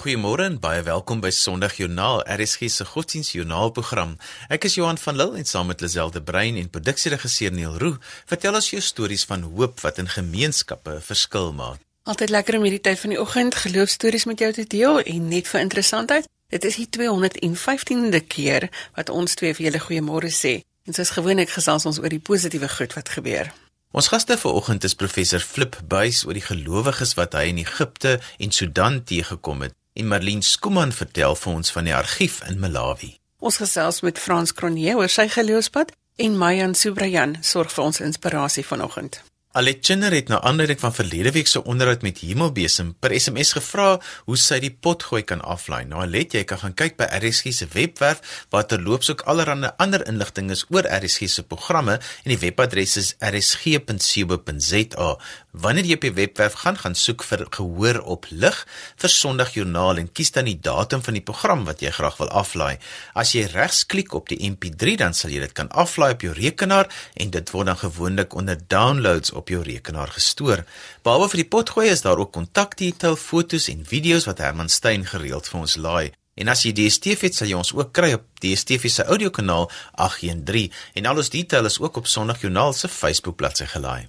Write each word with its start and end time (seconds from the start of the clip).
Goeiemôre 0.00 0.46
en 0.48 0.54
baie 0.56 0.80
welkom 0.80 1.18
by 1.20 1.28
Sondag 1.28 1.74
Joernaal, 1.76 2.22
RSG 2.24 2.70
se 2.72 2.86
godsdienstjoernaalprogram. 2.88 4.14
Ek 4.48 4.64
is 4.64 4.78
Johan 4.78 4.96
van 4.96 5.18
Lille 5.18 5.36
en 5.36 5.44
saam 5.44 5.66
met 5.68 5.82
Liselde 5.84 6.22
Brein 6.24 6.56
en 6.56 6.70
produksieregisseur 6.72 7.52
Neil 7.52 7.74
Roo, 7.76 7.98
vertel 8.30 8.56
ons 8.56 8.70
jou 8.70 8.80
stories 8.80 9.26
van 9.28 9.42
hoop 9.44 9.82
wat 9.84 9.98
in 10.00 10.08
gemeenskappe 10.08 10.94
'n 10.94 11.04
verskil 11.04 11.52
maak. 11.52 11.84
Altyd 12.08 12.32
lekker 12.32 12.56
om 12.56 12.62
hierdie 12.64 12.80
tyd 12.80 12.98
van 13.00 13.10
die 13.10 13.20
oggend 13.20 13.54
geloofstories 13.54 14.24
met 14.24 14.38
jou 14.38 14.52
te 14.52 14.64
deel 14.64 15.00
en 15.00 15.28
net 15.28 15.48
vir 15.48 15.60
interessantheid. 15.60 16.28
Dit 16.48 16.64
is 16.64 16.76
die 16.76 16.88
215de 16.88 18.20
keer 18.26 18.70
wat 18.96 19.10
ons 19.10 19.34
twee 19.34 19.54
vir 19.54 19.64
julle 19.66 19.84
goeiemôre 19.84 20.32
sê. 20.32 20.62
En 20.86 20.94
soos 20.94 21.10
gewoonlik 21.10 21.50
gesels 21.50 21.84
ons 21.84 21.98
oor 21.98 22.08
die 22.08 22.24
positiewe 22.24 22.68
goed 22.68 22.94
wat 22.94 23.08
gebeur. 23.08 23.52
Ons 23.92 24.08
gaste 24.08 24.38
vanoggend 24.38 24.84
is 24.84 24.94
professor 24.94 25.40
Flip 25.40 25.76
Buys 25.84 26.24
oor 26.24 26.32
die 26.32 26.48
gelowiges 26.48 27.14
wat 27.14 27.32
hy 27.32 27.50
in 27.52 27.58
Egipte 27.58 28.20
en 28.38 28.50
Sudan 28.50 29.04
teëgekom 29.04 29.60
het 29.60 29.74
en 30.00 30.08
Marlene 30.08 30.42
Skuman 30.42 30.92
vertel 30.96 31.36
vir 31.36 31.52
ons 31.52 31.72
van 31.76 31.88
die 31.88 31.94
argief 31.94 32.40
in 32.48 32.60
Malawi. 32.62 33.14
Ons 33.40 33.60
gesels 33.60 34.00
met 34.04 34.20
Frans 34.20 34.52
Kronje 34.56 34.96
oor 34.96 35.12
sy 35.12 35.28
geloofspad 35.32 35.92
en 36.20 36.38
Mayan 36.40 36.74
Subrayan 36.76 37.38
sorg 37.44 37.72
vir 37.72 37.84
ons 37.84 38.00
inspirasie 38.04 38.64
vanoggend. 38.64 39.20
Alet 39.52 39.80
Chinner 39.82 40.12
het 40.14 40.28
na 40.30 40.38
aanleiding 40.46 40.78
van 40.78 40.94
verlede 40.94 41.32
week 41.34 41.48
se 41.50 41.64
onderhoud 41.64 42.04
met 42.06 42.20
Hemelbesem 42.22 42.92
per 43.02 43.10
SMS 43.20 43.50
gevra 43.56 43.96
hoe 44.28 44.36
sy 44.38 44.60
die 44.62 44.70
potgooi 44.70 45.24
kan 45.26 45.40
aflaai. 45.42 45.88
Nou 45.90 46.04
Alet, 46.04 46.36
jy 46.38 46.44
kan 46.46 46.60
gaan 46.60 46.76
kyk 46.78 46.94
by 47.00 47.08
RSG 47.18 47.50
se 47.56 47.66
webwerf 47.72 48.46
waar 48.54 48.68
terloops 48.70 49.10
ook 49.10 49.24
allerlei 49.26 49.72
ander 49.82 50.06
inligting 50.06 50.52
is 50.54 50.62
oor 50.70 50.86
RSG 50.86 51.26
se 51.34 51.42
programme 51.42 51.96
en 51.98 52.30
die 52.30 52.38
webadres 52.38 52.94
is 53.02 53.08
rsg.co.za. 53.18 55.08
Wanneer 55.50 55.88
jy 55.90 55.98
op 55.98 56.06
die 56.06 56.12
webwerf 56.14 56.60
gaan, 56.62 56.78
gaan 56.78 56.94
soek 56.94 57.26
vir 57.26 57.42
gehoor 57.50 57.98
op 58.06 58.30
lig 58.30 58.54
vir 59.02 59.14
Sondagjoernaal 59.16 59.98
en 60.04 60.12
kies 60.14 60.30
dan 60.30 60.46
die 60.46 60.60
datum 60.62 61.02
van 61.02 61.18
die 61.18 61.24
program 61.26 61.66
wat 61.66 61.82
jy 61.82 61.90
graag 61.98 62.22
wil 62.22 62.30
aflaai. 62.30 62.78
As 63.18 63.34
jy 63.34 63.48
regsklik 63.50 64.14
op 64.14 64.30
die 64.30 64.38
MP3 64.46 64.94
dan 65.02 65.18
sal 65.18 65.34
jy 65.34 65.42
dit 65.42 65.58
kan 65.58 65.74
aflaai 65.74 66.12
op 66.14 66.22
jou 66.22 66.38
rekenaar 66.38 66.86
en 67.18 67.34
dit 67.34 67.50
word 67.50 67.74
dan 67.74 67.82
gewoonlik 67.82 68.38
onder 68.38 68.62
downloads 68.70 69.34
op 69.40 69.50
jou 69.52 69.64
rekenaar 69.66 70.12
gestoor. 70.14 70.64
Behalwe 71.02 71.30
vir 71.32 71.42
die 71.42 71.50
potgooi 71.56 71.88
is 71.90 72.04
daar 72.06 72.20
ook 72.20 72.32
kontakdetail, 72.36 73.16
fotos 73.16 73.68
en 73.72 73.84
video's 73.88 74.28
wat 74.28 74.42
Herman 74.44 74.70
Stein 74.70 75.08
gereeld 75.08 75.48
vir 75.50 75.60
ons 75.60 75.76
laai. 75.80 76.12
En 76.40 76.48
as 76.48 76.62
jy 76.64 76.72
DStv 76.76 77.28
het, 77.28 77.36
sal 77.36 77.50
jy 77.50 77.58
ons 77.58 77.74
ook 77.76 77.92
kry 77.96 78.14
op 78.16 78.24
DStv 78.40 78.92
se 78.92 79.04
audiokanaal 79.04 79.68
813 80.00 80.70
en 81.00 81.10
al 81.10 81.20
ons 81.24 81.32
detail 81.34 81.68
is 81.68 81.80
ook 81.82 82.00
op 82.00 82.08
Sondagjoernaal 82.08 82.72
se 82.76 82.88
Facebook 82.88 83.36
bladsy 83.40 83.68
gelaai. 83.68 84.08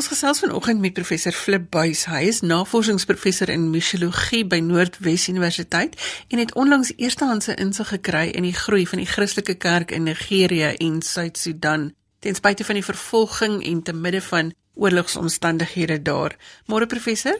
Ons 0.00 0.08
gesels 0.08 0.38
vanoggend 0.40 0.80
met 0.80 0.94
professor 0.96 1.34
Flip 1.36 1.66
Buys. 1.68 2.06
Hy 2.08 2.22
is 2.24 2.38
navorsingsprofessor 2.40 3.50
in 3.52 3.66
misiologie 3.68 4.46
by 4.48 4.56
Noordwes 4.64 5.26
Universiteit 5.28 5.98
en 6.32 6.40
het 6.40 6.54
onlangs 6.56 6.94
eerstehandse 6.96 7.52
insig 7.60 7.90
gekry 7.92 8.30
in 8.32 8.46
die 8.48 8.54
groei 8.56 8.86
van 8.88 9.02
die 9.02 9.08
Christelike 9.10 9.58
kerk 9.60 9.90
in 9.92 10.06
Nigerië 10.08 10.70
en 10.80 11.02
Suud-Sudan 11.04 11.90
ten 12.24 12.38
spyte 12.38 12.64
van 12.64 12.78
die 12.80 12.84
vervolging 12.86 13.58
en 13.60 13.82
te 13.84 13.92
midde 13.92 14.22
van 14.24 14.54
oorlogsomstandighede 14.72 15.98
daar. 16.02 16.32
Môre 16.64 16.88
professor? 16.88 17.36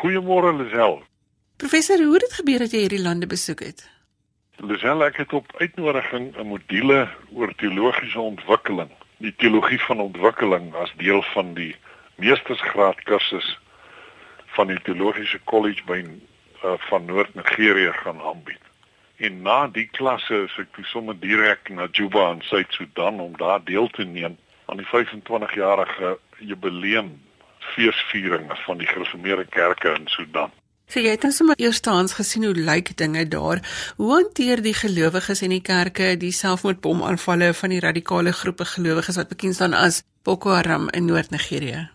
Goeiemôre 0.00 0.54
Lisel. 0.62 1.02
Professor, 1.60 2.00
hoe 2.00 2.14
het 2.16 2.24
dit 2.24 2.38
gebeur 2.40 2.64
dat 2.64 2.72
jy 2.72 2.86
hierdie 2.86 3.02
lande 3.04 3.28
besoek 3.28 3.66
het? 3.66 3.84
Lisel, 4.64 5.04
ek 5.04 5.20
het 5.26 5.36
op 5.36 5.52
uitnodiging 5.60 6.32
'n 6.38 6.48
module 6.54 7.04
oor 7.36 7.52
teologiese 7.60 8.20
ontwikkeling, 8.20 8.88
die 9.20 9.34
teologie 9.36 9.82
van 9.84 10.00
ontwikkeling 10.00 10.72
as 10.74 10.94
deel 10.96 11.20
van 11.36 11.52
die 11.52 11.76
meestersgraad 12.18 13.02
kursus 13.06 13.58
van 14.56 14.72
die 14.72 14.80
teologiese 14.86 15.38
kollege 15.44 15.84
by 15.86 16.00
uh, 16.02 16.74
van 16.88 17.06
Noord-Nigerië 17.06 17.92
gaan 18.02 18.20
aanbied. 18.20 18.62
En 19.18 19.42
na 19.42 19.66
die 19.74 19.86
klasse 19.98 20.44
is 20.46 20.54
ek 20.62 20.70
toe 20.76 20.84
sommer 20.86 21.16
direk 21.18 21.70
na 21.74 21.88
Juba 21.90 22.28
in 22.34 22.42
Suid-Sudan 22.46 23.18
om 23.22 23.34
daar 23.38 23.62
deel 23.66 23.90
te 23.94 24.06
neem 24.06 24.36
aan 24.70 24.82
die 24.82 24.86
25-jarige 24.86 26.18
jubileum 26.38 27.16
feesviering 27.74 28.50
van 28.64 28.78
die 28.78 28.86
gereformeerde 28.86 29.46
kerke 29.50 29.94
in 29.98 30.06
Sudan. 30.10 30.54
So 30.88 31.02
jy 31.04 31.12
het 31.12 31.26
dan 31.26 31.34
sommer 31.36 31.58
eerstehands 31.60 32.14
gesien 32.16 32.46
hoe 32.48 32.54
lyk 32.54 32.94
dinge 32.96 33.26
daar? 33.28 33.60
Hoe 33.98 34.12
hanteer 34.14 34.62
die 34.64 34.72
gelowiges 34.74 35.42
en 35.44 35.52
die 35.52 35.60
kerke 35.60 36.14
die 36.16 36.32
selfmoordbomaanvalle 36.32 37.52
van 37.58 37.74
die 37.74 37.82
radikale 37.84 38.32
groepe 38.32 38.64
gelowiges 38.64 39.20
wat 39.20 39.28
bekend 39.34 39.58
staan 39.58 39.76
as 39.76 40.00
Boko 40.24 40.54
Haram 40.56 40.88
in 40.96 41.10
Noord-Nigerië? 41.10 41.88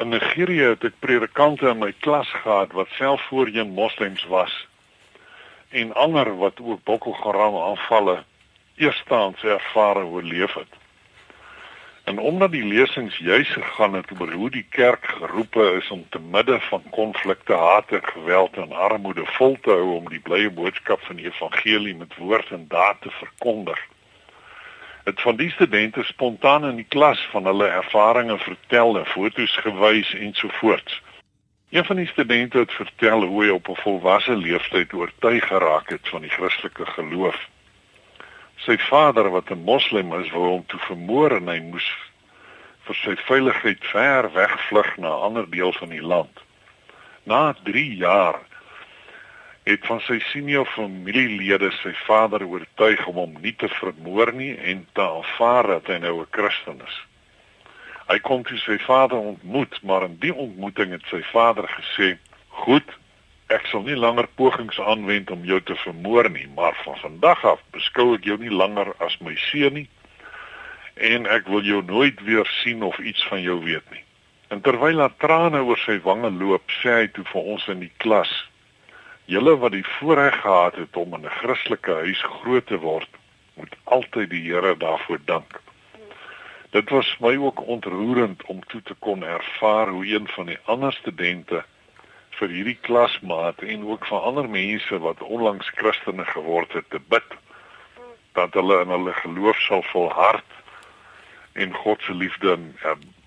In 0.00 0.08
Nigerië 0.08 0.62
het 0.72 0.84
ek 0.88 0.94
predikante 1.04 1.66
in 1.68 1.82
my 1.82 1.90
klas 2.04 2.28
gehad 2.42 2.70
wat 2.72 2.88
self 2.96 3.24
voorheen 3.28 3.74
moslems 3.76 4.22
was 4.32 4.54
en 5.80 5.92
ander 6.04 6.30
wat 6.38 6.62
ook 6.64 6.80
Boko 6.88 7.12
Haram 7.18 7.58
aanvalle 7.60 8.14
eerstaans 8.80 9.44
ervare 9.44 10.04
oorleef 10.04 10.54
het. 10.54 10.78
En 12.08 12.18
omdat 12.18 12.56
die 12.56 12.64
lesings 12.64 13.18
juis 13.18 13.52
gegaan 13.52 14.00
het 14.00 14.16
oor 14.16 14.32
hoe 14.32 14.50
die 14.50 14.66
kerk 14.80 15.04
geroepe 15.20 15.68
is 15.82 15.90
om 15.90 16.08
te 16.08 16.18
midde 16.18 16.60
van 16.70 16.82
konflikte, 16.96 17.52
haat 17.52 17.92
en 17.92 18.04
geweld 18.04 18.56
en 18.56 18.72
armoede 18.72 19.26
vol 19.36 19.58
te 19.60 19.70
hou 19.70 19.94
om 20.00 20.08
die 20.08 20.24
blye 20.30 20.50
boodskap 20.50 21.04
van 21.10 21.20
die 21.20 21.28
evangelie 21.28 21.96
met 21.96 22.16
woord 22.16 22.56
en 22.56 22.64
daad 22.72 23.04
te 23.04 23.12
verkondig 23.20 23.88
het 25.04 25.20
van 25.20 25.36
die 25.36 25.50
studente 25.50 26.02
spontaan 26.02 26.64
in 26.64 26.76
die 26.76 26.88
klas 26.88 27.28
van 27.30 27.44
hulle 27.44 27.66
ervarings 27.66 28.42
vertel 28.42 28.98
en 28.98 29.06
foto's 29.06 29.56
gewys 29.56 30.14
ensovoorts. 30.14 31.02
Een 31.70 31.84
van 31.84 31.96
die 31.96 32.06
studente 32.06 32.58
het 32.58 32.72
vertel 32.72 33.22
hoe 33.22 33.44
hy 33.44 33.50
op 33.50 33.68
'n 33.68 33.80
volwasse 33.82 34.36
leeftyd 34.36 34.92
oortuig 34.92 35.46
geraak 35.46 35.88
het 35.88 36.08
van 36.08 36.20
die 36.20 36.30
Christelike 36.30 36.86
geloof. 36.86 37.48
Sy 38.56 38.76
vader 38.78 39.30
wat 39.30 39.50
'n 39.50 39.62
moslim 39.64 40.14
is, 40.20 40.30
wou 40.30 40.46
hom 40.46 40.66
toe 40.66 40.80
vermoor 40.80 41.30
en 41.36 41.48
hy 41.48 41.60
moes 41.60 41.96
vir 42.84 42.94
sy 42.94 43.16
veiligheid 43.16 43.84
ver 43.84 44.32
wegvlug 44.32 44.96
na 44.96 45.08
'n 45.08 45.22
ander 45.22 45.50
deel 45.50 45.72
van 45.72 45.88
die 45.88 46.02
land. 46.02 46.40
Na 47.22 47.54
3 47.62 47.96
jaar 47.96 48.38
het 49.68 49.86
van 49.86 50.00
sy 50.00 50.18
senior 50.30 50.66
familielede 50.72 51.70
sy 51.82 51.92
vader 52.06 52.44
oortuig 52.46 53.02
om 53.10 53.18
hom 53.20 53.36
nie 53.44 53.52
te 53.60 53.68
vermoor 53.76 54.32
nie 54.32 54.54
en 54.72 54.86
te 54.96 55.04
aanvaar 55.04 55.68
dat 55.74 55.90
hy 55.92 55.98
nou 56.04 56.20
'n 56.20 56.32
Christen 56.36 56.80
is. 56.86 56.96
Hy 58.08 58.18
kon 58.18 58.42
toe 58.42 58.58
sy 58.58 58.78
vader 58.78 59.18
ontmoet, 59.18 59.82
maar 59.82 60.02
in 60.02 60.16
die 60.18 60.34
ontmoeting 60.34 60.90
het 60.90 61.04
sy 61.10 61.22
vader 61.32 61.68
gesê: 61.68 62.16
"Goed, 62.48 62.88
ek 63.48 63.66
sal 63.66 63.82
nie 63.82 63.96
langer 63.96 64.26
pogings 64.34 64.80
aanwend 64.80 65.30
om 65.30 65.44
jou 65.44 65.60
te 65.60 65.74
vermoor 65.74 66.30
nie, 66.30 66.48
maar 66.56 66.74
van 66.84 66.96
vandag 66.96 67.44
af 67.44 67.60
beskou 67.70 68.14
ek 68.14 68.24
jou 68.24 68.38
nie 68.38 68.50
langer 68.50 68.94
as 68.98 69.18
my 69.20 69.36
seun 69.36 69.74
nie 69.74 69.88
en 70.94 71.26
ek 71.26 71.46
wil 71.46 71.62
jou 71.62 71.82
nooit 71.82 72.20
weer 72.20 72.46
sien 72.62 72.82
of 72.82 72.98
iets 72.98 73.24
van 73.28 73.42
jou 73.42 73.64
weet 73.64 73.90
nie." 73.90 74.04
En 74.48 74.60
terwyl 74.60 74.96
daar 74.96 75.16
trane 75.16 75.62
oor 75.62 75.78
sy 75.78 76.00
wange 76.00 76.30
loop, 76.30 76.62
sê 76.82 76.90
hy 76.90 77.06
toe 77.06 77.24
vir 77.24 77.42
ons 77.42 77.68
in 77.68 77.80
die 77.80 77.92
klas: 77.96 78.49
Julle 79.30 79.52
wat 79.62 79.70
die 79.70 79.86
voorreg 79.86 80.40
gehad 80.40 80.74
het 80.74 80.96
om 80.96 81.14
in 81.14 81.24
'n 81.26 81.36
Christelike 81.40 81.92
huis 81.92 82.22
groot 82.22 82.66
te 82.66 82.78
word, 82.78 83.08
moet 83.54 83.74
altyd 83.84 84.30
die 84.30 84.42
Here 84.42 84.76
daarvoor 84.76 85.20
dank. 85.24 85.60
Dit 86.70 86.90
was 86.90 87.16
my 87.18 87.36
ook 87.36 87.66
ontroerend 87.66 88.42
om 88.44 88.64
toe 88.66 88.82
te 88.82 88.94
kon 88.98 89.22
ervaar 89.22 89.88
hoe 89.88 90.06
een 90.06 90.28
van 90.28 90.46
die 90.46 90.58
ander 90.64 90.92
studente 90.92 91.64
vir 92.30 92.48
hierdie 92.48 92.78
klasmaat 92.80 93.62
en 93.62 93.86
ook 93.86 94.06
vir 94.06 94.18
ander 94.18 94.48
mense 94.48 94.98
wat 94.98 95.22
onlangs 95.22 95.70
Christene 95.74 96.24
geword 96.24 96.72
het 96.72 96.90
te 96.90 97.00
bid 97.08 97.38
dat 98.32 98.52
hulle 98.52 98.80
in 98.80 98.88
hulle 98.88 99.12
geloof 99.12 99.60
sal 99.60 99.82
volhard 99.82 100.50
en 101.52 101.74
God 101.74 102.02
se 102.02 102.14
liefde 102.14 102.52
en 102.52 102.74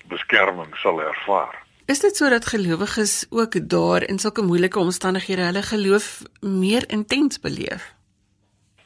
beskerming 0.08 0.76
sal 0.76 1.00
ervaar. 1.00 1.63
Is 1.86 2.00
dit 2.00 2.16
sodat 2.16 2.46
gelowiges 2.46 3.26
ook 3.30 3.68
daar 3.68 4.02
in 4.02 4.18
sulke 4.18 4.42
moeilike 4.42 4.78
omstandighede 4.78 5.42
hulle 5.42 5.62
geloof 5.62 6.22
meer 6.40 6.84
intens 6.88 7.40
beleef? 7.40 7.92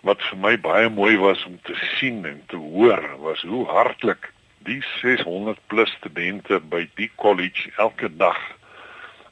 Wat 0.02 0.22
vir 0.22 0.38
my 0.38 0.58
baie 0.60 0.88
mooi 0.90 1.14
was 1.18 1.44
om 1.46 1.60
te 1.62 1.76
sien 1.94 2.26
en 2.26 2.42
te 2.50 2.56
hoor 2.56 3.06
was 3.22 3.44
hoe 3.46 3.62
hartlik 3.70 4.32
die 4.66 4.82
600 5.02 5.62
plus 5.66 5.94
studente 6.00 6.60
by 6.60 6.88
die 6.98 7.10
college 7.14 7.70
elke 7.76 8.10
dag 8.16 8.42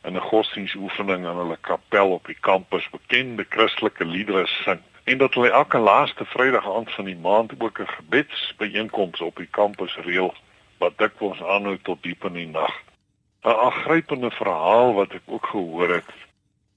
in 0.05 0.15
'n 0.15 0.29
godsdienstoefening 0.31 1.27
in 1.27 1.43
hulle 1.43 1.59
kapel 1.61 2.15
op 2.21 2.27
die 2.27 2.39
kampus 2.41 2.89
bekende 2.91 3.47
Christelike 3.49 4.05
liedere 4.05 4.47
sing 4.47 4.81
en 5.05 5.19
dat 5.19 5.35
hulle 5.35 5.51
elke 5.51 5.79
laaste 5.79 6.25
Vrydag 6.25 6.71
aand 6.77 6.95
van 6.95 7.05
die 7.05 7.19
maand 7.19 7.53
ook 7.59 7.81
'n 7.81 7.95
gebedsbyeenkoms 7.99 9.21
op 9.21 9.37
die 9.37 9.51
kampus 9.51 9.97
reël 9.97 10.35
wat 10.79 10.99
dikwels 10.99 11.43
aanhou 11.43 11.79
tot 11.83 12.03
diep 12.03 12.25
in 12.25 12.33
die 12.33 12.49
nag. 12.49 12.86
'n 13.47 13.59
aangrypende 13.67 14.31
verhaal 14.31 14.95
wat 14.95 15.13
ek 15.13 15.23
ook 15.27 15.47
gehoor 15.47 15.89
het 15.89 16.11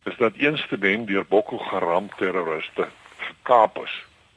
is 0.04 0.18
dat 0.18 0.34
een 0.38 0.58
student 0.58 1.08
deur 1.08 1.26
Boko 1.26 1.58
Haram 1.58 2.10
terroriste 2.18 2.88
gekaap 3.18 3.78
is. 3.84 3.96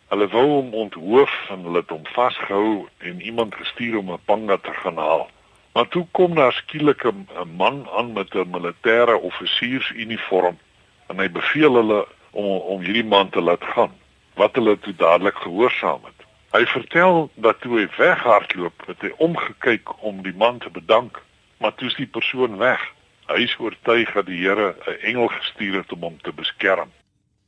Hulle 0.09 0.29
wou 0.29 0.47
hom 0.47 0.75
onthoof 0.75 1.33
en 1.51 1.67
hulle 1.67 1.83
het 1.83 1.91
hom 1.93 2.07
vasgehou 2.07 2.89
en 2.99 3.21
iemand 3.21 3.55
gestuur 3.55 3.99
om 3.99 4.13
'n 4.13 4.25
panga 4.25 4.57
te 4.57 4.73
gaan 4.73 4.97
haal. 4.97 5.29
Maar 5.73 5.89
toe 5.89 6.07
kom 6.11 6.35
daar 6.35 6.53
skielik 6.53 7.05
'n 7.05 7.27
man 7.57 7.89
aan 7.97 8.13
met 8.13 8.35
'n 8.35 8.51
militêre 8.51 9.17
offisiersuniform 9.21 10.59
en 11.07 11.19
hy 11.19 11.29
beveel 11.31 11.75
hulle 11.75 12.07
om 12.31 12.45
om 12.45 12.81
hierdie 12.81 13.11
man 13.15 13.29
te 13.29 13.41
laat 13.41 13.65
gaan. 13.65 13.93
Wat 14.35 14.55
hulle 14.55 14.79
toe 14.79 14.95
dadelik 14.97 15.37
gehoorsaam 15.37 16.01
het. 16.05 16.27
Hy 16.51 16.67
vertel 16.67 17.31
dat 17.35 17.61
toe 17.61 17.79
hy 17.79 17.89
weghardloop, 17.97 18.87
het 18.87 19.01
hy 19.01 19.13
omgekyk 19.17 20.03
om 20.03 20.23
die 20.23 20.35
man 20.37 20.59
te 20.59 20.71
bedank, 20.71 21.21
maar 21.63 21.75
toe 21.75 21.89
is 21.89 21.95
die 21.95 22.11
persoon 22.11 22.57
weg. 22.59 22.83
Hy 23.31 23.45
is 23.47 23.55
oortuig 23.63 24.11
dat 24.13 24.27
die 24.27 24.41
Here 24.43 24.75
'n 24.75 24.99
engel 25.11 25.29
gestuur 25.29 25.77
het 25.81 25.93
om 25.93 26.03
hom 26.03 26.19
te 26.23 26.33
beskerm. 26.33 26.91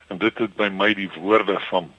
En 0.08 0.18
dit 0.18 0.38
het 0.38 0.54
by 0.56 0.68
my 0.68 0.94
die 0.94 1.10
woorde 1.18 1.60
van 1.60 1.90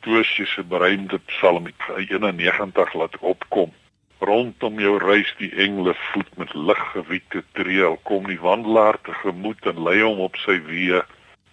Toosius 0.00 0.52
se 0.52 0.64
beroemde 0.64 1.18
Psalm 1.18 1.66
91 1.96 2.92
laat 2.92 3.16
opkom. 3.18 3.72
Rondom 4.18 4.80
jou 4.80 4.98
reis 4.98 5.34
die 5.38 5.54
engele 5.54 5.94
voet 5.94 6.36
met 6.36 6.54
liggewiekte 6.54 7.44
treel, 7.52 7.98
kom 8.02 8.26
die 8.26 8.40
wandelaar 8.40 9.00
tegemoet 9.02 9.66
en 9.66 9.82
lei 9.82 10.02
hom 10.02 10.20
op 10.20 10.36
sy 10.36 10.60
weë. 10.60 11.02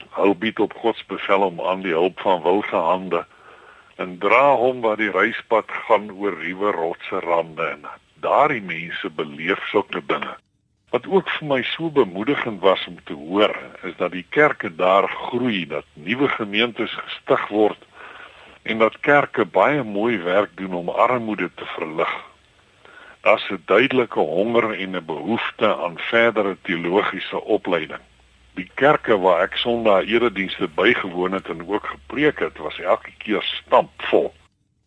Hou 0.10 0.34
bied 0.36 0.60
op 0.60 0.74
God 0.74 0.98
se 0.98 1.04
bevel 1.08 1.42
om 1.42 1.62
aan 1.62 1.82
die 1.82 1.96
hulp 1.96 2.20
van 2.20 2.42
wilde 2.42 2.76
hande 2.76 3.26
en 3.96 4.18
dra 4.18 4.56
hom 4.56 4.82
waar 4.82 4.98
die 4.98 5.12
reispad 5.12 5.72
gaan 5.88 6.12
oor 6.12 6.36
ruwe 6.40 6.72
rotse 6.72 7.20
rande 7.20 7.68
en 7.68 7.86
daardie 8.24 8.64
mense 8.64 9.10
beleef 9.20 9.62
sulke 9.72 10.02
dinge. 10.08 10.36
Wat 10.94 11.08
ook 11.10 11.30
vir 11.38 11.48
my 11.50 11.62
so 11.74 11.90
bemoedigend 11.90 12.62
was 12.62 12.86
om 12.88 13.00
te 13.04 13.14
hoor, 13.14 13.56
is 13.84 13.96
dat 13.98 14.12
die 14.12 14.25
kerke 14.30 14.70
daar 14.75 15.08
groei, 15.10 15.66
dat 15.68 15.86
nuwe 15.94 16.30
gemeentes 16.30 16.94
gestig 16.94 17.48
word 17.48 17.90
en 18.64 18.80
dat 18.80 19.00
kerke 19.00 19.46
baie 19.46 19.84
mooi 19.84 20.18
werk 20.24 20.54
doen 20.56 20.74
om 20.74 20.90
armoede 20.90 21.50
te 21.56 21.66
verlig. 21.75 22.14
Daar's 23.22 23.50
'n 23.50 23.62
duidelike 23.66 24.20
honger 24.20 24.72
en 24.80 24.96
'n 24.96 25.06
behoefte 25.06 25.75
aan 25.75 25.98
verdere 25.98 26.58
teologiese 26.62 27.42
opleiding. 27.42 28.04
Die 28.54 28.70
kerke 28.75 29.18
waar 29.18 29.42
ek 29.42 29.58
Sondag 29.58 30.06
eredienste 30.06 30.68
bygewoon 30.68 31.31
het 31.31 31.50
en 31.50 31.68
ook 31.68 31.86
gepreek 31.86 32.40
het, 32.40 32.58
was 32.58 32.80
elke 32.80 33.12
keer 33.18 33.42
stampvol. 33.42 34.34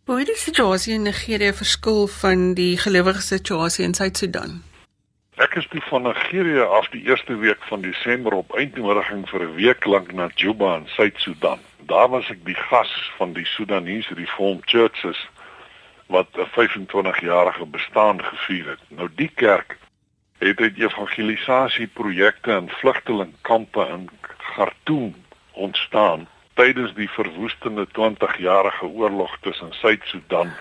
Hoe 0.07 0.25
die 0.25 0.37
situasie 0.39 0.93
in 0.95 1.03
Nigerië 1.03 1.53
verskil 1.53 2.05
van 2.07 2.53
die 2.55 2.77
gelowige 2.79 3.21
situasie 3.21 3.85
in 3.85 3.95
Suid-Sudan? 3.95 4.61
Ek 5.43 5.57
is 5.59 5.67
toe 5.73 5.81
van 5.89 6.05
Nigerië 6.07 6.63
af 6.63 6.87
die 6.93 7.01
eerste 7.09 7.35
week 7.41 7.65
van 7.67 7.83
Desember 7.83 8.37
op 8.39 8.55
eindnodiging 8.55 9.25
vir 9.29 9.43
'n 9.47 9.57
week 9.57 9.85
lank 9.85 10.13
na 10.13 10.29
Juba 10.35 10.77
in 10.77 10.87
Suid-Sudan. 10.87 11.59
Daar 11.91 12.09
was 12.09 12.31
ek 12.31 12.45
die 12.45 12.55
gas 12.55 12.93
van 13.17 13.33
die 13.33 13.45
Sudanese 13.45 14.15
Reformed 14.15 14.63
Churches 14.71 15.27
wat 16.07 16.29
'n 16.39 16.47
25-jarige 16.55 17.67
bestaan 17.67 18.25
gevier 18.25 18.67
het. 18.69 18.83
Nou 18.89 19.09
die 19.15 19.33
kerk 19.35 19.79
het 20.39 20.61
uit 20.61 20.79
evangelisasieprojekte 20.79 22.53
in 22.53 22.71
vlugtelingkampe 22.71 23.89
in 23.89 24.09
Khartoum 24.21 25.15
ontstaan 25.53 26.29
tydens 26.57 26.95
die 26.97 27.09
verwoestende 27.13 27.85
20-jarige 27.93 28.87
oorlog 28.87 29.37
tussen 29.45 29.73
Suid-Sudan 29.73 30.53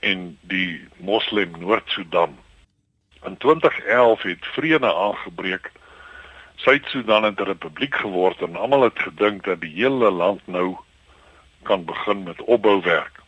en 0.00 0.38
die 0.40 0.88
Moslem 0.96 1.52
Noord-Sudan. 1.60 2.38
In 3.24 3.36
2011 3.36 4.22
het 4.22 4.46
vrede 4.56 4.94
aangebreek. 4.94 5.70
Suid-Sudan 6.54 7.22
het 7.22 7.40
'n 7.40 7.50
republiek 7.52 7.94
geword 7.94 8.40
en 8.40 8.56
almal 8.56 8.82
het 8.82 8.98
gedink 8.98 9.44
dat 9.44 9.60
die 9.60 9.74
hele 9.74 10.10
land 10.10 10.40
nou 10.46 10.76
kan 11.62 11.84
begin 11.84 12.22
met 12.22 12.42
opbouwerk. 12.42 13.20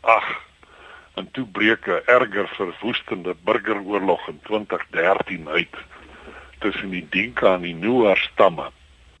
Ag, 0.00 0.44
en 1.14 1.30
toe 1.30 1.46
breek 1.46 1.86
'n 1.86 2.02
erger 2.04 2.48
verwoestende 2.48 3.34
burgeroorlog 3.44 4.28
in 4.28 4.40
2013 4.42 5.48
uit 5.48 5.76
tussen 6.58 6.90
die 6.90 7.06
Dinka 7.10 7.54
en 7.54 7.60
die 7.60 7.74
Nuer 7.74 8.16
stamme. 8.16 8.70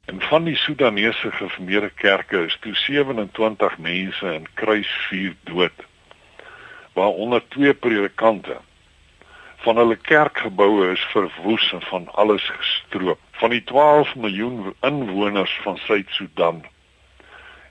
En 0.06 0.20
van 0.20 0.44
die 0.44 0.56
Sudanese 0.56 1.30
gereformeerde 1.30 1.90
kerke 1.90 2.44
is 2.44 2.56
toe 2.60 2.74
27 2.74 3.78
mense 3.78 4.34
in 4.34 4.46
kruisvuur 4.54 5.34
dood. 5.42 5.72
Waaronder 6.92 7.42
twee 7.48 7.74
predikante 7.74 8.56
van 9.56 9.76
hulle 9.76 9.96
kerkgeboue 9.96 10.92
is 10.92 11.02
verwoes 11.10 11.72
en 11.72 11.82
van 11.82 12.08
alles 12.12 12.46
gestroop. 12.48 13.18
Van 13.30 13.50
die 13.50 13.64
12 13.64 14.14
miljoen 14.14 14.74
inwoners 14.80 15.58
van 15.62 15.76
Suid-Sudan 15.76 16.64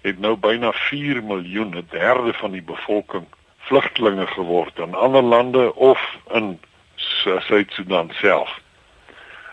het 0.02 0.20
nou 0.20 0.36
byna 0.38 0.72
4 0.72 1.24
miljoen, 1.24 1.72
'n 1.78 1.88
derde 1.90 2.34
van 2.34 2.52
die 2.52 2.64
bevolking, 2.64 3.26
vlugtelinge 3.58 4.28
geword 4.28 4.78
in 4.78 4.94
ander 4.94 5.22
lande 5.22 5.76
of 5.76 6.18
in 6.32 6.60
Suid-Sudan 6.96 8.12
self. 8.14 8.60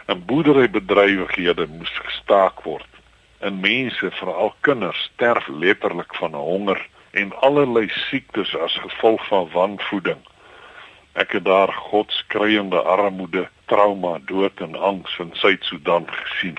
En 0.06 0.24
boerderybedrywighede 0.26 1.66
moes 1.66 1.92
gestaak 1.98 2.62
word. 2.62 2.88
En 3.38 3.60
mense, 3.60 4.10
veral 4.10 4.54
kinders, 4.60 4.98
sterf 5.14 5.48
letterlik 5.48 6.14
van 6.14 6.34
honger 6.34 6.88
en 7.10 7.32
allerlei 7.40 7.88
siektes 7.88 8.56
as 8.56 8.76
gevolg 8.82 9.26
van 9.26 9.48
wanvoeding. 9.52 10.20
Ek 11.12 11.32
het 11.36 11.44
daar 11.44 11.72
God 11.72 12.12
skreiende 12.12 12.80
armoede, 12.80 13.48
trauma, 13.64 14.18
dood 14.24 14.60
en 14.60 14.74
angs 14.74 15.18
in 15.18 15.30
Suid-Sudan 15.32 16.06
gesien. 16.10 16.56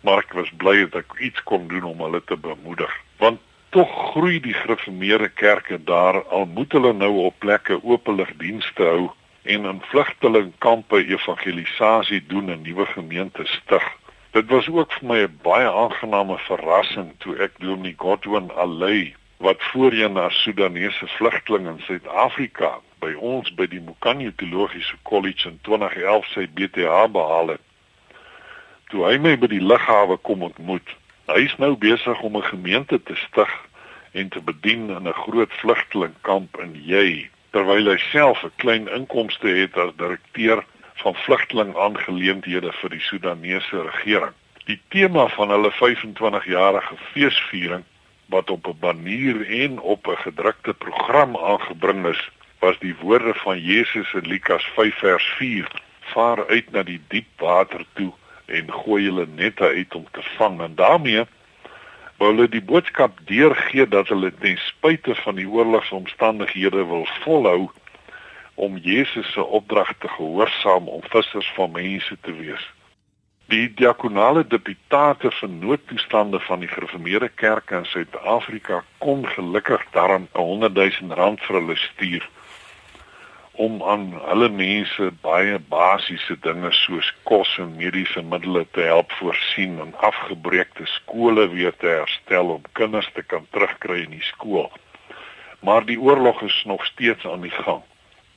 Maar 0.00 0.24
ek 0.24 0.32
was 0.34 0.50
bly 0.56 0.88
dat 0.88 1.04
ek 1.04 1.20
iets 1.30 1.42
kon 1.42 1.68
doen 1.68 1.84
om 1.84 2.00
hulle 2.02 2.22
te 2.24 2.36
bemoedig, 2.36 2.90
want 3.22 3.40
tog 3.70 3.90
groei 4.10 4.40
die 4.40 4.54
gereformeerde 4.54 5.28
kerke 5.28 5.78
daar 5.84 6.22
al 6.24 6.46
moet 6.46 6.72
hulle 6.72 6.92
nou 6.92 7.12
op 7.28 7.38
plekke 7.38 7.78
openlik 7.84 8.32
dienste 8.40 8.82
hou 8.82 9.10
en 9.48 9.64
in 9.64 9.80
vlugtelingkampe 9.80 11.06
evangelisasie 11.06 12.22
doen 12.26 12.50
en 12.50 12.62
nuwe 12.62 12.86
gemeentes 12.86 13.52
stig. 13.52 13.86
Dit 14.30 14.50
was 14.52 14.68
ook 14.68 14.92
vir 14.92 15.06
my 15.08 15.20
'n 15.24 15.38
baie 15.42 15.70
aangename 15.82 16.36
verrassing 16.38 17.12
toe 17.18 17.36
ek 17.36 17.52
Dominee 17.58 17.94
Godwin 17.96 18.50
Alley 18.50 19.14
wat 19.36 19.62
voorheen 19.70 20.16
as 20.16 20.42
Sudanese 20.42 21.06
vlugteling 21.06 21.66
in 21.66 21.80
Suid-Afrika 21.80 22.80
by 22.98 23.14
ons 23.14 23.54
by 23.54 23.66
die 23.66 23.80
Mukanyu 23.80 24.32
Teologiese 24.36 24.96
College 25.02 25.48
in 25.48 25.58
2011 25.62 26.26
sy 26.34 26.46
BTH 26.54 27.08
behaal 27.12 27.48
het. 27.48 27.64
Toe 28.90 29.04
hy 29.06 29.16
my 29.18 29.36
by 29.38 29.46
die 29.46 29.64
lughawe 29.64 30.16
kom 30.16 30.42
ontmoet, 30.42 30.96
hy 31.26 31.40
is 31.44 31.56
nou 31.56 31.76
besig 31.76 32.20
om 32.20 32.36
'n 32.36 32.50
gemeente 32.52 33.02
te 33.02 33.14
stig 33.14 33.52
en 34.12 34.28
te 34.28 34.40
bedien 34.40 34.90
in 34.90 35.08
'n 35.08 35.20
groot 35.24 35.52
vlugtelingkamp 35.52 36.60
in 36.60 36.74
Jy, 36.84 37.30
terwyl 37.50 37.90
hy 37.90 37.98
self 38.10 38.42
'n 38.44 38.52
klein 38.56 38.88
inkomste 38.88 39.48
het 39.48 39.76
as 39.76 39.94
direkteur 39.96 40.64
van 41.02 41.14
vlugtelingaangeleenthede 41.14 42.72
vir 42.80 42.90
die 42.90 43.00
Sudanese 43.00 43.82
regering. 43.82 44.34
Die 44.66 44.80
tema 44.88 45.28
van 45.28 45.50
hulle 45.50 45.70
25-jarige 45.72 46.96
feesviering 47.12 47.84
wat 48.28 48.50
op 48.50 48.66
'n 48.66 48.78
banier 48.80 49.46
en 49.62 49.80
op 49.80 50.06
'n 50.06 50.16
gedrukte 50.16 50.74
program 50.74 51.36
aangebring 51.36 52.06
is, 52.06 52.30
was 52.58 52.78
die 52.78 52.96
woorde 53.00 53.34
van 53.34 53.60
Jesus 53.60 54.12
in 54.12 54.26
Lukas 54.26 54.64
5 54.64 54.98
vers 54.98 55.24
4: 55.24 55.68
Vaar 56.00 56.46
uit 56.46 56.70
na 56.70 56.82
die 56.82 57.00
diep 57.08 57.28
water 57.36 57.84
toe 57.92 58.12
en 58.46 58.72
gooi 58.72 59.02
julle 59.02 59.26
nette 59.26 59.64
uit 59.64 59.94
om 59.94 60.06
te 60.10 60.22
vang. 60.22 60.60
En 60.60 60.74
daarmee 60.74 61.24
wou 62.18 62.32
hulle 62.32 62.48
die 62.50 62.62
boodskap 62.62 63.18
deurgee 63.30 63.86
dat 63.86 64.08
hulle 64.10 64.32
ten 64.42 64.58
spyte 64.58 65.14
van 65.22 65.38
die 65.38 65.46
oorlogsomstandighede 65.46 66.84
wil 66.90 67.06
volhou 67.22 67.68
om 68.54 68.76
Jesus 68.82 69.32
se 69.32 69.44
opdrag 69.44 69.92
te 69.98 70.08
gehoorsaam 70.08 70.88
om 70.88 71.02
vissers 71.14 71.52
van 71.54 71.70
mense 71.70 72.16
te 72.20 72.34
wees. 72.34 72.64
Die 73.48 73.68
diakonale 73.74 74.42
deputate 74.46 75.30
vir 75.30 75.48
noodtoestande 75.48 76.40
van 76.40 76.60
die 76.60 76.68
gereformeerde 76.68 77.28
kerke 77.28 77.78
in 77.78 77.86
Suid-Afrika 77.86 78.82
kon 78.98 79.22
gelukkig 79.36 79.86
daarom 79.94 80.26
'n 80.34 80.40
100 80.40 80.74
000 80.74 81.14
rand 81.14 81.40
vir 81.40 81.60
hulle 81.60 81.76
stuur 81.76 82.28
om 83.58 83.82
aan 83.82 84.04
hulle 84.22 84.48
mense 84.54 85.08
baie 85.22 85.56
basiese 85.70 86.36
dinge 86.44 86.70
soos 86.78 87.08
kos 87.26 87.56
en 87.58 87.72
mediese 87.80 88.22
middele 88.22 88.62
te 88.76 88.84
help 88.86 89.10
voorsien 89.18 89.80
en 89.82 89.90
afgebreekte 90.08 90.86
skole 90.92 91.48
weer 91.54 91.74
te 91.82 91.88
herstel 91.90 92.52
om 92.54 92.68
kinders 92.78 93.08
te 93.16 93.24
kan 93.32 93.48
terugkry 93.50 94.04
in 94.04 94.14
die 94.14 94.22
skool. 94.30 94.70
Maar 95.66 95.82
die 95.90 95.98
oorlog 95.98 96.42
is 96.46 96.62
nog 96.70 96.86
steeds 96.86 97.26
aan 97.26 97.42
die 97.42 97.54
gang. 97.56 97.82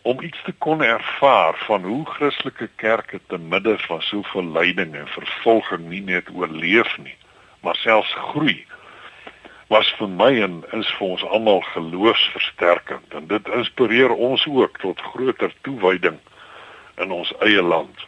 Om 0.02 0.26
iets 0.26 0.42
te 0.44 0.56
kon 0.58 0.82
ervaar 0.82 1.54
van 1.68 1.86
hoe 1.86 2.06
Christelike 2.16 2.70
kerke 2.82 3.22
te 3.28 3.38
midde 3.38 3.78
van 3.86 4.02
soveel 4.02 4.50
lyding 4.58 4.96
en 4.98 5.08
vervolging 5.08 5.86
nie 5.94 6.02
net 6.02 6.34
oorleef 6.34 6.98
nie, 6.98 7.18
maar 7.62 7.78
selfs 7.78 8.18
groei 8.34 8.66
was 9.72 9.88
vir 9.98 10.10
my 10.12 10.32
en 10.44 10.60
is 10.76 10.90
vir 10.98 11.14
ons 11.16 11.24
almal 11.32 11.62
geloofsversterkend 11.72 13.14
en 13.16 13.28
dit 13.30 13.52
inspireer 13.56 14.12
ons 14.12 14.44
ook 14.52 14.80
tot 14.84 15.04
groter 15.14 15.54
toewyding 15.64 16.18
in 17.00 17.14
ons 17.16 17.32
eie 17.40 17.64
land. 17.64 18.04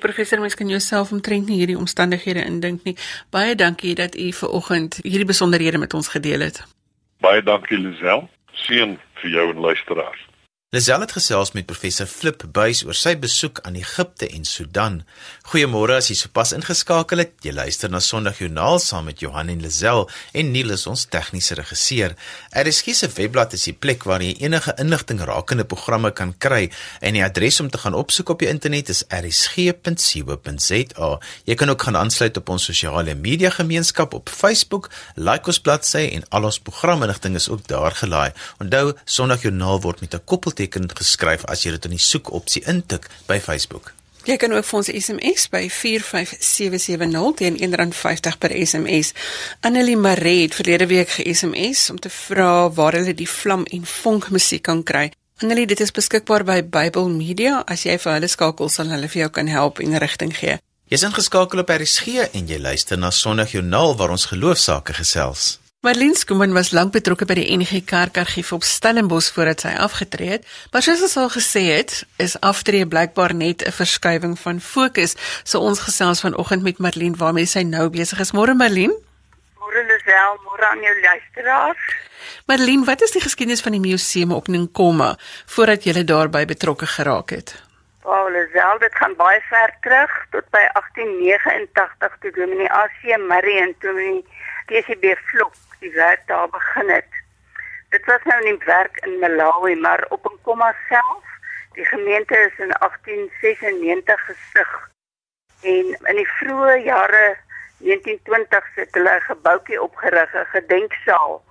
Professor, 0.00 0.40
mens 0.40 0.56
kan 0.56 0.68
jouself 0.68 1.12
omtrent 1.12 1.48
nie 1.48 1.58
hierdie 1.60 1.78
omstandighede 1.80 2.44
indink 2.44 2.84
nie. 2.84 2.96
Baie 3.32 3.56
dankie 3.56 3.94
dat 3.96 4.16
u 4.16 4.30
ver 4.32 4.52
oggend 4.60 5.00
hierdie 5.02 5.28
besonderhede 5.28 5.80
met 5.80 5.94
ons 5.94 6.08
gedeel 6.08 6.44
het. 6.48 6.62
Baie 7.20 7.42
dankie 7.44 7.80
Lisel. 7.80 8.28
Seën 8.64 8.96
vir 9.20 9.30
jou 9.30 9.46
en 9.54 9.60
luisteraars. 9.60 10.29
Lisel 10.70 11.02
het 11.02 11.10
gesels 11.10 11.50
met 11.50 11.66
professor 11.66 12.06
Flip 12.06 12.44
Buys 12.54 12.84
oor 12.86 12.94
sy 12.94 13.16
besoek 13.18 13.58
aan 13.66 13.74
Egipte 13.74 14.28
en 14.30 14.44
Sudan. 14.46 15.00
Goeiemôre 15.50 15.96
as 15.98 16.12
jy 16.12 16.14
sopas 16.14 16.52
ingeskakel 16.54 17.24
het. 17.24 17.32
Jy 17.42 17.56
luister 17.56 17.90
na 17.90 17.98
Sondagjoernaal 17.98 18.78
saam 18.78 19.08
met 19.10 19.18
Johan 19.18 19.50
en 19.50 19.58
Lisel 19.64 20.06
en 20.30 20.52
Neil 20.54 20.70
is 20.70 20.86
ons 20.86 21.02
tegniese 21.10 21.56
regisseur. 21.58 22.14
RSG 22.54 22.94
se 22.94 23.08
webblad 23.16 23.56
is 23.58 23.66
die 23.66 23.74
plek 23.74 24.06
waar 24.06 24.22
jy 24.22 24.36
enige 24.44 24.76
inligting 24.78 25.18
rakende 25.26 25.66
programme 25.66 26.12
kan 26.14 26.36
kry 26.38 26.68
en 27.02 27.18
die 27.18 27.24
adres 27.26 27.58
om 27.66 27.66
te 27.66 27.82
gaan 27.82 27.98
opsoek 27.98 28.30
op 28.36 28.44
die 28.44 28.52
internet 28.52 28.94
is 28.94 29.02
rsg.co.za. 29.10 31.10
Jy 31.50 31.58
kan 31.58 31.74
ook 31.74 31.88
gaan 31.88 32.00
aansluit 32.04 32.38
op 32.38 32.54
ons 32.54 32.68
sosiale 32.70 33.16
media 33.18 33.50
gemeenskap 33.56 34.14
op 34.14 34.30
Facebook, 34.30 34.86
like 35.18 35.50
ons 35.50 35.58
bladsy 35.58 36.06
en 36.14 36.30
al 36.30 36.46
ons 36.52 36.62
programinligting 36.62 37.34
is 37.42 37.50
ook 37.50 37.66
daar 37.66 37.98
gelaai. 38.04 38.30
Onthou, 38.62 38.94
Sondagjoernaal 39.18 39.82
word 39.82 40.06
met 40.06 40.14
'n 40.14 40.24
koppel 40.24 40.59
teken 40.60 40.90
geskryf 41.02 41.48
as 41.48 41.64
jy 41.64 41.74
dit 41.76 41.88
in 41.90 41.96
die 41.96 42.04
soek 42.10 42.32
opsie 42.36 42.62
intik 42.68 43.08
by 43.28 43.40
Facebook. 43.40 43.94
Jy 44.28 44.36
kan 44.36 44.52
ook 44.52 44.66
vir 44.68 44.76
ons 44.76 44.88
SMS 44.92 45.46
by 45.48 45.62
45770 45.72 47.36
teen 47.38 47.56
R1.50 47.56 48.36
per 48.38 48.52
SMS. 48.52 49.14
Annelie 49.64 49.96
Maree 49.96 50.42
het 50.42 50.54
verlede 50.58 50.86
week 50.90 51.08
ge-SMS 51.16 51.86
om 51.90 51.98
te 51.98 52.12
vra 52.12 52.68
waar 52.76 52.98
hulle 52.98 53.14
die 53.16 53.28
vlam 53.28 53.64
en 53.72 53.86
vonk 53.88 54.28
musiek 54.30 54.62
kan 54.68 54.82
kry. 54.84 55.08
Annelie, 55.40 55.64
dit 55.66 55.80
is 55.80 55.92
beskikbaar 55.96 56.44
by 56.44 56.58
Bible 56.60 57.08
Media. 57.08 57.62
As 57.64 57.86
jy 57.88 57.96
vir 57.96 58.18
hulle 58.18 58.28
skakel, 58.28 58.68
sal 58.68 58.92
hulle 58.92 59.08
vir 59.08 59.22
jou 59.22 59.30
kan 59.38 59.48
help 59.48 59.80
en 59.80 59.96
rigting 60.02 60.34
gee. 60.36 60.58
Jy's 60.92 61.06
ingeskakel 61.06 61.62
op 61.62 61.72
RSG 61.72 62.26
en 62.34 62.48
jy 62.50 62.60
luister 62.60 63.00
na 63.00 63.08
Sondagjoernaal 63.14 63.96
waar 63.96 64.12
ons 64.12 64.28
geloofsaake 64.28 64.98
gesels. 65.00 65.59
Marlene 65.82 66.14
Skuman 66.14 66.52
was 66.52 66.74
lank 66.76 66.92
betrokke 66.92 67.24
by 67.24 67.38
die 67.38 67.54
NG 67.56 67.78
Kerkargief 67.88 68.50
op 68.52 68.66
Stellenbosch 68.68 69.30
voordat 69.32 69.62
sy 69.64 69.70
afgetree 69.80 70.34
het. 70.34 70.42
Maar 70.74 70.82
soos 70.84 71.00
ons 71.06 71.14
al 71.16 71.30
gesê 71.32 71.62
het, 71.70 71.94
is 72.20 72.34
aftree 72.44 72.84
blykbaar 72.84 73.32
net 73.32 73.64
'n 73.64 73.72
verskywing 73.72 74.34
van 74.38 74.60
fokus. 74.60 75.16
So 75.42 75.64
ons 75.64 75.80
gesels 75.80 76.20
vanoggend 76.20 76.62
met 76.62 76.78
Marlene 76.78 77.16
waarmee 77.16 77.46
sy 77.46 77.62
nou 77.62 77.88
besig 77.88 78.20
is. 78.20 78.32
Môre 78.32 78.52
Marlene? 78.54 78.92
Môre 79.56 79.80
Lisel, 79.88 80.36
môre 80.44 80.64
aan 80.68 80.82
jou 80.82 81.00
luisteraars. 81.00 81.84
Marlene, 82.44 82.84
wat 82.84 83.00
is 83.00 83.10
die 83.10 83.24
geskiedenis 83.24 83.62
van 83.62 83.72
die 83.72 83.80
museum 83.80 84.32
op 84.32 84.48
Nkoma 84.48 85.16
voordat 85.46 85.84
jy 85.84 86.04
daarbey 86.04 86.44
betrokke 86.44 86.86
geraak 86.86 87.30
het? 87.30 87.56
Wel, 88.04 88.30
Lisel, 88.30 88.78
dit 88.78 88.94
gaan 88.94 89.16
baie 89.16 89.40
ver 89.48 89.72
terug 89.80 90.12
tot 90.30 90.44
by 90.50 90.64
1889 90.76 92.16
toe 92.20 92.30
Dominee 92.30 92.68
AC 92.68 93.16
Murray 93.16 93.62
en 93.62 93.74
Dominee 93.80 94.24
TCB 94.66 95.16
Vlok 95.24 95.54
die 95.80 95.92
werk 95.92 96.26
daar 96.26 96.48
begin 96.48 96.88
het. 96.88 97.12
Dit 97.90 98.04
was 98.04 98.22
nou 98.24 98.42
nie 98.44 98.56
werk 98.64 98.96
in 99.06 99.18
Malawi 99.18 99.74
maar 99.76 100.06
op 100.08 100.26
'n 100.26 100.38
komma 100.42 100.74
self. 100.88 101.24
Die 101.72 101.84
gemeente 101.84 102.38
is 102.38 102.58
in 102.58 102.72
1896 102.78 104.24
gestig. 104.24 104.90
En 105.62 105.86
in 106.10 106.16
die 106.16 106.28
vroeë 106.28 106.76
jare 106.84 107.36
1920 107.78 108.74
het 108.74 108.94
hulle 108.94 109.14
'n 109.16 109.20
gebouetjie 109.20 109.82
opgerig, 109.82 110.34
'n 110.34 110.46
gedenksaal 110.56 111.44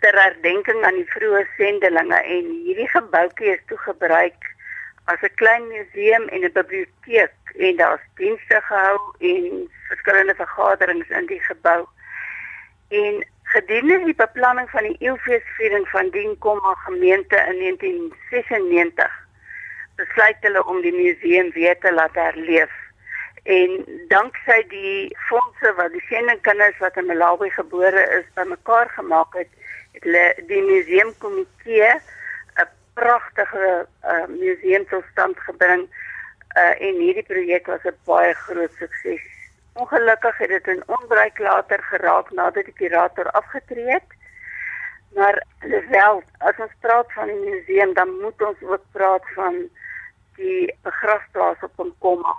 ter 0.00 0.22
herdenking 0.22 0.84
aan 0.84 0.94
die 0.94 1.10
vroeë 1.12 1.46
sendelinge 1.56 2.20
en 2.22 2.44
hierdie 2.64 2.88
gebouetjie 2.88 3.52
is 3.54 3.62
toe 3.66 3.78
gebruik 3.78 4.40
as 5.04 5.22
'n 5.22 5.34
klein 5.34 5.68
museum 5.68 6.28
en 6.28 6.44
'n 6.44 6.52
biblioteek 6.52 7.34
en 7.66 7.76
daar's 7.76 8.06
dienste 8.14 8.60
gehou 8.60 8.98
en 9.18 9.70
verskillende 9.88 10.34
vergaderings 10.34 11.08
in 11.08 11.26
die 11.26 11.42
gebou. 11.42 11.86
En 12.88 13.26
Gedurende 13.50 14.04
die 14.04 14.14
beplanning 14.14 14.68
van 14.70 14.86
die 14.86 14.96
eeufeesviering 15.02 15.88
van 15.90 16.10
Dienkomma 16.14 16.74
gemeente 16.84 17.36
in 17.50 17.58
1996 17.58 19.16
besluit 19.98 20.36
hulle 20.46 20.62
om 20.64 20.78
die 20.84 20.92
museum 20.94 21.50
weer 21.56 21.78
te 21.78 21.92
laat 21.92 22.14
herleef. 22.14 22.70
En 23.42 23.72
danksy 24.12 24.60
die 24.70 25.16
fondse 25.26 25.72
wat 25.80 25.90
die 25.96 26.04
sendingkinders 26.06 26.78
wat 26.78 26.96
in 27.00 27.10
Malawi 27.10 27.50
gebore 27.56 28.04
is 28.20 28.28
bymekaar 28.38 28.92
gemaak 28.94 29.34
het, 29.40 29.50
het 29.96 30.06
hulle 30.06 30.24
die 30.52 30.62
museumkomitee 30.70 31.90
'n 32.62 32.70
pragtige 32.94 33.86
uh, 34.04 34.26
museum 34.28 34.86
tot 34.94 35.04
stand 35.12 35.38
gebring 35.48 35.88
uh, 35.88 36.74
en 36.86 37.02
hierdie 37.02 37.26
projek 37.26 37.66
was 37.66 37.84
'n 37.84 37.98
baie 38.06 38.34
groot 38.46 38.72
sukses. 38.78 39.39
Ongelukkig 39.80 40.38
het 40.38 40.48
dit 40.48 40.66
in 40.68 40.82
onbruik 40.86 41.38
later 41.38 41.82
geraak 41.82 42.30
nadat 42.30 42.64
die 42.64 42.78
kurator 42.80 43.30
afgetree 43.30 43.90
het. 43.90 44.08
Maar 45.14 45.44
wel, 45.88 46.22
as 46.38 46.58
ons 46.58 46.74
praat 46.80 47.12
van 47.12 47.26
die 47.32 47.40
museum, 47.44 47.94
dan 47.94 48.12
moet 48.20 48.42
ons 48.42 48.62
ook 48.62 48.84
praat 48.92 49.24
van 49.34 49.56
die 50.36 50.74
begrafplaas 50.82 51.64
op 51.68 51.80
Nkoma. 51.86 52.34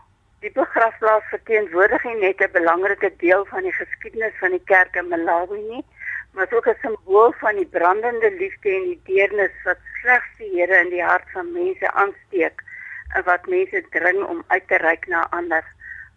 Die 0.46 0.52
begrafplaas 0.54 1.26
verteenwoordig 1.34 2.04
nie 2.04 2.20
net 2.22 2.46
'n 2.46 2.52
belangrike 2.52 3.12
deel 3.18 3.46
van 3.46 3.62
die 3.68 3.74
geskiedenis 3.80 4.38
van 4.40 4.52
die 4.58 4.64
kerk 4.74 4.96
in 4.96 5.08
Malawi 5.08 5.60
nie, 5.74 5.86
maar 6.34 6.48
ook 6.52 6.68
'n 6.68 6.78
simbool 6.82 7.34
van 7.44 7.56
die 7.56 7.72
brandende 7.78 8.32
liefde 8.32 8.70
en 8.70 8.88
die 8.92 9.02
deernis 9.04 9.56
wat 9.64 9.78
slegs 10.02 10.32
die 10.38 10.52
Here 10.56 10.80
in 10.80 10.90
die 10.90 11.04
hart 11.04 11.30
van 11.34 11.52
mense 11.52 11.92
aansteek 11.92 12.64
en 13.16 13.24
wat 13.24 13.46
mense 13.46 13.86
dring 13.90 14.24
om 14.24 14.44
uit 14.48 14.68
te 14.68 14.78
reik 14.78 15.08
na 15.08 15.28
ander. 15.30 15.64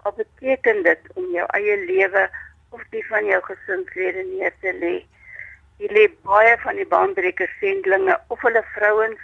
Wat 0.04 0.16
beteken 0.16 0.82
dit 0.84 1.00
om 1.14 1.30
jou 1.32 1.44
eie 1.56 1.76
lewe 1.86 2.28
of 2.76 2.82
die 2.92 3.04
van 3.08 3.24
jou 3.24 3.38
gesinslede 3.46 4.24
neer 4.28 4.52
te 4.60 4.72
lê? 4.80 4.96
Jy 5.80 5.88
lê 5.96 6.02
baie 6.28 6.58
van 6.60 6.76
die 6.76 6.86
baanbrekers 6.90 7.54
sendlinge 7.60 8.18
of 8.28 8.42
hulle 8.44 8.60
vrouens, 8.74 9.22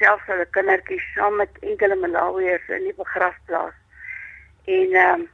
selfs 0.00 0.26
hulle 0.26 0.46
kindertjies 0.56 1.06
saam 1.14 1.38
met 1.38 1.62
enkele 1.62 1.94
Malawiërs 2.02 2.66
in 2.80 2.88
die 2.90 2.96
begrafplaas. 2.98 3.76
En 4.66 4.98
ehm 5.04 5.22
um, 5.22 5.26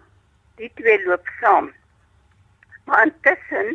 die 0.61 0.71
twee 0.79 1.00
loop 1.07 1.33
saam. 1.41 1.73
Maar 2.85 3.09
intussen 3.09 3.73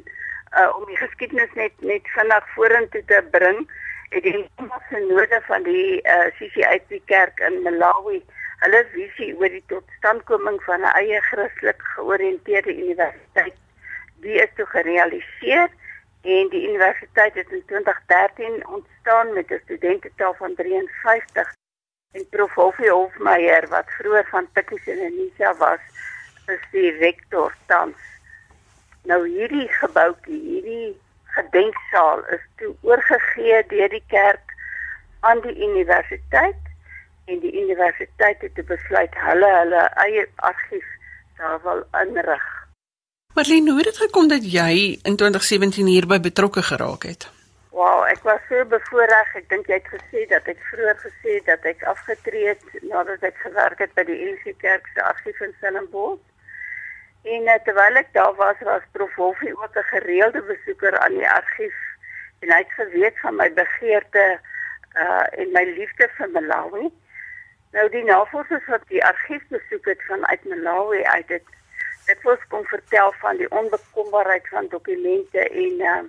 uh, 0.54 0.70
om 0.78 0.86
die 0.88 1.02
geskiedenis 1.02 1.58
net 1.58 1.74
net 1.82 2.14
vinnig 2.14 2.54
vorentoe 2.54 3.02
te 3.10 3.24
bring, 3.34 3.66
het 4.14 4.24
die 4.30 4.46
synode 4.92 5.42
van 5.50 5.66
die 5.66 6.02
uh, 6.06 6.30
CCIP 6.38 7.02
kerk 7.10 7.42
in 7.50 7.64
Malawi 7.66 8.22
hulle 8.64 8.82
visie 8.94 9.32
oor 9.40 9.52
die 9.54 9.64
totstandkoming 9.72 10.60
van 10.64 10.82
'n 10.82 10.96
eie 11.02 11.22
Christelik 11.22 11.82
georiënteerde 11.96 12.74
universiteit. 12.76 13.56
Die 14.26 14.38
is 14.44 14.52
toe 14.56 14.66
gerealiseer 14.66 15.70
en 16.22 16.50
die 16.50 16.68
universiteit 16.68 17.34
het 17.34 17.52
in 17.52 17.64
2013 17.66 18.68
ontstaan 18.68 19.34
met 19.34 19.52
'n 19.52 19.62
studentetal 19.64 20.34
van 20.34 20.56
53 20.56 21.54
en 22.12 22.30
prof. 22.30 22.54
Hofie 22.54 22.92
Hofmeyer 22.92 23.68
wat 23.68 23.90
vroeër 23.98 24.28
van 24.30 24.48
Tikkies 24.54 24.88
en 24.88 25.00
Anisa 25.00 25.56
was 25.56 25.80
is 26.48 26.64
die 26.72 26.92
rektor 26.92 27.54
tans. 27.66 27.98
Nou 29.04 29.28
hierdie 29.28 29.68
gebouetjie 29.68 30.42
hierdie 30.42 31.02
gedenksaal 31.24 32.26
is 32.36 32.46
toe 32.56 32.76
oorgegee 32.82 33.64
deur 33.68 33.90
die 33.90 34.04
kerk 34.08 34.56
aan 35.20 35.42
die 35.42 35.56
universiteit 35.68 36.69
en 37.30 37.40
die 37.40 37.54
universiteit 37.62 38.42
het 38.42 38.62
besluit 38.66 39.20
hulle 39.26 39.50
hulle 39.58 39.84
eie 40.06 40.26
argief 40.36 40.88
daar 41.38 41.60
wil 41.64 41.84
inrig. 42.02 42.46
Marlene, 43.34 43.70
hoe 43.70 43.82
het 43.82 43.92
dit 43.92 44.02
gekom 44.06 44.28
dat 44.28 44.46
jy 44.52 44.72
in 45.04 45.16
2017 45.16 45.86
hierby 45.86 46.20
betrokke 46.20 46.64
geraak 46.72 47.06
het? 47.08 47.30
Wow, 47.70 48.02
ek 48.10 48.24
was 48.28 48.42
so 48.50 48.66
bevoorreg. 48.66 49.36
Ek 49.40 49.46
dink 49.52 49.70
jy 49.70 49.78
het 49.78 49.92
gesê 49.94 50.26
dat 50.32 50.48
ek 50.52 50.58
vroeër 50.72 50.98
gesê 51.04 51.36
dat 51.48 51.68
ek 51.70 51.86
afgetree 51.92 52.50
het 52.50 52.66
nadat 52.82 53.24
ek 53.30 53.38
gewerk 53.46 53.80
het 53.86 53.94
by 53.96 54.04
die 54.10 54.18
NG 54.32 54.56
Kerk 54.64 54.90
se 54.96 55.06
argief 55.06 55.40
in 55.46 55.54
Stellenbosch. 55.60 56.26
En 57.30 57.48
uh, 57.48 57.60
terwyl 57.68 58.02
ek 58.02 58.12
daar 58.18 58.34
was, 58.40 58.60
was 58.68 58.84
Prof 58.96 59.16
Wolfie 59.16 59.54
ook 59.56 59.78
'n 59.78 59.92
gereelde 59.94 60.42
besoeker 60.50 60.98
aan 61.00 61.16
die 61.16 61.30
argief 61.30 61.78
en 62.40 62.52
hy 62.52 62.60
het 62.64 62.74
geweet 62.76 63.20
van 63.20 63.36
my 63.36 63.50
begeerte 63.54 64.26
uh 64.96 65.26
en 65.42 65.52
my 65.54 65.64
liefde 65.78 66.10
vir 66.18 66.30
Malawi. 66.36 66.90
Nou 67.72 67.90
die 67.94 68.04
navorsers 68.04 68.66
wat 68.66 68.86
die 68.88 69.04
argief 69.06 69.44
besoek 69.48 69.86
het 69.86 70.06
vanuit 70.08 70.46
Malawi 70.46 71.04
uit 71.04 71.28
dit 71.28 71.58
dit 72.06 72.22
was 72.26 72.48
kom 72.48 72.64
vertel 72.66 73.12
van 73.22 73.38
die 73.38 73.50
onbekombaarheid 73.52 74.48
van 74.50 74.68
dokumente 74.68 75.44
en 75.50 75.84
uh 75.90 76.00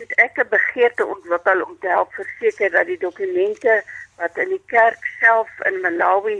dit 0.00 0.12
ek 0.24 0.38
'n 0.40 0.48
begeerte 0.48 1.06
ontwikkel 1.06 1.62
om 1.62 1.78
te 1.80 1.88
help 1.88 2.12
verseker 2.12 2.70
dat 2.70 2.86
die 2.86 2.98
dokumente 2.98 3.82
wat 4.20 4.36
in 4.36 4.48
die 4.48 4.62
kerk 4.66 5.04
self 5.20 5.50
in 5.68 5.80
Malawi 5.80 6.36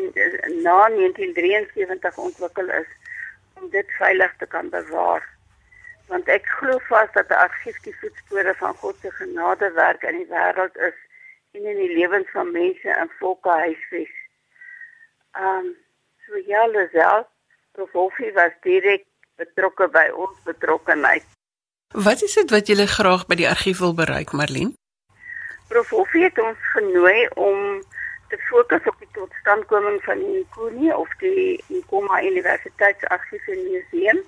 na 0.64 0.78
1973 0.88 2.16
ontwikkel 2.16 2.70
is 2.80 2.90
om 3.60 3.70
dit 3.70 3.90
veilig 3.98 4.32
te 4.38 4.46
kan 4.46 4.68
bewaar. 4.68 5.28
Want 6.08 6.28
ek 6.28 6.46
glo 6.58 6.78
vas 6.88 7.12
dat 7.12 7.28
'n 7.28 7.42
argief 7.46 7.80
die 7.80 7.96
voetspore 8.00 8.54
van 8.54 8.74
God 8.74 8.96
se 9.00 9.10
genadewerk 9.10 10.02
in 10.02 10.16
die 10.16 10.30
wêreld 10.36 10.76
is 10.76 10.98
en 11.50 11.64
in 11.64 11.76
die 11.76 11.92
lewens 11.96 12.30
van 12.30 12.52
mense 12.52 12.88
in 12.88 13.12
volke 13.18 13.50
huisves. 13.50 14.14
Ehm 15.32 15.66
um, 15.66 15.76
so 16.26 16.42
ja, 16.46 16.66
Lisel, 16.66 17.26
Profofie 17.72 18.32
was 18.32 18.52
direk 18.62 19.04
betrokke 19.36 19.88
by 19.88 20.08
ons 20.14 20.36
betrokkeheid. 20.44 21.24
Wat 21.90 22.22
is 22.22 22.34
dit 22.38 22.50
wat 22.50 22.68
jy 22.70 22.86
graag 22.86 23.26
by 23.26 23.38
die 23.40 23.48
argief 23.48 23.80
wil 23.82 23.94
bereik, 23.94 24.32
Marlene? 24.32 24.76
Prof 25.70 25.90
Hoffie 25.94 26.22
het 26.22 26.38
ons 26.38 26.58
genooi 26.74 27.28
om 27.34 27.82
te 28.30 28.38
fokus 28.48 28.86
op 28.90 28.98
die 28.98 29.08
totstandkoming 29.14 29.98
van 30.02 30.18
die 30.18 30.42
Nkuni 30.42 30.92
of 30.92 31.10
die 31.22 31.58
Nkoma 31.68 32.22
Universiteitsargief 32.22 33.48
en 33.54 33.62
Museum. 33.66 34.22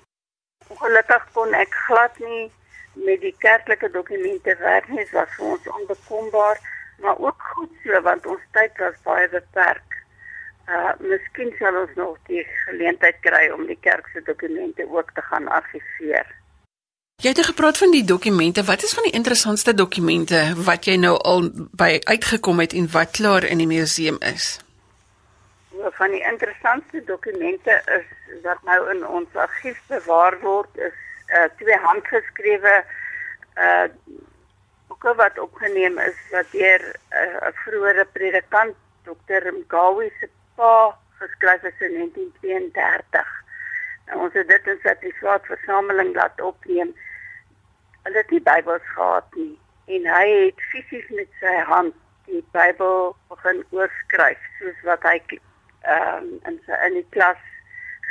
Ongelukkig 0.67 1.25
kon 1.35 1.55
ek 1.55 1.75
glad 1.87 2.19
nie 2.19 2.51
met 2.93 3.21
die 3.23 3.35
kerklike 3.43 3.89
dokumente 3.91 4.55
werk 4.59 4.87
nie, 4.87 5.07
was 5.11 5.31
vir 5.37 5.51
ons 5.55 5.69
onbekombaar, 5.77 6.59
maar 6.99 7.17
ook 7.17 7.41
goed 7.55 7.71
so 7.83 8.01
want 8.01 8.25
ons 8.25 8.45
tyd 8.51 8.77
was 8.77 9.01
baie 9.03 9.29
beperk. 9.29 9.97
Uh 10.67 10.93
miskien 10.99 11.51
sal 11.59 11.75
ons 11.81 11.95
nog 11.95 12.17
die 12.27 12.45
geleentheid 12.65 13.19
kry 13.21 13.49
om 13.51 13.65
die 13.67 13.79
kerk 13.81 14.07
se 14.13 14.21
dokumente 14.23 14.87
ook 14.89 15.11
te 15.11 15.21
gaan 15.21 15.47
argiveer. 15.47 16.27
Jy 17.23 17.29
het 17.29 17.45
gepraat 17.45 17.77
van 17.77 17.91
die 17.91 18.03
dokumente. 18.03 18.63
Wat 18.63 18.83
is 18.83 18.93
van 18.93 19.03
die 19.03 19.11
interessantste 19.11 19.73
dokumente 19.73 20.39
wat 20.65 20.85
jy 20.85 20.95
nou 20.95 21.17
al 21.17 21.49
by 21.71 21.99
uitgekom 22.03 22.59
het 22.59 22.73
en 22.73 22.89
wat 22.91 23.11
klaar 23.11 23.43
in 23.43 23.57
die 23.57 23.67
museum 23.67 24.17
is? 24.19 24.59
Van 25.99 26.11
die 26.11 26.23
interessantste 26.31 27.03
dokumente 27.05 27.81
is 27.97 28.41
wat 28.43 28.63
nou 28.63 28.79
in 28.91 29.07
ons 29.07 29.35
argief 29.35 29.79
bewaar 29.87 30.39
word 30.41 30.77
is 30.77 30.99
uh 31.31 31.47
twee 31.59 31.77
handgeskrewe 31.85 32.75
uh 33.55 33.87
boeke 35.03 35.17
wat 35.17 35.39
opgeneem 35.39 35.97
is 35.99 36.15
wat 36.31 36.51
deur 36.51 36.79
'n 36.79 37.45
uh, 37.45 37.51
vroeëre 37.63 38.05
predikant 38.15 38.75
Dr. 39.03 39.51
Mgawi 39.51 40.11
se 40.19 40.29
pa 40.55 40.95
geskryf 41.19 41.63
is 41.63 41.79
in 41.79 41.93
1932. 41.93 43.27
Nou 44.07 44.19
ons 44.19 44.33
het 44.33 44.47
dit 44.47 44.67
in 44.67 44.79
sy 44.83 44.95
privaat 44.95 45.45
versameling 45.45 46.15
laat 46.15 46.41
opneem. 46.41 46.95
Hulle 48.03 48.17
het 48.17 48.29
die 48.29 48.41
Bybels 48.41 48.87
gehad 48.95 49.27
nie 49.35 49.59
en 49.85 50.07
hy 50.15 50.27
het 50.45 50.65
fisies 50.71 51.09
met 51.09 51.27
sy 51.39 51.55
hand 51.67 51.95
die 52.25 52.43
Bybel 52.55 53.15
begin 53.29 53.63
oorskryf 53.69 54.39
soos 54.59 54.83
wat 54.87 55.03
hy 55.03 55.19
ehm 55.27 56.17
um, 56.17 56.27
in 56.47 56.59
sy 56.65 56.79
in 56.87 56.93
die 57.01 57.07
klas 57.09 57.43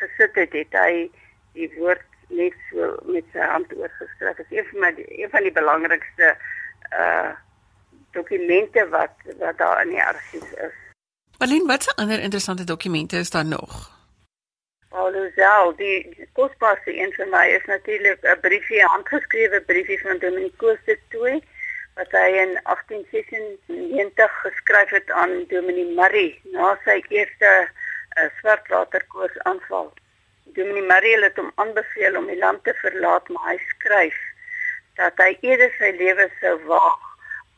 gesit 0.01 0.35
het, 0.37 0.53
het 0.53 0.75
hy 0.77 1.09
die 1.57 1.73
woord 1.79 2.05
net 2.29 2.57
so 2.69 2.97
met 3.05 3.25
sy 3.33 3.41
hand 3.41 3.73
oorgeskryf. 3.73 4.37
Dit 4.37 4.51
is 4.51 4.59
een 4.59 4.69
van 4.73 4.81
my 4.81 4.93
een 5.09 5.31
van 5.31 5.49
die 5.49 5.61
belangrikste 5.61 6.37
uh 6.91 7.33
dokumente 8.13 8.89
wat 8.89 9.15
wat 9.39 9.59
daar 9.59 9.83
in 9.83 9.89
die 9.89 10.03
argief 10.03 10.53
is. 10.53 10.77
Marlene, 11.39 11.67
watse 11.67 11.97
ander 11.97 12.21
interessante 12.21 12.65
dokumente 12.65 13.17
is 13.17 13.31
daar 13.31 13.45
nog? 13.45 13.91
Alhoewel 14.89 15.77
die 15.77 16.29
kosbaarste 16.33 16.93
een 16.99 17.13
vir 17.13 17.29
my 17.29 17.47
is 17.57 17.65
natuurlik 17.65 18.19
'n 18.23 18.41
briefie, 18.41 18.85
handgeskrewe 18.85 19.61
briefie 19.61 20.01
van 20.01 20.19
Dominikus 20.19 20.79
de 20.85 20.99
Toey 21.09 21.43
wat 21.95 22.13
hy 22.17 22.29
in 22.45 22.53
1896 22.63 24.41
geskryf 24.43 24.91
het 24.91 25.11
aan 25.11 25.45
Dominee 25.49 25.95
Murray 25.95 26.41
na 26.53 26.79
sy 26.85 27.03
eerste 27.09 27.51
uh, 27.69 28.29
swartwaterkoors 28.39 29.39
aanval. 29.39 29.93
Dominee 30.45 30.87
Murray 30.89 31.21
het 31.23 31.37
hom 31.37 31.53
aanbeveel 31.55 32.17
om 32.17 32.27
die 32.27 32.39
land 32.39 32.65
te 32.65 32.75
verlaat, 32.81 33.29
maar 33.29 33.53
hy 33.53 33.59
skryf 33.75 34.21
dat 35.01 35.17
hy 35.17 35.37
eerder 35.41 35.73
sy 35.79 35.91
lewe 35.99 36.29
sou 36.41 36.57
waag 36.69 37.03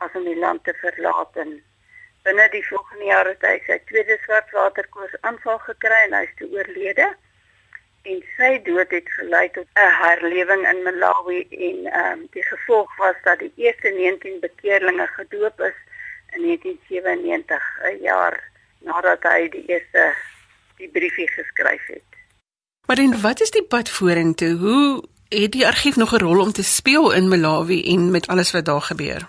as 0.03 0.15
om 0.19 0.25
die 0.27 0.39
land 0.39 0.63
te 0.63 0.73
verlaat 0.81 1.37
en 1.43 1.55
binne 2.25 2.47
die 2.53 2.63
volgende 2.67 3.05
jaar 3.05 3.27
het 3.29 3.43
hy 3.45 3.57
sy 3.67 3.77
tweede 3.91 4.17
swartwaterkoors 4.23 5.15
aanval 5.29 5.59
gekry 5.67 6.01
en 6.07 6.17
hy 6.17 6.23
is 6.25 6.35
toe 6.39 6.49
oorlede. 6.57 7.07
En 8.05 8.21
sy 8.37 8.51
dood 8.65 8.91
het 8.93 9.09
gelei 9.17 9.45
tot 9.57 9.67
'n 9.81 9.93
herlewing 10.01 10.65
in 10.71 10.83
Malawi 10.87 11.41
en 11.49 11.85
ehm 11.91 12.11
um, 12.11 12.27
die 12.37 12.45
gevolg 12.49 12.97
was 12.97 13.17
dat 13.23 13.39
die 13.39 13.53
eerste 13.55 13.89
19 13.89 14.39
bekeerlinge 14.39 15.07
gedoop 15.17 15.59
is 15.69 15.77
in 16.35 16.41
1997, 16.41 17.63
'n 17.91 18.01
jaar 18.01 18.35
nadat 18.79 19.23
hy 19.23 19.49
die 19.49 19.65
eerste 19.67 20.13
die 20.77 20.89
briefie 20.89 21.29
geskryf 21.31 21.85
het. 21.87 22.09
Maar 22.87 22.97
en 22.97 23.21
wat 23.21 23.41
is 23.41 23.51
die 23.51 23.63
pad 23.63 23.89
vorentoe? 23.89 24.53
Hoe 24.57 25.03
het 25.41 25.51
die 25.51 25.67
argief 25.67 25.95
nog 25.95 26.11
'n 26.13 26.23
rol 26.23 26.41
om 26.41 26.51
te 26.51 26.63
speel 26.63 27.13
in 27.13 27.27
Malawi 27.27 27.93
en 27.93 28.11
met 28.11 28.27
alles 28.27 28.51
wat 28.51 28.65
daar 28.65 28.81
gebeur? 28.81 29.27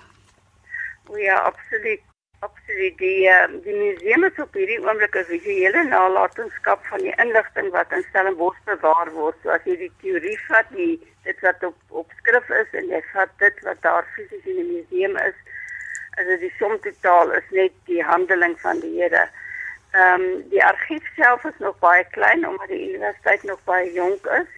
O 1.08 1.16
ja, 1.16 1.34
absoluut. 1.34 2.00
Absoluut. 2.38 2.98
Die 2.98 3.28
uh, 3.28 3.46
die 3.64 3.74
museum 3.74 4.22
het 4.22 4.38
op 4.40 4.54
hierdie 4.54 4.80
oomblik 4.86 5.14
'n 5.16 5.24
visuele 5.24 5.84
nalatenskap 5.84 6.84
van 6.86 6.98
die 6.98 7.14
inligting 7.24 7.70
wat 7.70 7.92
in 7.92 8.04
Stellenbosch 8.08 8.60
bewaar 8.64 9.10
word. 9.12 9.36
So 9.42 9.50
as 9.50 9.64
jy 9.64 9.76
die 9.76 9.92
teorie 10.02 10.38
vat, 10.48 10.68
die 10.70 11.00
dit 11.24 11.40
wat 11.40 11.64
op 11.64 11.76
op 11.88 12.12
skrif 12.18 12.48
is 12.60 12.70
en 12.80 12.92
jy 12.92 13.02
vat 13.12 13.32
dit 13.38 13.62
wat 13.68 13.80
daar 13.82 14.06
fisies 14.14 14.44
in 14.44 14.60
die 14.60 14.70
museum 14.74 15.16
is, 15.16 15.38
as 16.18 16.26
dit 16.26 16.40
die 16.40 16.52
som 16.58 16.78
totaal 16.80 17.32
is 17.40 17.48
net 17.50 17.72
die 17.90 18.02
handeling 18.02 18.60
van 18.60 18.80
die 18.84 18.94
Here. 19.00 19.24
Ehm 19.92 20.20
um, 20.20 20.48
die 20.52 20.64
argief 20.64 21.08
self 21.16 21.44
is 21.44 21.58
nog 21.58 21.78
baie 21.78 22.04
klein 22.18 22.48
omdat 22.48 22.68
die 22.68 22.88
universiteit 22.88 23.42
nog 23.42 23.64
baie 23.64 23.92
jonk 23.92 24.26
is, 24.26 24.52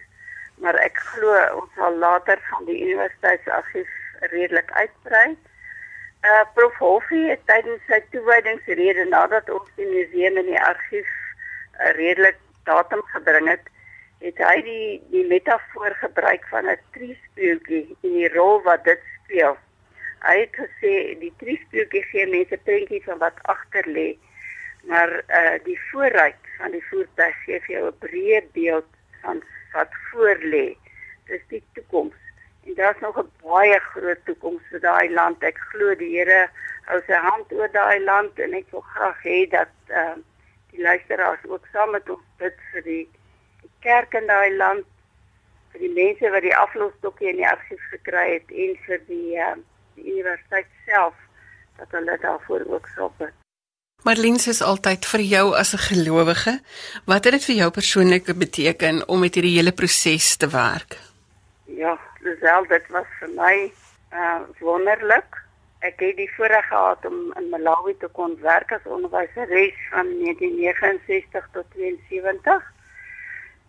maar 0.59 0.75
ek 0.83 0.97
glo 1.13 1.35
ons 1.61 1.71
sal 1.75 1.95
later 1.97 2.39
van 2.49 2.65
die 2.65 2.79
universiteitsargief 2.83 3.89
redelik 4.33 4.71
uitbrei. 4.71 5.37
Uh 6.27 6.43
Prof 6.53 6.75
Hoffie 6.83 7.29
het 7.29 7.45
tydens 7.47 7.83
sy 7.87 8.01
toewydingsrede 8.11 9.05
nadat 9.07 9.49
ons 9.55 9.69
die 9.79 9.87
museum 9.87 10.39
en 10.41 10.49
die 10.51 10.61
argief 10.61 11.07
uh, 11.07 11.91
redelik 11.95 12.39
datum 12.67 13.03
gebring 13.13 13.47
het, 13.47 13.69
het 14.19 14.41
hy 14.43 14.57
die 14.65 14.87
die 15.13 15.23
metafoor 15.31 15.95
gebruik 16.01 16.43
van 16.51 16.67
'n 16.67 16.77
triespeeltjie 16.97 17.95
en 18.03 18.17
die 18.17 18.31
rol 18.35 18.59
wat 18.67 18.83
dit 18.83 18.99
speel. 19.15 19.55
Hy 20.27 20.35
het 20.41 20.59
gesê 20.59 20.93
die 21.23 21.31
triespeeltjie 21.39 22.03
gee 22.11 22.27
mense 22.27 22.59
'n 22.59 22.67
prentjie 22.67 23.03
van 23.07 23.23
wat 23.23 23.39
agter 23.55 23.87
lê, 23.87 24.09
maar 24.91 25.23
uh 25.39 25.55
die 25.63 25.79
vooruit 25.91 26.43
van 26.57 26.75
die 26.75 26.83
voertuig 26.89 27.35
gee 27.45 27.59
vir 27.63 27.75
jou 27.75 27.85
'n 27.87 27.99
breë 28.03 28.43
beeld 28.51 28.91
van 29.23 29.39
wat 29.73 30.01
voor 30.09 30.37
lê. 30.53 30.67
Dis 31.29 31.45
die 31.49 31.63
toekoms 31.73 32.17
En 32.69 32.75
daar's 32.75 32.99
nog 32.99 33.17
'n 33.17 33.31
baie 33.41 33.79
groot 33.79 34.25
toekoms 34.25 34.61
vir 34.69 34.79
daai 34.79 35.09
land. 35.09 35.43
Ek 35.43 35.57
glo 35.57 35.95
die 35.95 36.17
Here 36.17 36.49
hou 36.89 37.01
sy 37.05 37.13
hand 37.13 37.51
oor 37.51 37.71
daai 37.71 37.99
land 37.99 38.39
en 38.39 38.53
ek 38.53 38.67
wil 38.71 38.81
graag 38.81 39.23
hê 39.23 39.39
dat 39.49 39.73
uh, 39.87 40.17
die 40.71 40.81
luisteraars 40.81 41.45
ook 41.45 41.65
saam 41.71 41.91
met 41.91 42.09
ons 42.09 42.25
bid 42.37 42.57
vir 42.71 42.81
die, 42.81 43.09
die 43.61 43.71
kerk 43.79 44.13
in 44.13 44.27
daai 44.27 44.51
land, 44.55 44.85
vir 45.71 45.79
die 45.79 45.93
mense 45.93 46.31
wat 46.35 46.41
die 46.41 46.55
aflosstokkie 46.55 47.29
in 47.29 47.41
die 47.41 47.47
argief 47.47 47.83
gekry 47.89 48.27
het 48.33 48.51
en 48.51 48.77
vir 48.85 49.01
die 49.07 49.37
uh, 49.37 49.55
die 49.95 50.11
universiteit 50.13 50.67
self 50.85 51.15
dat 51.77 51.91
hulle 51.91 52.17
daarvoor 52.17 52.65
ook 52.67 52.87
sal 52.95 53.13
bid. 53.17 53.33
Marlene 54.07 54.39
sê 54.39 54.53
altyd 54.63 55.03
vir 55.11 55.21
jou 55.27 55.45
as 55.61 55.73
'n 55.73 55.85
gelowige, 55.89 56.53
wat 57.05 57.23
het 57.25 57.33
dit 57.33 57.45
vir 57.49 57.55
jou 57.55 57.69
persoonlik 57.71 58.25
beteken 58.43 59.07
om 59.07 59.19
met 59.19 59.35
hierdie 59.35 59.57
hele 59.57 59.71
proses 59.71 60.37
te 60.37 60.47
werk? 60.47 60.97
Ja, 61.65 61.99
Lisel, 62.23 62.63
dit 62.67 62.85
was 62.87 63.09
vir 63.19 63.29
my 63.35 63.71
uh 64.11 64.39
wonderlik. 64.59 65.29
Ek 65.79 65.99
het 65.99 66.15
die 66.15 66.31
voorreg 66.35 66.67
gehad 66.67 67.05
om 67.05 67.33
in 67.39 67.49
Malawi 67.49 67.93
te 67.99 68.07
kon 68.07 68.37
werk 68.41 68.71
as 68.71 68.83
onderwyseres 68.83 69.75
van 69.91 70.07
1969 70.23 71.49
tot 71.51 71.65
72. 71.75 72.63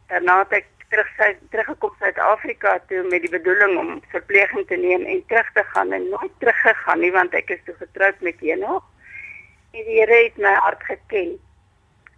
Daarna 0.07 0.39
het 0.39 0.53
ek 0.53 0.67
terug 0.91 1.11
sy 1.19 1.37
teruggekom 1.51 1.93
Suid-Afrika 1.99 2.79
toe 2.89 3.03
met 3.11 3.23
die 3.23 3.31
bedoeling 3.31 3.79
om 3.79 3.91
verpleging 4.15 4.67
te 4.67 4.77
neem 4.77 5.05
en 5.07 5.23
terug 5.27 5.53
te 5.55 5.65
gaan 5.75 5.93
en 5.93 6.09
nooit 6.09 6.33
teruggegaan 6.39 7.01
nie 7.01 7.13
want 7.13 7.35
ek 7.35 7.51
is 7.51 7.63
toe 7.67 7.75
getroud 7.79 8.21
met 8.21 8.43
Eno. 8.43 8.83
Die 9.71 9.85
Here 9.87 10.25
het 10.25 10.37
my 10.37 10.55
hart 10.55 10.83
geken. 10.83 11.39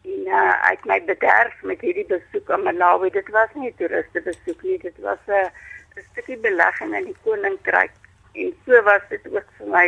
En 0.05 0.27
uh, 0.27 0.71
ek 0.71 0.85
my 0.85 0.99
bederf 1.07 1.55
met 1.63 1.81
hierdie 1.81 2.07
besoek 2.07 2.51
aan 2.51 2.65
Malawi. 2.67 3.11
Dit 3.11 3.29
was 3.29 3.49
nie 3.55 3.71
'n 3.71 3.77
toeriste 3.77 4.21
besoek 4.21 4.63
nie, 4.63 4.79
dit 4.79 4.99
was 4.99 5.19
'n 5.27 5.33
uh, 5.33 6.03
stukkie 6.11 6.37
belegging 6.37 6.95
in 6.97 7.05
die 7.05 7.17
koninkryk 7.23 7.93
en 8.33 8.55
so 8.67 8.83
was 8.83 9.03
dit 9.09 9.25
ook 9.29 9.49
vir 9.59 9.69
my 9.69 9.87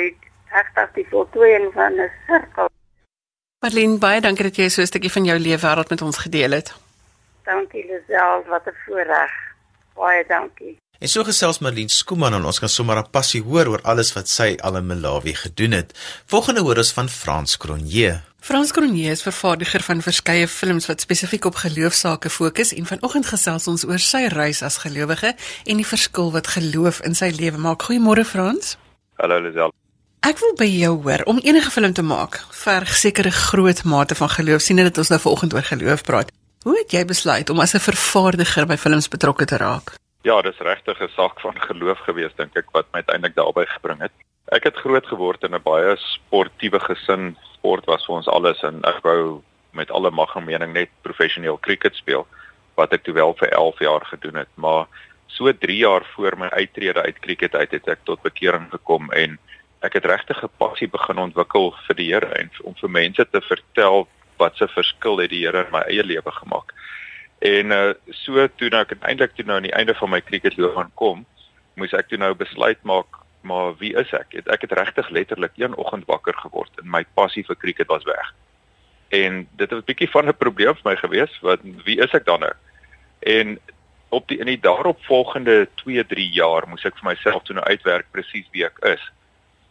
regtig 0.52 0.92
die 0.94 1.06
voltooiing 1.10 1.72
van 1.72 1.92
'n 2.00 2.10
sirkel. 2.26 2.68
Marlene, 3.64 3.98
baie 3.98 4.20
dankie 4.20 4.44
dat 4.44 4.56
jy 4.56 4.68
so 4.68 4.82
'n 4.82 4.86
stukkie 4.86 5.12
van 5.12 5.24
jou 5.24 5.38
lewe 5.38 5.60
wêreld 5.66 5.88
met 5.88 6.02
ons 6.02 6.18
gedeel 6.18 6.50
het. 6.50 6.74
Dankie 7.44 7.86
Lisel, 7.86 8.44
wat 8.48 8.66
'n 8.66 8.76
voorreg. 8.84 9.32
Baie 9.94 10.24
dankie. 10.26 10.76
En 11.02 11.10
so 11.10 11.24
gesels 11.26 11.58
Marlene 11.58 11.90
Skooman 11.90 12.36
en 12.36 12.44
ons 12.46 12.58
gaan 12.62 12.70
sommer 12.70 12.98
'n 12.98 13.10
passie 13.10 13.42
hoor 13.42 13.66
oor 13.66 13.82
alles 13.82 14.12
wat 14.14 14.28
sy 14.28 14.56
al 14.62 14.76
in 14.76 14.86
Malawi 14.86 15.34
gedoen 15.34 15.72
het. 15.72 15.92
Volgende 16.26 16.60
hoor 16.60 16.76
ons 16.76 16.92
van 16.92 17.08
Frans 17.08 17.56
Cronje. 17.56 18.22
Frans 18.40 18.70
Cronje 18.72 19.10
is 19.10 19.22
vervaardiger 19.22 19.82
van 19.82 20.02
verskeie 20.02 20.48
films 20.48 20.86
wat 20.86 21.00
spesifiek 21.00 21.44
op 21.44 21.54
geloofsaake 21.54 22.30
fokus 22.30 22.72
en 22.72 22.86
vanoggend 22.86 23.26
gesels 23.26 23.66
ons 23.66 23.84
oor 23.84 23.98
sy 23.98 24.26
reis 24.26 24.62
as 24.62 24.76
gelowige 24.76 25.34
en 25.64 25.76
die 25.76 25.86
verskil 25.86 26.30
wat 26.32 26.46
geloof 26.46 27.00
in 27.00 27.14
sy 27.14 27.30
lewe 27.30 27.58
maak. 27.58 27.82
Goeiemôre 27.82 28.24
Frans. 28.24 28.76
Hallo 29.16 29.40
Lisel. 29.40 29.72
Ek 30.20 30.38
wil 30.38 30.54
by 30.56 30.68
jou 30.68 31.02
hoor 31.02 31.22
om 31.24 31.38
enige 31.42 31.70
film 31.70 31.92
te 31.92 32.02
maak. 32.02 32.44
Verg 32.50 32.96
sekere 32.96 33.30
groot 33.30 33.84
mate 33.84 34.14
van 34.14 34.28
geloof 34.28 34.62
sien 34.62 34.76
dit 34.76 34.98
ons 34.98 35.08
nou 35.08 35.20
vanoggend 35.20 35.54
oor 35.54 35.62
geloof 35.62 36.02
praat. 36.02 36.30
Hoe 36.62 36.78
het 36.78 36.92
jy 36.92 37.04
besluit 37.04 37.50
om 37.50 37.60
as 37.60 37.74
'n 37.74 37.80
vervaardiger 37.80 38.66
by 38.66 38.76
films 38.76 39.08
betrokke 39.08 39.44
te 39.44 39.56
raak? 39.56 39.98
Ja, 40.24 40.40
dis 40.40 40.58
regtig 40.58 41.00
'n 41.00 41.08
saak 41.08 41.40
van 41.40 41.60
geloof 41.60 41.98
gewees 41.98 42.34
dink 42.36 42.56
ek 42.56 42.70
wat 42.72 42.86
my 42.92 43.02
uiteindelik 43.04 43.34
daarby 43.36 43.64
gebring 43.66 44.00
het. 44.00 44.12
ek 44.56 44.64
het 44.64 44.76
groot 44.76 45.06
geword 45.06 45.42
in 45.44 45.54
'n 45.54 45.62
baie 45.62 45.96
sportiewe 45.96 46.80
gesin. 46.80 47.36
Sport 47.52 47.84
was 47.84 48.06
vir 48.06 48.14
ons 48.14 48.28
alles 48.28 48.62
en 48.62 48.80
ek 48.84 49.02
wou 49.02 49.42
met 49.72 49.90
alle 49.90 50.10
mag 50.10 50.36
en 50.36 50.44
mening 50.44 50.72
net 50.72 50.88
professioneel 51.02 51.58
cricket 51.58 51.96
speel 51.96 52.26
wat 52.74 52.92
ek 52.92 53.04
toe 53.04 53.14
wel 53.14 53.34
vir 53.34 53.48
11 53.48 53.78
jaar 53.78 54.04
gedoen 54.04 54.34
het, 54.34 54.48
maar 54.54 54.86
so 55.26 55.52
3 55.52 55.76
jaar 55.76 56.04
voor 56.14 56.38
my 56.38 56.48
uittrede 56.48 57.02
uit 57.02 57.18
cricket 57.18 57.54
uit 57.54 57.70
het 57.70 57.88
ek 57.88 57.98
tot 58.04 58.22
bekering 58.22 58.70
gekom 58.70 59.10
en 59.12 59.38
ek 59.82 59.92
het 59.92 60.04
regtig 60.04 60.42
'n 60.42 60.56
passie 60.56 60.88
begin 60.88 61.18
ontwikkel 61.18 61.74
vir 61.86 61.96
die 61.96 62.12
Here 62.12 62.32
en 62.34 62.50
om 62.62 62.74
vir 62.74 62.90
mense 62.90 63.26
te 63.30 63.40
vertel 63.40 64.08
wat 64.38 64.56
se 64.56 64.68
verskil 64.68 65.18
het 65.18 65.30
die 65.30 65.44
Here 65.44 65.66
in 65.66 65.72
my 65.72 65.80
eie 65.80 66.02
lewe 66.02 66.32
gemaak. 66.32 66.72
En 67.44 67.70
uh 67.76 67.92
so 68.24 68.46
toe 68.56 68.70
nou 68.72 68.80
ek 68.82 68.96
eintlik 69.00 69.34
toe 69.36 69.44
nou 69.44 69.58
aan 69.60 69.68
die 69.68 69.76
einde 69.76 69.94
van 69.94 70.10
my 70.10 70.20
cricketloopbaan 70.24 70.90
kom, 71.00 71.26
moes 71.76 71.92
ek 71.92 72.08
toe 72.08 72.18
nou 72.18 72.32
besluit 72.34 72.80
maak 72.82 73.20
maar 73.44 73.76
wie 73.76 73.92
is 73.96 74.10
ek? 74.16 74.32
Het, 74.32 74.48
ek 74.48 74.64
het 74.64 74.72
regtig 74.72 75.08
letterlik 75.12 75.52
een 75.60 75.76
oggend 75.76 76.06
wakker 76.08 76.34
geword 76.40 76.80
en 76.80 76.88
my 76.90 77.04
passie 77.18 77.44
vir 77.44 77.58
cricket 77.60 77.90
was 77.92 78.06
weg. 78.08 78.32
En 79.12 79.44
dit 79.60 79.70
het 79.70 79.78
'n 79.78 79.84
bietjie 79.84 80.10
van 80.10 80.28
'n 80.28 80.36
probleem 80.36 80.74
vir 80.74 80.90
my 80.90 80.96
gewees, 80.96 81.40
want 81.40 81.60
wie 81.84 81.98
is 82.00 82.14
ek 82.14 82.24
dan 82.24 82.40
nou? 82.40 82.54
En 83.20 83.58
op 84.08 84.28
die 84.28 84.38
in 84.38 84.46
die 84.46 84.60
daaropvolgende 84.60 85.68
2, 85.74 86.06
3 86.06 86.30
jaar 86.32 86.68
moes 86.68 86.84
ek 86.84 86.96
vir 86.98 87.10
myself 87.10 87.42
toe 87.42 87.54
nou 87.54 87.64
uitwerk 87.64 88.06
presies 88.10 88.48
wie 88.52 88.64
ek 88.64 88.78
is. 88.78 89.10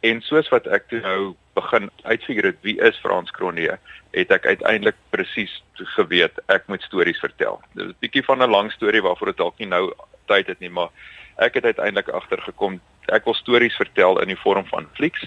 En 0.03 0.19
soos 0.21 0.49
wat 0.51 0.65
ek 0.67 0.89
toe 0.91 0.99
nou 0.99 1.19
begin 1.55 1.85
uitfigure 2.03 2.49
het 2.51 2.57
wie 2.67 2.75
is 2.83 2.97
Frans 2.99 3.31
Kronee, 3.31 3.77
het 4.11 4.31
ek 4.35 4.45
uiteindelik 4.51 4.97
presies 5.15 5.53
geweet 5.95 6.41
ek 6.51 6.65
moet 6.67 6.83
stories 6.83 7.21
vertel. 7.23 7.61
Dit 7.71 7.85
is 7.85 7.93
'n 7.93 8.01
bietjie 8.03 8.23
van 8.27 8.43
'n 8.43 8.51
lang 8.51 8.71
storie 8.71 9.01
waarvoor 9.01 9.31
dit 9.31 9.37
dalk 9.37 9.57
nie 9.59 9.67
nou 9.67 9.93
tyd 10.27 10.47
het 10.47 10.59
nie, 10.59 10.69
maar 10.69 10.89
ek 11.37 11.53
het 11.53 11.65
uiteindelik 11.65 12.09
agtergekom 12.09 12.81
ek 13.07 13.23
wil 13.23 13.33
stories 13.33 13.75
vertel 13.75 14.19
in 14.19 14.27
die 14.27 14.43
vorm 14.43 14.65
van 14.65 14.89
flieks. 14.93 15.23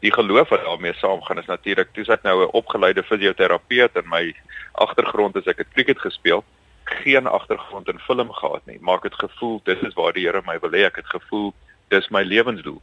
Die 0.00 0.12
geloof 0.12 0.48
wat 0.48 0.64
daarmee 0.64 0.94
saamgaan 0.94 1.38
is 1.38 1.50
natuurlik, 1.50 1.92
toe 1.92 2.04
ek 2.06 2.22
nou 2.22 2.44
'n 2.44 2.54
opgeleide 2.54 3.02
fisioterapeut 3.02 3.96
in 3.96 4.08
my 4.08 4.34
agtergrond 4.72 5.36
is 5.36 5.46
ek 5.46 5.58
het 5.58 5.72
cricket 5.74 5.98
gespeel, 5.98 6.44
geen 6.84 7.26
agtergrond 7.26 7.88
in 7.88 7.98
film 7.98 8.32
gehad 8.32 8.66
nie, 8.66 8.78
maar 8.80 8.96
ek 8.96 9.10
het 9.10 9.14
gevoel 9.14 9.60
dis 9.64 9.80
is 9.80 9.94
waar 9.94 10.12
die 10.12 10.26
Here 10.26 10.42
my 10.46 10.58
wil 10.60 10.70
hê, 10.70 10.86
ek 10.86 10.96
het 10.96 11.06
gevoel 11.06 11.52
dis 11.88 12.08
my 12.10 12.22
lewensdoel 12.22 12.80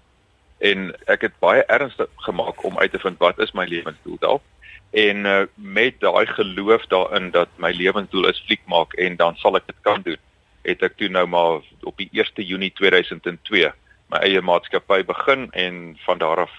en 0.57 0.91
ek 1.05 1.27
het 1.27 1.39
baie 1.39 1.63
ernstig 1.65 2.09
gemaak 2.25 2.63
om 2.63 2.77
uit 2.77 2.91
te 2.91 2.99
vind 2.99 3.17
wat 3.17 3.39
is 3.39 3.53
my 3.53 3.65
lewensdoel 3.65 4.17
dalk 4.19 4.41
en 4.91 5.25
uh, 5.25 5.41
met 5.55 5.99
daai 5.99 6.25
geloof 6.25 6.85
daarin 6.93 7.31
dat 7.31 7.49
my 7.57 7.71
lewensdoel 7.71 8.29
is 8.29 8.43
fliek 8.45 8.63
maak 8.65 8.93
en 8.93 9.15
dan 9.15 9.35
sal 9.37 9.59
ek 9.59 9.67
dit 9.67 9.81
kan 9.81 10.01
doen 10.01 10.21
het 10.67 10.83
ek 10.83 10.97
toe 10.99 11.09
nou 11.09 11.27
maar 11.27 11.61
op 11.81 11.97
die 11.97 12.09
1 12.11 12.43
Junie 12.43 12.71
2002 12.75 13.71
my 14.11 14.21
eie 14.23 14.41
maatskappy 14.41 15.03
begin 15.07 15.49
en 15.51 15.97
van 16.05 16.17
daar 16.17 16.45
af 16.47 16.53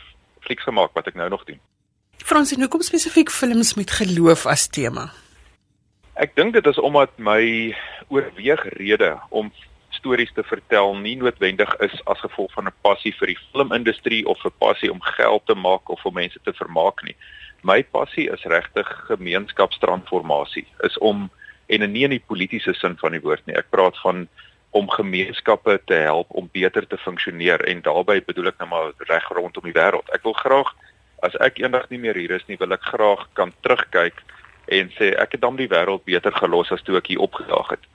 flieks 0.45 0.65
gemaak 0.69 0.93
wat 0.97 1.09
ek 1.11 1.17
nou 1.19 1.29
nog 1.33 1.45
doen. 1.49 1.61
Frans, 2.19 2.53
hoe 2.53 2.69
kom 2.69 2.83
spesifiek 2.85 3.31
films 3.33 3.75
met 3.79 3.93
geloof 4.01 4.47
as 4.47 4.67
tema? 4.69 5.09
Ek 6.19 6.35
dink 6.37 6.57
dit 6.57 6.67
is 6.67 6.81
omdat 6.83 7.15
my 7.17 7.75
oorweegrede 8.09 9.15
om 9.31 9.53
stories 9.99 10.33
te 10.35 10.45
vertel 10.47 10.95
nie 11.03 11.17
noodwendig 11.21 11.75
is 11.85 11.95
as 12.07 12.23
gevolg 12.25 12.53
van 12.57 12.71
'n 12.71 12.79
passie 12.87 13.15
vir 13.19 13.35
die 13.35 13.41
filmindustrie 13.53 14.25
of 14.27 14.45
'n 14.45 14.55
passie 14.59 14.93
om 14.93 15.03
geld 15.03 15.47
te 15.47 15.55
maak 15.55 15.89
of 15.89 16.05
om 16.05 16.15
mense 16.15 16.39
te 16.45 16.53
vermaak 16.53 17.03
nie. 17.03 17.17
My 17.63 17.83
passie 17.83 18.31
is 18.31 18.45
regtig 18.45 18.87
gemeenskapstransformasie, 19.11 20.67
is 20.83 20.99
om 20.99 21.31
en 21.69 21.93
nie 21.93 22.05
in 22.05 22.11
die 22.17 22.25
politieke 22.27 22.75
sin 22.75 22.97
van 22.97 23.13
die 23.13 23.21
woord 23.21 23.47
nie. 23.47 23.57
Ek 23.57 23.71
praat 23.71 23.99
van 23.99 24.29
om 24.71 24.91
gemeenskappe 24.91 25.81
te 25.85 25.95
help 25.95 26.31
om 26.31 26.49
beter 26.53 26.87
te 26.87 26.97
funksioneer 26.97 27.65
en 27.69 27.83
daarbey 27.83 28.21
bedoel 28.25 28.53
ek 28.53 28.59
nou 28.59 28.69
maar 28.69 28.93
reg 29.09 29.29
rondom 29.33 29.65
die 29.65 29.77
wêreld. 29.77 30.09
Ek 30.13 30.23
wil 30.23 30.37
graag 30.37 30.75
as 31.27 31.35
ek 31.45 31.59
eendag 31.59 31.89
nie 31.91 31.99
meer 31.99 32.17
hier 32.17 32.37
is 32.37 32.45
nie, 32.49 32.59
wil 32.61 32.73
ek 32.77 32.85
graag 32.93 33.27
kan 33.39 33.53
terugkyk 33.67 34.21
en 34.69 34.93
sê 34.99 35.15
ek 35.19 35.37
het 35.37 35.43
dan 35.43 35.57
die 35.57 35.71
wêreld 35.71 36.05
beter 36.05 36.35
gelos 36.37 36.73
as 36.73 36.85
toe 36.85 36.99
ek 37.01 37.09
hier 37.13 37.25
opgedaag 37.25 37.73
het. 37.77 37.89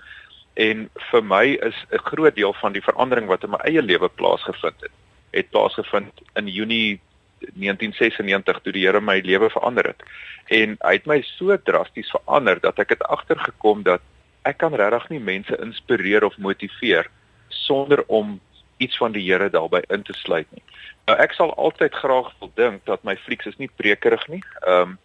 En 0.54 0.90
vir 1.12 1.24
my 1.24 1.46
is 1.66 1.86
'n 1.92 2.04
groot 2.10 2.36
deel 2.36 2.54
van 2.54 2.74
die 2.74 2.84
verandering 2.84 3.28
wat 3.28 3.44
in 3.44 3.50
my 3.50 3.62
eie 3.66 3.82
lewe 3.82 4.10
plaasgevind 4.10 4.82
het, 4.82 4.92
het 5.32 5.50
plaasgevind 5.50 6.22
in 6.36 6.48
Junie 6.48 7.02
1996 7.40 8.60
toe 8.62 8.72
die 8.72 8.86
Here 8.86 9.02
my 9.02 9.20
lewe 9.24 9.50
verander 9.50 9.84
het. 9.84 10.04
En 10.48 10.78
hy 10.80 10.94
het 10.94 11.06
my 11.06 11.22
so 11.22 11.58
drasties 11.58 12.12
verander 12.12 12.60
dat 12.60 12.80
ek 12.80 12.90
het 12.90 13.04
agtergekom 13.04 13.84
dat 13.84 14.02
ek 14.44 14.58
kan 14.58 14.76
regtig 14.76 15.10
nie 15.10 15.20
mense 15.20 15.58
inspireer 15.58 16.24
of 16.24 16.38
motiveer 16.38 17.10
sonder 17.48 18.04
om 18.08 18.40
iets 18.78 18.98
van 18.98 19.12
die 19.12 19.24
Here 19.24 19.50
daarbey 19.50 19.84
in 19.90 20.04
te 20.04 20.14
sluit 20.14 20.48
nie. 20.52 20.64
Nou 21.08 21.18
ek 21.20 21.34
sal 21.34 21.54
altyd 21.56 21.96
graag 21.96 22.32
wil 22.40 22.52
dink 22.56 22.86
dat 22.86 23.04
my 23.04 23.16
flieks 23.26 23.46
is 23.46 23.58
nie 23.58 23.72
prekerig 23.76 24.28
nie. 24.28 24.44
Ehm 24.68 24.96
um, 24.96 25.00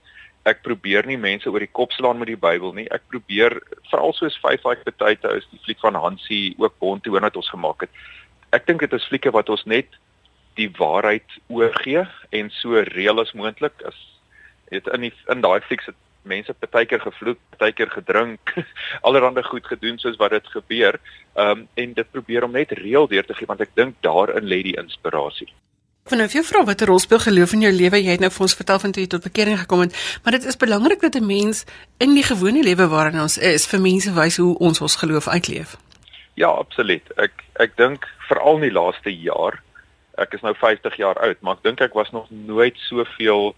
ek 0.48 0.62
probeer 0.64 1.06
nie 1.06 1.18
mense 1.20 1.50
oor 1.50 1.62
die 1.62 1.70
kop 1.78 1.92
slaan 1.92 2.18
met 2.20 2.30
die 2.30 2.40
Bybel 2.40 2.74
nie. 2.76 2.86
Ek 2.94 3.04
probeer 3.12 3.58
veral 3.90 4.14
soos 4.16 4.38
Five 4.42 4.64
Like 4.66 4.86
Potato 4.86 5.34
is 5.36 5.46
die 5.52 5.60
fliek 5.64 5.80
van 5.84 5.98
Hansie 5.98 6.54
ook 6.58 6.78
Bonte 6.82 7.12
wat 7.14 7.36
ons 7.36 7.50
gemaak 7.52 7.86
het. 7.86 8.02
Ek 8.56 8.66
dink 8.66 8.80
dit 8.80 8.92
is 8.96 9.08
flieke 9.08 9.32
wat 9.34 9.50
ons 9.52 9.64
net 9.68 9.98
die 10.58 10.70
waarheid 10.78 11.38
oorgee 11.52 12.04
en 12.34 12.50
so 12.50 12.82
reël 12.94 13.20
as 13.22 13.34
moontlik 13.36 13.84
as 13.86 13.98
dit 14.72 14.88
in 14.94 15.06
die, 15.06 15.14
in 15.32 15.44
daai 15.44 15.60
flieks 15.64 15.88
het 15.88 15.96
mense 16.28 16.52
partykeer 16.60 17.00
gevloek, 17.00 17.38
partykeer 17.54 17.90
gedrink, 17.94 18.52
allerlei 19.06 19.44
goed 19.46 19.66
gedoen 19.66 20.00
soos 20.00 20.18
wat 20.20 20.34
dit 20.36 20.52
gebeur. 20.56 21.00
Ehm 21.36 21.64
um, 21.64 21.68
en 21.74 21.94
dit 21.94 22.10
probeer 22.12 22.44
om 22.44 22.52
net 22.52 22.74
reël 22.76 23.08
deur 23.08 23.24
te 23.24 23.36
gee 23.38 23.48
want 23.48 23.64
ek 23.64 23.74
dink 23.78 23.96
daarin 24.04 24.48
lê 24.48 24.62
die 24.66 24.76
inspirasie. 24.80 25.48
Van 26.08 26.18
nou, 26.18 26.28
jou 26.32 26.44
vrou 26.44 26.64
wat 26.64 26.80
'n 26.80 26.86
rol 26.88 26.98
speel 26.98 27.18
geloof 27.18 27.52
in 27.52 27.60
jou 27.60 27.72
lewe, 27.72 28.02
jy 28.02 28.10
het 28.10 28.20
nou 28.20 28.30
vir 28.30 28.40
ons 28.40 28.54
vertel 28.54 28.78
van 28.78 28.92
toe 28.92 29.02
jy 29.02 29.08
tot 29.08 29.22
bekering 29.22 29.58
gekom 29.58 29.80
het, 29.80 30.20
maar 30.22 30.32
dit 30.32 30.44
is 30.44 30.56
belangrik 30.56 31.00
dat 31.00 31.14
'n 31.14 31.26
mens 31.26 31.64
in 31.98 32.14
die 32.14 32.22
gewone 32.22 32.62
lewe 32.62 32.88
waarin 32.88 33.20
ons 33.20 33.38
is, 33.38 33.66
vir 33.66 33.80
mense 33.80 34.12
wys 34.12 34.36
hoe 34.36 34.58
ons 34.58 34.80
ons 34.80 34.96
geloof 34.96 35.28
uitleef. 35.28 35.76
Ja, 36.34 36.48
absoluut. 36.48 37.02
Ek 37.16 37.32
ek 37.54 37.76
dink 37.76 38.08
veral 38.28 38.54
in 38.54 38.60
die 38.60 38.72
laaste 38.80 39.10
jaar, 39.10 39.62
ek 40.16 40.34
is 40.34 40.40
nou 40.40 40.54
50 40.54 40.96
jaar 40.96 41.18
oud, 41.18 41.36
maar 41.40 41.54
ek 41.54 41.62
dink 41.62 41.80
ek 41.80 41.94
was 41.94 42.10
nog 42.10 42.26
nooit 42.30 42.76
soveel 42.76 43.54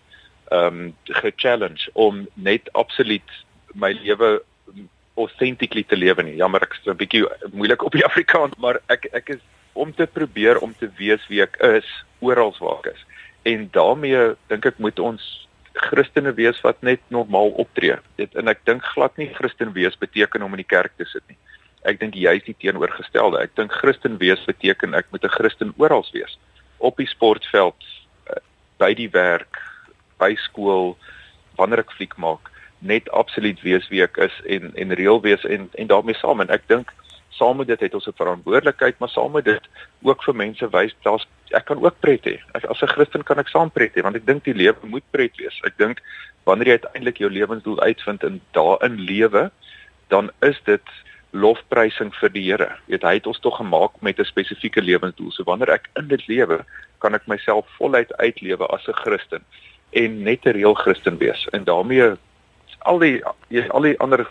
ehm 0.50 0.66
um, 0.66 0.94
ge-challenge 1.04 1.90
om 1.92 2.26
net 2.34 2.72
absoluut 2.72 3.30
my 3.74 3.92
lewe 3.92 4.42
authentically 5.14 5.84
te 5.84 5.96
lewe 5.96 6.22
nie. 6.22 6.36
Jammer, 6.36 6.62
ek 6.62 6.72
is 6.72 6.86
'n 6.86 6.96
bietjie 6.96 7.26
moeilik 7.52 7.82
op 7.82 7.92
die 7.92 8.04
Afrikaans, 8.10 8.56
maar 8.58 8.80
ek 8.86 9.06
ek 9.12 9.28
is 9.28 9.40
om 9.72 9.94
te 9.94 10.06
probeer 10.06 10.58
om 10.58 10.74
te 10.78 10.90
wees 10.98 11.22
wie 11.28 11.42
ek 11.42 11.56
is 11.66 11.88
oral 12.20 12.54
waar 12.58 12.80
ek 12.84 12.94
is. 12.94 13.04
En 13.42 13.68
daarmee 13.72 14.34
dink 14.48 14.66
ek 14.66 14.78
moet 14.78 14.98
ons 14.98 15.28
Christene 15.72 16.32
wees 16.34 16.58
wat 16.66 16.82
net 16.82 17.00
normaal 17.08 17.54
optree. 17.62 17.96
Dit 18.18 18.34
en 18.36 18.50
ek 18.50 18.64
dink 18.68 18.84
glad 18.94 19.16
nie 19.16 19.30
Christen 19.34 19.72
wees 19.76 19.96
beteken 19.98 20.42
om 20.42 20.56
in 20.56 20.64
die 20.64 20.72
kerk 20.72 20.92
te 20.98 21.06
sit 21.08 21.24
nie. 21.30 21.38
Ek 21.88 22.00
dink 22.00 22.18
jy 22.18 22.34
is 22.36 22.44
die 22.44 22.56
teenoorgestelde. 22.60 23.40
Ek 23.40 23.54
dink 23.56 23.72
Christen 23.72 24.18
wees 24.20 24.42
beteken 24.48 24.94
ek 24.94 25.08
moet 25.12 25.24
'n 25.24 25.36
Christen 25.38 25.72
oral 25.78 26.04
wees. 26.12 26.38
Op 26.78 26.96
die 26.96 27.06
sportveld, 27.08 27.80
eh, 28.26 28.42
by 28.78 28.94
die 28.94 29.08
werk, 29.08 29.56
by 30.18 30.34
skool, 30.34 30.96
wanneer 31.56 31.80
ek 31.80 31.92
fliek 31.92 32.16
maak, 32.16 32.50
net 32.80 33.08
absoluut 33.10 33.60
wees 33.62 33.88
wie 33.88 34.02
ek 34.02 34.16
is 34.18 34.32
en 34.48 34.72
en 34.74 34.94
reël 34.96 35.20
wees 35.20 35.44
en 35.44 35.68
en 35.74 35.86
daarmee 35.86 36.16
saam 36.16 36.40
en 36.40 36.50
ek 36.50 36.66
dink 36.68 36.92
saam 37.40 37.60
met 37.60 37.70
dit 37.72 37.80
het 37.80 37.94
ons 37.96 38.06
'n 38.06 38.20
verantwoordelikheid, 38.22 38.98
maar 38.98 39.08
saam 39.08 39.32
met 39.32 39.44
dit 39.44 39.68
ook 40.02 40.22
vir 40.22 40.36
mense 40.36 40.68
wys 40.70 40.94
dat 41.02 41.26
ek 41.50 41.64
kan 41.64 41.82
ook 41.84 42.00
pret 42.00 42.24
hê. 42.24 42.36
As 42.52 42.82
'n 42.82 42.94
Christen 42.94 43.22
kan 43.22 43.38
ek 43.38 43.48
saam 43.48 43.70
pret 43.70 43.94
hê 43.96 44.02
want 44.02 44.16
ek 44.16 44.26
dink 44.26 44.44
die 44.44 44.54
lewe 44.54 44.86
moet 44.86 45.04
pret 45.10 45.36
wees. 45.36 45.60
Ek 45.64 45.76
dink 45.78 46.00
wanneer 46.44 46.66
jy 46.66 46.78
uiteindelik 46.78 47.18
jou 47.18 47.30
lewensdoel 47.30 47.80
uitvind 47.80 48.24
en 48.24 48.40
daarin 48.52 48.96
lewe, 49.00 49.50
dan 50.08 50.30
is 50.40 50.60
dit 50.64 50.86
lofprysing 51.32 52.12
vir 52.14 52.30
die 52.34 52.42
Here. 52.50 52.76
Weet 52.86 53.02
hy 53.02 53.14
het 53.14 53.26
ons 53.26 53.38
tog 53.38 53.56
gemaak 53.56 54.00
met 54.00 54.18
'n 54.18 54.24
spesifieke 54.24 54.82
lewensdoel. 54.82 55.30
So 55.32 55.44
wanneer 55.44 55.70
ek 55.70 55.88
in 55.96 56.08
dit 56.08 56.26
lewe, 56.26 56.64
kan 56.98 57.14
ek 57.14 57.26
myself 57.26 57.66
voluit 57.78 58.12
uitlewe 58.16 58.66
as 58.66 58.88
'n 58.88 58.92
Christen 58.92 59.42
en 59.92 60.22
net 60.22 60.46
'n 60.46 60.52
reël 60.52 60.74
Christen 60.74 61.18
wees. 61.18 61.46
En 61.52 61.64
daarmee 61.64 62.16
al 62.78 62.98
die 62.98 63.24
al 63.70 63.82
die 63.82 63.98
ander 63.98 64.26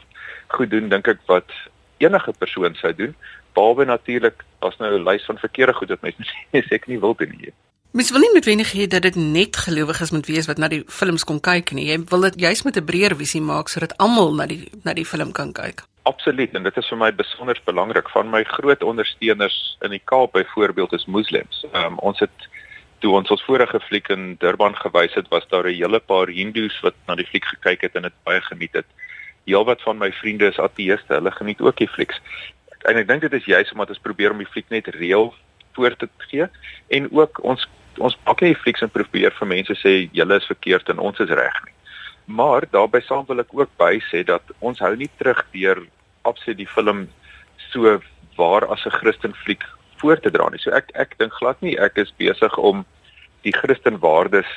goed 0.47 0.69
doen 0.69 0.89
dink 0.89 1.07
ek 1.07 1.19
wat 1.27 1.51
enige 1.99 2.33
persoon 2.37 2.75
sou 2.75 2.93
doen 2.95 3.15
behalwe 3.53 3.85
natuurlik 3.85 4.45
as 4.59 4.77
nou 4.77 4.91
'n 4.97 5.03
lys 5.03 5.25
van 5.25 5.37
verkeerde 5.37 5.73
goed 5.73 5.89
wat 5.89 6.01
mense 6.01 6.23
sê 6.67 6.73
ek 6.75 6.87
nie 6.87 6.99
wil 6.99 7.15
doen 7.15 7.33
nie. 7.37 7.53
Mens 7.91 8.11
wil 8.11 8.21
nie 8.21 8.33
noodwendig 8.33 8.71
hê 8.77 8.85
dat 8.87 9.01
dit 9.01 9.15
net 9.15 9.57
gelowiges 9.57 10.11
moet 10.11 10.27
wees 10.29 10.45
wat 10.45 10.59
na 10.61 10.67
die 10.69 10.83
films 10.87 11.23
kom 11.23 11.39
kyk 11.41 11.71
nie. 11.73 11.87
Jy 11.89 12.03
wil 12.11 12.21
dit 12.27 12.35
juist 12.45 12.65
met 12.65 12.77
'n 12.77 12.85
breër 12.85 13.15
visie 13.15 13.41
maak 13.41 13.67
sodat 13.69 13.97
almal 13.97 14.35
na 14.35 14.45
die 14.45 14.69
na 14.83 14.93
die 14.93 15.05
film 15.05 15.31
kan 15.31 15.53
kyk. 15.53 15.83
Absoluut 16.03 16.53
en 16.55 16.63
dit 16.63 16.77
is 16.77 16.89
vir 16.89 16.97
my 16.97 17.11
besonder 17.11 17.57
belangrik 17.65 18.09
van 18.09 18.29
my 18.29 18.43
groot 18.43 18.83
ondersteuners 18.83 19.77
in 19.81 19.89
die 19.89 20.01
Kaap 20.05 20.31
byvoorbeeld 20.31 20.93
is 20.93 21.05
moslems. 21.05 21.65
Um, 21.73 21.97
ons 21.99 22.19
het 22.19 22.37
toe 22.99 23.15
ons 23.15 23.29
ons 23.29 23.43
vorige 23.43 23.79
fliek 23.79 24.09
in 24.09 24.35
Durban 24.39 24.75
gewys 24.75 25.13
het, 25.13 25.27
was 25.29 25.47
daar 25.47 25.65
'n 25.65 25.73
hele 25.73 25.99
paar 25.99 26.27
hindoes 26.27 26.79
wat 26.81 26.95
na 27.07 27.15
die 27.15 27.25
fliek 27.25 27.45
gekyk 27.45 27.81
het 27.81 27.95
en 27.95 28.01
dit 28.01 28.13
baie 28.23 28.41
geniet 28.41 28.73
het 28.73 28.85
heelwat 29.45 29.81
van 29.81 29.97
my 29.97 30.11
vriende 30.11 30.49
is 30.49 30.59
ateëste. 30.59 31.13
Hulle 31.13 31.31
geniet 31.31 31.61
ook 31.61 31.77
die 31.77 31.87
flieks. 31.87 32.21
En 32.87 32.97
ek 32.99 33.07
dink 33.07 33.21
dit 33.21 33.33
is 33.33 33.45
juist 33.45 33.71
omdat 33.71 33.89
ons 33.89 34.05
probeer 34.05 34.31
om 34.31 34.41
die 34.41 34.49
fliek 34.49 34.69
net 34.69 34.87
reël 34.95 35.33
voor 35.77 35.95
te 35.95 36.09
gee 36.29 36.47
en 36.87 37.11
ook 37.11 37.43
ons 37.43 37.67
ons 37.99 38.15
maak 38.25 38.41
nie 38.41 38.55
flieks 38.55 38.83
en 38.85 38.91
probeer 38.93 39.33
vir 39.35 39.49
mense 39.49 39.75
sê 39.81 39.91
julle 40.15 40.37
is 40.39 40.47
verkeerd 40.47 40.89
en 40.89 41.01
ons 41.03 41.19
is 41.19 41.33
reg 41.35 41.57
nie. 41.65 41.75
Maar 42.39 42.67
daarbey 42.71 43.01
saam 43.03 43.25
wil 43.27 43.41
ek 43.43 43.51
ook 43.57 43.71
by 43.81 43.97
sê 44.07 44.21
dat 44.23 44.53
ons 44.59 44.79
hou 44.79 44.93
nie 44.95 45.09
terug 45.17 45.41
deur 45.55 45.81
absoluut 46.29 46.61
die 46.61 46.69
film 46.69 47.07
so 47.71 47.97
waar 48.37 48.67
as 48.71 48.85
'n 48.85 48.97
Christen 48.99 49.33
fliek 49.43 49.63
voor 49.99 50.19
te 50.19 50.31
dra 50.31 50.49
nie. 50.49 50.59
So 50.59 50.71
ek 50.71 50.91
ek 50.95 51.17
dink 51.19 51.33
glad 51.33 51.61
nie 51.61 51.75
ek 51.77 51.97
is 51.97 52.13
besig 52.17 52.57
om 52.57 52.85
die 53.43 53.53
Christen 53.53 53.99
waardes 53.99 54.47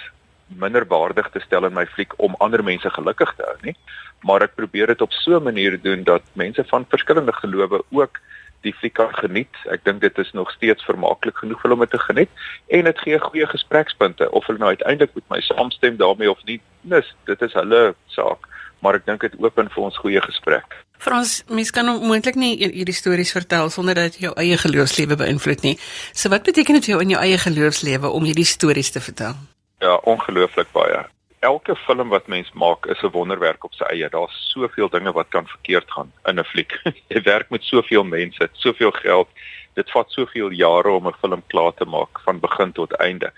minder 0.57 0.87
waardig 0.89 1.31
te 1.31 1.41
stel 1.41 1.67
in 1.67 1.75
my 1.75 1.87
fliek 1.87 2.13
om 2.17 2.35
ander 2.39 2.65
mense 2.65 2.91
gelukkig 2.91 3.35
te 3.37 3.47
hou 3.47 3.57
nie, 3.63 3.77
maar 4.23 4.43
ek 4.43 4.55
probeer 4.55 4.93
dit 4.93 5.03
op 5.03 5.13
so 5.13 5.37
'n 5.37 5.43
manier 5.43 5.81
doen 5.83 6.05
dat 6.05 6.23
mense 6.33 6.65
van 6.65 6.87
verskillende 6.89 7.33
gelowe 7.33 7.83
ook 7.91 8.21
die 8.63 8.75
fliek 8.79 8.95
kan 8.95 9.11
geniet. 9.15 9.55
Ek 9.71 9.85
dink 9.85 10.01
dit 10.01 10.19
is 10.19 10.31
nog 10.33 10.51
steeds 10.51 10.85
vermaaklik 10.87 11.37
genoeg 11.43 11.61
vir 11.61 11.71
hulle 11.71 11.81
om 11.81 11.89
te 11.89 11.99
geniet 11.99 12.31
en 12.69 12.85
dit 12.85 12.99
gee 12.99 13.19
goeie 13.19 13.47
gesprekspunte 13.47 14.31
of 14.31 14.47
hulle 14.47 14.63
nou 14.63 14.69
uiteindelik 14.69 15.15
met 15.15 15.29
my 15.29 15.41
saamstem 15.41 15.97
daarmee 15.97 16.31
of 16.31 16.39
nie. 16.45 16.61
Nis, 16.81 17.15
dit 17.25 17.43
is 17.43 17.53
hulle 17.59 17.95
saak, 18.07 18.49
maar 18.81 18.95
ek 18.95 19.07
dink 19.07 19.21
dit 19.21 19.37
open 19.43 19.71
vir 19.71 19.83
ons 19.83 20.01
goeie 20.05 20.23
gesprek. 20.23 20.79
Frans, 21.03 21.41
mens 21.51 21.73
kan 21.75 21.89
moontlik 22.07 22.37
nie 22.39 22.53
hierdie 22.63 22.95
stories 22.95 23.33
vertel 23.35 23.71
sonder 23.75 23.99
dat 23.99 24.21
jou 24.23 24.31
eie 24.39 24.59
geloofslewe 24.59 25.19
beïnvloed 25.19 25.65
nie. 25.67 25.75
So 26.15 26.31
wat 26.31 26.47
beteken 26.47 26.79
dit 26.79 26.87
vir 26.87 26.95
jou 26.95 27.01
in 27.03 27.17
jou 27.17 27.23
eie 27.23 27.41
geloofslewe 27.43 28.13
om 28.15 28.29
hierdie 28.31 28.47
stories 28.47 28.95
te 28.95 29.03
vertel? 29.03 29.35
Ja, 29.83 29.99
ongelooflik 30.07 30.71
baie 30.73 31.03
elke 31.43 31.75
film 31.77 32.09
wat 32.09 32.27
mens 32.27 32.51
maak 32.53 32.87
is 32.87 33.03
'n 33.03 33.11
wonderwerk 33.11 33.65
op 33.65 33.75
sy 33.75 33.85
eie. 33.85 34.09
Daar's 34.09 34.51
soveel 34.55 34.89
dinge 34.89 35.13
wat 35.13 35.29
kan 35.29 35.47
verkeerd 35.47 35.91
gaan 35.91 36.13
in 36.25 36.39
'n 36.39 36.45
fliek. 36.45 36.73
jy 37.13 37.23
werk 37.23 37.51
met 37.51 37.65
soveel 37.65 38.05
mense, 38.05 38.49
soveel 38.53 38.91
geld. 38.91 39.29
Dit 39.75 39.91
vat 39.91 40.11
soveel 40.11 40.51
jare 40.51 40.91
om 40.91 41.09
'n 41.09 41.21
film 41.21 41.43
klaar 41.47 41.75
te 41.75 41.85
maak 41.85 42.21
van 42.25 42.41
begin 42.41 42.73
tot 42.73 42.93
einde. 42.93 43.33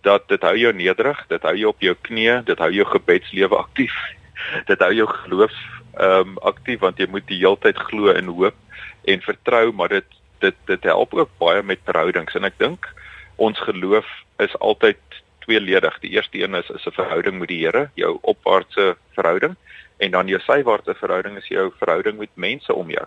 Dat 0.00 0.28
dit 0.28 0.42
hou 0.42 0.56
jou 0.56 0.72
nederig, 0.72 1.26
dit 1.28 1.42
hou 1.42 1.56
jou 1.56 1.68
op 1.68 1.80
jou 1.80 1.94
knieë, 1.94 2.44
dit 2.44 2.58
hou 2.58 2.70
jou 2.72 2.86
gebedslewe 2.86 3.56
aktief. 3.56 3.94
dit 4.70 4.78
hou 4.78 4.92
jou 4.94 5.08
geloof 5.08 5.54
ehm 5.96 6.28
um, 6.28 6.38
aktief 6.38 6.80
want 6.80 6.98
jy 6.98 7.06
moet 7.08 7.26
die 7.26 7.38
heeltyd 7.38 7.78
glo 7.78 8.10
en 8.12 8.26
hoop 8.26 8.54
en 9.04 9.20
vertrou, 9.20 9.72
maar 9.72 9.88
dit 9.88 10.10
dit 10.38 10.56
dit 10.66 10.82
help 10.82 11.14
ook 11.14 11.30
baie 11.38 11.62
met 11.62 11.78
verhoudings 11.84 12.34
en 12.34 12.44
ek 12.44 12.58
dink 12.58 12.86
ons 13.36 13.58
geloof 13.58 14.06
is 14.38 14.58
altyd 14.58 14.98
tweeledig. 15.46 15.98
Die 16.02 16.10
eerste 16.10 16.42
een 16.42 16.54
is 16.54 16.70
is 16.70 16.86
'n 16.86 16.98
verhouding 17.00 17.38
met 17.38 17.48
die 17.48 17.64
Here, 17.64 17.90
jou 17.94 18.18
opwaartse 18.20 18.96
verhouding 19.14 19.56
en 19.96 20.10
dan 20.10 20.26
jou 20.26 20.40
sywaartse 20.40 20.94
verhouding 20.94 21.36
is 21.36 21.48
jou 21.48 21.70
verhouding 21.78 22.18
met 22.18 22.34
mense 22.34 22.74
om 22.74 22.90
jou. 22.90 23.06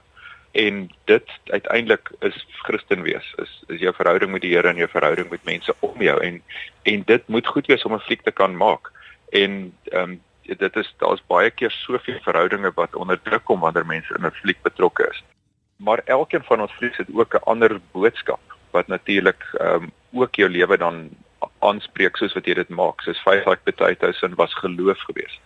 En 0.51 0.89
dit 1.05 1.27
uiteindelik 1.45 2.11
is 2.19 2.47
Christen 2.65 3.01
wees, 3.01 3.33
is 3.37 3.63
is 3.67 3.79
jou 3.79 3.93
verhouding 3.93 4.31
met 4.31 4.41
die 4.41 4.55
Here 4.55 4.67
en 4.67 4.81
jou 4.81 4.89
verhouding 4.89 5.29
met 5.29 5.43
mense 5.43 5.75
om 5.79 6.01
jou 6.01 6.17
en 6.21 6.41
en 6.83 7.03
dit 7.05 7.27
moet 7.27 7.47
goed 7.47 7.67
wees 7.67 7.83
om 7.83 7.93
'n 7.93 8.07
fliek 8.07 8.21
te 8.21 8.31
kan 8.31 8.57
maak. 8.57 8.91
En 9.29 9.73
ehm 9.83 10.09
um, 10.09 10.21
dit 10.57 10.75
is 10.75 10.93
daar's 10.97 11.21
baie 11.27 11.51
keer 11.51 11.71
soveel 11.71 12.19
verhoudinge 12.21 12.71
wat 12.75 12.95
onder 12.95 13.21
druk 13.21 13.43
kom 13.43 13.59
wanneer 13.59 13.85
mense 13.85 14.13
in 14.17 14.25
'n 14.25 14.39
fliek 14.41 14.61
betrokke 14.61 15.07
is. 15.11 15.23
Maar 15.75 16.01
elkeen 16.05 16.43
van 16.43 16.61
ons 16.61 16.71
flieks 16.71 16.97
het 16.97 17.07
ook 17.13 17.33
'n 17.33 17.43
ander 17.43 17.79
boodskap 17.91 18.41
wat 18.71 18.87
natuurlik 18.87 19.43
ehm 19.59 19.83
um, 19.83 19.91
ook 20.11 20.35
jou 20.35 20.49
lewe 20.49 20.77
dan 20.77 21.09
aanspreek 21.59 22.17
soos 22.17 22.33
wat 22.33 22.45
jy 22.45 22.53
dit 22.53 22.69
maak. 22.69 23.01
Soos 23.01 23.21
Five 23.23 23.49
Like 23.49 23.63
Potatoes 23.63 24.21
en 24.21 24.35
was 24.35 24.53
geloof 24.53 24.99
geweest. 25.09 25.39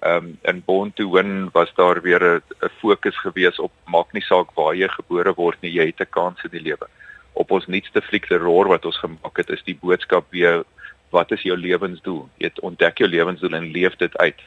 Ehm 0.00 0.16
um, 0.16 0.38
in 0.42 0.62
Born 0.64 0.92
to 0.92 1.10
Win 1.10 1.48
was 1.52 1.72
daar 1.74 2.02
weer 2.02 2.22
'n 2.22 2.68
fokus 2.80 3.18
geweest 3.18 3.58
op 3.58 3.72
maak 3.84 4.12
nie 4.12 4.22
saak 4.22 4.52
waar 4.54 4.74
jy 4.74 4.88
gebore 4.88 5.34
word 5.34 5.56
nie, 5.60 5.72
jy 5.72 5.86
het 5.86 6.00
'n 6.00 6.10
kans 6.10 6.44
in 6.44 6.50
die 6.50 6.60
lewe. 6.60 6.86
Op 7.32 7.50
ons 7.50 7.66
nuutste 7.66 8.02
fliek 8.02 8.26
The 8.26 8.36
Roar 8.36 8.68
wat 8.68 8.84
ons 8.84 8.98
gemaak 8.98 9.36
het, 9.36 9.50
is 9.50 9.62
die 9.62 9.78
boodskap 9.80 10.24
weer 10.30 10.64
wat 11.10 11.32
is 11.32 11.42
jou 11.42 11.56
lewensdoel? 11.56 12.28
Jy 12.38 12.50
ontdek 12.60 12.98
jou 12.98 13.08
lewensdoel 13.08 13.54
en 13.54 13.70
leef 13.72 13.96
dit 13.96 14.16
uit. 14.16 14.38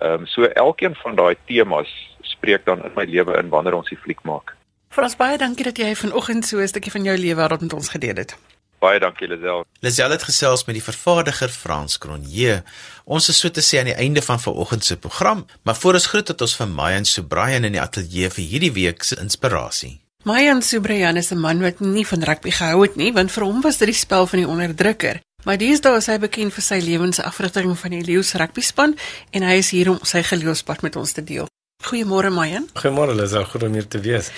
Ehm 0.00 0.12
um, 0.12 0.26
so 0.26 0.44
elkeen 0.44 0.94
van 0.94 1.14
daai 1.14 1.36
temas 1.44 1.88
spreek 2.20 2.64
dan 2.64 2.84
in 2.84 2.92
my 2.94 3.04
lewe 3.04 3.38
in 3.38 3.48
wanneer 3.48 3.74
ons 3.74 3.88
die 3.88 3.98
fliek 3.98 4.22
maak. 4.22 4.54
Frans 4.88 5.16
baie 5.16 5.38
dankie 5.38 5.64
dat 5.64 5.78
jy 5.78 5.94
vanoggend 5.94 6.44
so 6.44 6.58
'n 6.58 6.68
stukkie 6.68 6.92
van 6.92 7.04
jou 7.04 7.16
lewe 7.16 7.40
wêreld 7.40 7.60
met 7.60 7.72
ons 7.72 7.88
gedeel 7.88 8.16
het. 8.16 8.36
Baie 8.80 8.96
dankie 8.96 9.28
Lisel. 9.28 9.66
Lisel 9.84 10.12
het 10.14 10.22
gesels 10.24 10.62
met 10.64 10.78
die 10.78 10.84
vervaardiger 10.84 11.52
Frans 11.52 11.98
Cronje. 12.00 12.62
Ons 13.04 13.28
is 13.28 13.40
so 13.42 13.52
te 13.52 13.60
sê 13.60 13.82
aan 13.82 13.90
die 13.90 13.96
einde 14.06 14.22
van 14.24 14.40
vanoggend 14.40 14.84
se 14.84 14.96
program, 14.96 15.44
maar 15.68 15.76
voor 15.76 15.98
ons 15.98 16.06
groet 16.08 16.32
het 16.32 16.40
ons 16.40 16.56
vir 16.56 16.70
Mayan 16.78 17.04
Subrayan 17.04 17.68
in 17.68 17.76
die 17.76 17.82
ateljee 17.82 18.30
vir 18.32 18.46
hierdie 18.54 18.72
week 18.72 19.04
se 19.04 19.20
inspirasie. 19.20 19.98
Mayan 20.24 20.64
Subrayan 20.64 21.20
is 21.20 21.30
'n 21.30 21.40
man 21.40 21.60
wat 21.60 21.80
nie 21.80 22.06
van 22.06 22.24
rugby 22.24 22.50
gehou 22.50 22.82
het 22.82 22.96
nie, 22.96 23.12
want 23.12 23.32
vir 23.32 23.44
hom 23.44 23.60
was 23.60 23.76
dit 23.76 23.88
die 23.88 24.00
spel 24.00 24.26
van 24.26 24.38
die 24.38 24.48
onderdrukker. 24.48 25.20
Maar 25.44 25.58
deesdae 25.58 25.96
is 25.96 26.06
hy 26.06 26.18
bekend 26.18 26.52
vir 26.52 26.62
sy 26.62 26.80
lewensafrigting 26.80 27.78
van 27.78 27.90
die 27.90 28.04
Lions 28.04 28.32
rugby 28.32 28.60
span 28.60 28.96
en 29.30 29.42
hy 29.42 29.56
is 29.58 29.70
hier 29.70 29.90
om 29.90 29.98
sy 30.02 30.22
geloofspad 30.22 30.82
met 30.82 30.96
ons 30.96 31.12
te 31.12 31.24
deel. 31.24 31.48
Goeiemôre 31.80 32.28
Mayan. 32.30 32.68
Goeiemôre 32.76 33.14
Lisel, 33.16 33.44
goed 33.44 33.62
om 33.62 33.72
hier 33.72 33.86
te 33.88 34.00
wees. 34.04 34.28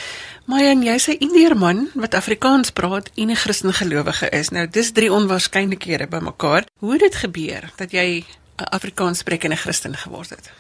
Mayan, 0.44 0.83
jy's 0.83 1.07
'n 1.07 1.22
Indeerman 1.22 1.90
wat 1.94 2.14
Afrikaans 2.14 2.70
praat 2.70 3.11
en 3.14 3.31
'n 3.31 3.37
Christen 3.37 3.72
gelowige 3.72 4.28
is. 4.28 4.48
Nou, 4.48 4.66
dis 4.70 4.92
drie 4.92 5.12
onwaarskynlikhede 5.12 6.07
bymekaar. 6.07 6.64
Hoe 6.78 6.92
het 6.92 7.00
dit 7.00 7.14
gebeur 7.14 7.72
dat 7.76 7.90
jy 7.90 8.24
'n 8.57 8.64
Afrikaans 8.64 9.18
sprekende 9.18 9.57
Christen 9.57 9.96
geword 9.96 10.31
het? 10.31 10.50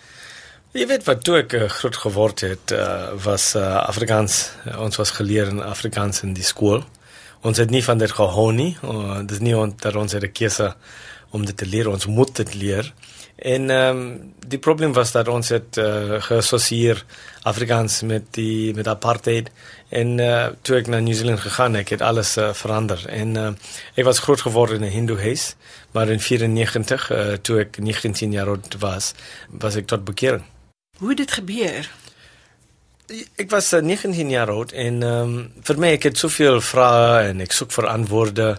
Jy 0.72 0.86
weet 0.86 1.04
wat 1.04 1.24
toe 1.24 1.36
ek 1.36 1.52
uh, 1.52 1.68
groot 1.68 1.96
geword 1.96 2.40
het, 2.40 2.70
uh, 2.70 3.12
was 3.24 3.54
uh, 3.54 3.76
Afrikaans. 3.76 4.50
Uh, 4.66 4.80
ons 4.80 4.96
was 4.96 5.10
geleer 5.10 5.46
in 5.48 5.62
Afrikaans 5.62 6.22
in 6.22 6.32
die 6.32 6.44
skool. 6.44 6.84
Ons 7.40 7.58
het 7.58 7.70
nie 7.70 7.84
van 7.84 7.98
dit 7.98 8.10
gehou 8.10 8.52
nie. 8.52 8.76
Uh, 8.84 9.18
dis 9.26 9.38
nie 9.38 9.56
ons 9.56 9.74
dat 9.76 9.96
ons 9.96 10.12
het 10.12 10.22
'n 10.22 10.32
keuse 10.32 10.74
om 11.32 11.44
dit 11.48 11.56
te 11.56 11.66
leer. 11.66 11.88
Ons 11.90 12.06
moet 12.06 12.36
dit 12.36 12.54
leer. 12.54 12.92
En 13.42 13.70
ehm 13.70 13.96
um, 13.96 14.34
die 14.46 14.58
probleem 14.58 14.92
was 14.92 15.12
dat 15.12 15.28
ons 15.28 15.48
het 15.48 15.76
uh, 15.76 16.20
geassosieer 16.22 17.04
Afrikaans 17.42 18.02
met 18.02 18.22
die 18.30 18.74
met 18.74 18.88
apartheid 18.88 19.48
en 19.88 20.18
uh, 20.18 20.46
toe 20.62 20.76
ek 20.76 20.90
na 20.92 21.00
New 21.00 21.16
Zealand 21.16 21.40
gegaan 21.40 21.78
ek 21.80 21.94
het 21.94 22.04
alles 22.04 22.36
uh, 22.36 22.52
verander 22.52 23.00
en 23.08 23.34
uh, 23.40 23.46
ek 23.94 24.04
was 24.04 24.20
groot 24.22 24.40
geword 24.44 24.76
in 24.76 24.84
'n 24.84 24.92
Hindu 24.92 25.16
huis 25.18 25.56
maar 25.92 26.08
in 26.08 26.20
94 26.20 27.10
uh, 27.10 27.32
toe 27.32 27.58
ek 27.64 27.80
19 27.80 28.32
jaar 28.32 28.52
oud 28.52 28.76
was 28.78 29.14
was 29.48 29.76
ek 29.76 29.86
tot 29.86 30.04
bekering. 30.04 30.44
Hoe 30.98 31.08
het 31.08 31.18
dit 31.18 31.32
gebeur? 31.32 31.90
Ek 33.36 33.50
was 33.50 33.72
uh, 33.72 33.80
19 33.80 34.30
jaar 34.30 34.50
oud 34.50 34.72
en 34.72 35.02
ehm 35.02 35.34
um, 35.34 35.50
vir 35.62 35.78
my 35.78 35.96
ek 35.96 36.02
het 36.02 36.18
soveel 36.18 36.60
vrae 36.60 37.32
en 37.32 37.40
ek 37.40 37.52
soek 37.52 37.72
vir 37.72 37.86
antwoorde 37.88 38.58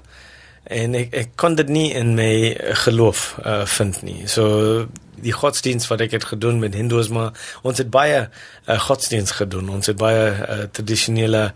en 0.64 0.96
ek 0.96 1.14
ek 1.14 1.34
kon 1.36 1.56
dit 1.60 1.70
nie 1.70 1.90
in 1.94 2.14
my 2.16 2.56
geloof 2.86 3.34
uh, 3.46 3.64
vind 3.66 4.02
nie. 4.04 4.28
So 4.32 4.88
die 5.24 5.36
godsdienst 5.36 5.88
wat 5.92 6.02
ek 6.04 6.18
het 6.18 6.26
gedoen 6.34 6.60
met 6.60 6.76
hindoeïsme, 6.76 7.30
ons 7.64 7.80
het 7.80 7.90
baie 7.94 8.26
uh, 8.26 8.80
godsdienst 8.88 9.38
gedoen. 9.40 9.70
Ons 9.70 9.92
het 9.92 10.00
baie 10.00 10.26
uh, 10.32 10.64
tradisionele 10.72 11.52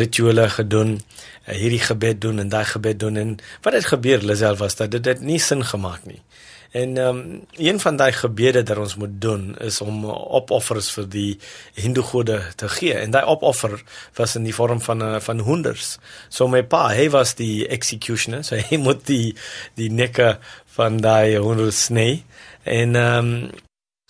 rituele 0.00 0.48
gedoen. 0.54 0.98
Uh, 0.98 1.56
hierdie 1.56 1.82
gebed 1.82 2.20
doen 2.20 2.38
en 2.42 2.52
daai 2.52 2.66
gebed 2.68 3.00
doen 3.00 3.16
en 3.16 3.36
wat 3.64 3.78
het 3.78 3.88
gebeur 3.88 4.22
Lisel 4.22 4.58
was 4.60 4.76
dat 4.76 4.90
dit 4.90 5.04
het 5.04 5.20
nie 5.24 5.40
sin 5.42 5.64
gemaak 5.64 6.04
nie. 6.06 6.20
En 6.70 6.96
ehm 6.96 7.16
um, 7.16 7.44
een 7.56 7.80
van 7.80 7.96
daai 7.96 8.12
gebede 8.12 8.62
wat 8.62 8.78
ons 8.78 8.96
moet 8.96 9.20
doen 9.20 9.56
is 9.58 9.80
om 9.80 10.04
opoffers 10.10 10.90
vir 10.92 11.06
die 11.08 11.38
hindoe 11.74 12.02
gode 12.04 12.42
te 12.56 12.68
gee. 12.68 12.92
En 12.92 13.10
daai 13.10 13.24
opoffer 13.24 13.82
was 14.14 14.34
in 14.36 14.44
die 14.44 14.54
vorm 14.54 14.80
van 14.80 15.02
uh, 15.02 15.20
van 15.20 15.38
honders. 15.38 15.98
So 16.28 16.48
my 16.48 16.62
pa, 16.62 16.88
hy 16.88 17.08
was 17.10 17.34
die 17.34 17.66
executioner, 17.68 18.44
so 18.44 18.56
hy 18.56 18.76
moet 18.86 19.06
die 19.06 19.34
die 19.74 19.88
nekke 19.90 20.36
van 20.76 21.00
daai 21.00 21.38
honderd 21.38 21.74
sny. 21.74 22.22
En 22.62 22.96
ehm 22.96 23.32
um, 23.32 23.50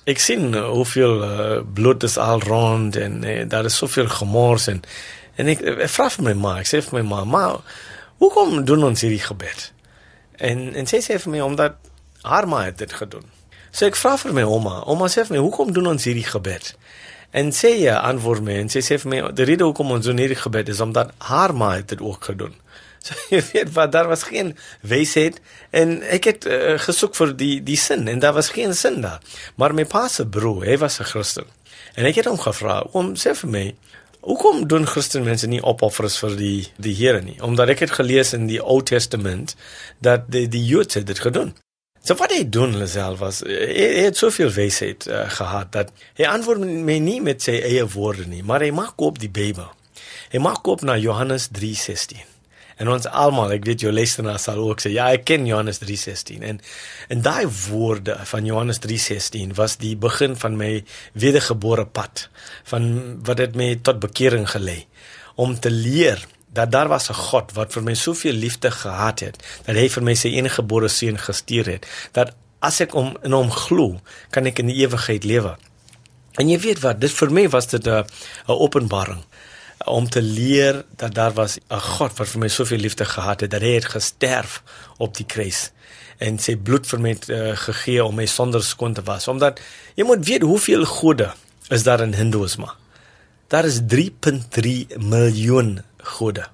ek 0.08 0.18
sien 0.18 0.54
hoeveel 0.56 1.22
uh, 1.22 1.62
bloed 1.74 2.02
is 2.02 2.16
al 2.16 2.40
rond 2.40 2.96
en 2.96 3.24
uh, 3.24 3.42
daar 3.48 3.66
is 3.68 3.76
soveel 3.76 4.08
gemors 4.08 4.66
en 4.72 4.80
en 5.36 5.50
ek, 5.52 5.60
ek 5.60 5.90
vra 5.92 6.08
vir 6.10 6.24
my 6.24 6.32
ma, 6.34 6.54
ek 6.62 6.66
sê 6.66 6.80
vir 6.82 6.96
my 6.96 7.02
ma, 7.10 7.18
ma, 7.28 7.42
hoekom 8.18 8.64
doen 8.64 8.86
ons 8.88 9.04
hierdie 9.04 9.22
gebed? 9.22 9.68
En 10.40 10.72
en 10.74 10.88
sy 10.88 11.02
sê 11.04 11.18
vir 11.20 11.34
my 11.36 11.44
omdat 11.44 11.76
haar 12.22 12.48
ma 12.48 12.64
het 12.64 12.78
dit 12.78 12.92
gedoen. 12.92 13.24
So 13.70 13.86
ek 13.86 13.96
vra 13.96 14.16
vir 14.18 14.32
my 14.32 14.42
ouma, 14.42 14.82
ouma 14.86 15.08
sê 15.08 15.26
vir 15.26 15.36
my, 15.36 15.42
"Hoekom 15.42 15.72
doen 15.72 15.86
ons 15.86 16.04
hierdie 16.04 16.26
gebed?" 16.26 16.74
En 17.30 17.50
sê 17.52 17.76
jy 17.78 17.92
antwoord 17.92 18.42
my 18.42 18.52
en 18.52 18.68
sê 18.68 18.80
sê 18.80 18.98
vir 18.98 19.10
my, 19.10 19.32
"Die 19.32 19.44
rede 19.44 19.64
hoekom 19.64 19.90
ons 19.90 20.04
doen 20.04 20.16
hierdie 20.16 20.40
gebed 20.40 20.68
is 20.68 20.80
omdat 20.80 21.12
haar 21.18 21.54
ma 21.54 21.74
het 21.74 21.88
dit 21.88 22.00
ook 22.00 22.24
gedoen." 22.24 22.54
So 23.06 23.14
jy 23.30 23.42
weet 23.52 23.72
wat 23.72 23.92
daar 23.92 24.08
was 24.08 24.22
geen 24.22 24.56
wysheid 24.80 25.40
en 25.70 26.02
ek 26.02 26.24
het 26.24 26.46
uh, 26.46 26.78
gesoek 26.78 27.14
vir 27.14 27.36
die 27.36 27.62
die 27.62 27.76
sin 27.76 28.08
en 28.08 28.18
daar 28.18 28.34
was 28.34 28.50
geen 28.50 28.74
sin 28.74 29.00
daar. 29.00 29.20
Maar 29.54 29.74
my 29.74 29.84
pa 29.84 30.08
se 30.08 30.26
broer, 30.26 30.64
hy 30.64 30.76
was 30.78 30.98
'n 31.00 31.04
Christen. 31.04 31.44
En 31.94 32.04
ek 32.04 32.14
het 32.14 32.24
hom 32.24 32.38
gevra, 32.38 32.84
"Om 32.92 33.14
sê 33.14 33.34
vir 33.34 33.50
my, 33.50 33.74
hoekom 34.20 34.66
doen 34.66 34.86
Christen 34.86 35.24
mense 35.24 35.46
nie 35.46 35.62
opoffers 35.62 36.18
vir 36.18 36.36
die 36.36 36.72
die 36.76 36.94
Here 36.94 37.22
nie?" 37.22 37.42
Omdat 37.42 37.68
ek 37.68 37.78
het 37.78 37.90
gelees 37.90 38.32
in 38.32 38.46
die 38.46 38.60
Ou 38.60 38.82
Testament 38.82 39.54
dat 40.00 40.30
die 40.30 40.48
die 40.48 40.64
Jode 40.64 41.04
dit 41.04 41.18
gedoen. 41.18 41.54
So 42.08 42.16
wat 42.16 42.32
hy 42.32 42.46
doen 42.48 42.72
Lisel 42.80 43.18
was 43.20 43.42
hy, 43.44 43.56
hy 43.68 44.04
het 44.06 44.16
soveel 44.16 44.48
wysheid 44.54 45.04
uh, 45.10 45.26
gehad 45.28 45.74
dat 45.74 45.90
hy 46.16 46.24
antwoord 46.30 46.62
my 46.64 46.94
nie 47.04 47.18
met 47.20 47.44
sy 47.44 47.58
eie 47.60 47.82
woorde 47.92 48.24
nie, 48.30 48.40
maar 48.40 48.64
hy 48.64 48.70
maak 48.72 48.96
op 49.04 49.18
die 49.20 49.28
Bybel. 49.28 49.66
Hy 50.32 50.40
maak 50.40 50.64
op 50.72 50.86
na 50.88 50.96
Johannes 50.96 51.50
3:16. 51.52 52.24
En 52.80 52.88
ons 52.94 53.08
almal, 53.10 53.52
ek 53.58 53.66
weet 53.68 53.84
jou 53.84 53.92
luisteraars 53.92 54.46
sal 54.48 54.62
ook 54.62 54.80
sê, 54.80 54.94
ja, 54.94 55.10
ek 55.12 55.26
ken 55.28 55.44
Johannes 55.50 55.82
3:16 55.82 56.46
en 56.48 56.62
en 57.12 57.26
daai 57.26 57.44
woorde 57.66 58.16
van 58.32 58.48
Johannes 58.48 58.80
3:16 58.86 59.52
was 59.60 59.76
die 59.76 59.92
begin 60.00 60.38
van 60.40 60.56
my 60.56 60.72
wedergebore 61.12 61.84
pad 61.92 62.28
van 62.72 62.88
wat 63.28 63.42
dit 63.44 63.58
my 63.58 63.74
tot 63.84 64.00
bekering 64.00 64.48
gelei 64.48 64.86
om 65.36 65.58
te 65.60 65.68
leer 65.74 66.24
dat 66.52 66.72
daar 66.72 66.88
was 66.88 67.08
'n 67.10 67.14
God 67.14 67.52
wat 67.52 67.72
vir 67.72 67.82
my 67.82 67.94
soveel 67.94 68.32
liefde 68.32 68.70
gehad 68.70 69.20
het 69.20 69.36
dat 69.66 69.76
hy 69.76 69.88
vir 69.88 70.02
my 70.02 70.14
sy 70.14 70.28
enige 70.28 70.54
gebore 70.54 70.88
seun 70.88 71.18
gestuur 71.18 71.66
het 71.66 71.86
dat 72.12 72.34
as 72.58 72.80
ek 72.80 72.94
om 72.94 73.16
in 73.22 73.32
hom 73.32 73.50
glo 73.50 74.00
kan 74.30 74.46
ek 74.46 74.58
in 74.58 74.66
die 74.66 74.82
ewigheid 74.82 75.24
lewe. 75.24 75.56
En 76.38 76.48
jy 76.48 76.58
weet 76.58 76.80
wat, 76.80 77.00
dit 77.00 77.12
vir 77.12 77.30
my 77.30 77.48
was 77.48 77.66
dit 77.66 77.86
'n 77.86 78.04
'n 78.48 78.58
openbaring 78.64 79.22
om 79.86 80.08
te 80.08 80.22
leer 80.22 80.84
dat 80.96 81.14
daar 81.14 81.32
was 81.32 81.58
'n 81.70 81.80
God 81.80 82.18
wat 82.18 82.28
vir 82.28 82.40
my 82.40 82.48
soveel 82.48 82.78
liefde 82.78 83.04
gehad 83.04 83.40
het 83.40 83.50
dat 83.50 83.60
hy 83.60 83.74
het 83.74 83.84
gesterf 83.84 84.62
op 84.96 85.16
die 85.16 85.26
kruis 85.26 85.70
en 86.18 86.38
sy 86.38 86.56
bloed 86.56 86.86
vir 86.86 87.00
my 87.00 87.16
uh, 87.28 87.56
gegee 87.56 88.04
om 88.04 88.14
my 88.14 88.26
sonder 88.26 88.62
skoon 88.62 88.94
te 88.94 89.02
was 89.02 89.28
omdat 89.28 89.60
jy 89.94 90.04
moet 90.04 90.26
weet 90.26 90.42
hoeveel 90.42 90.84
gode 90.84 91.32
is 91.68 91.82
daar 91.82 92.00
in 92.00 92.14
hindoeïsme 92.14 92.68
daar 93.48 93.64
is 93.64 93.80
3.3 93.80 94.98
miljoen 94.98 95.82
gode 96.02 96.46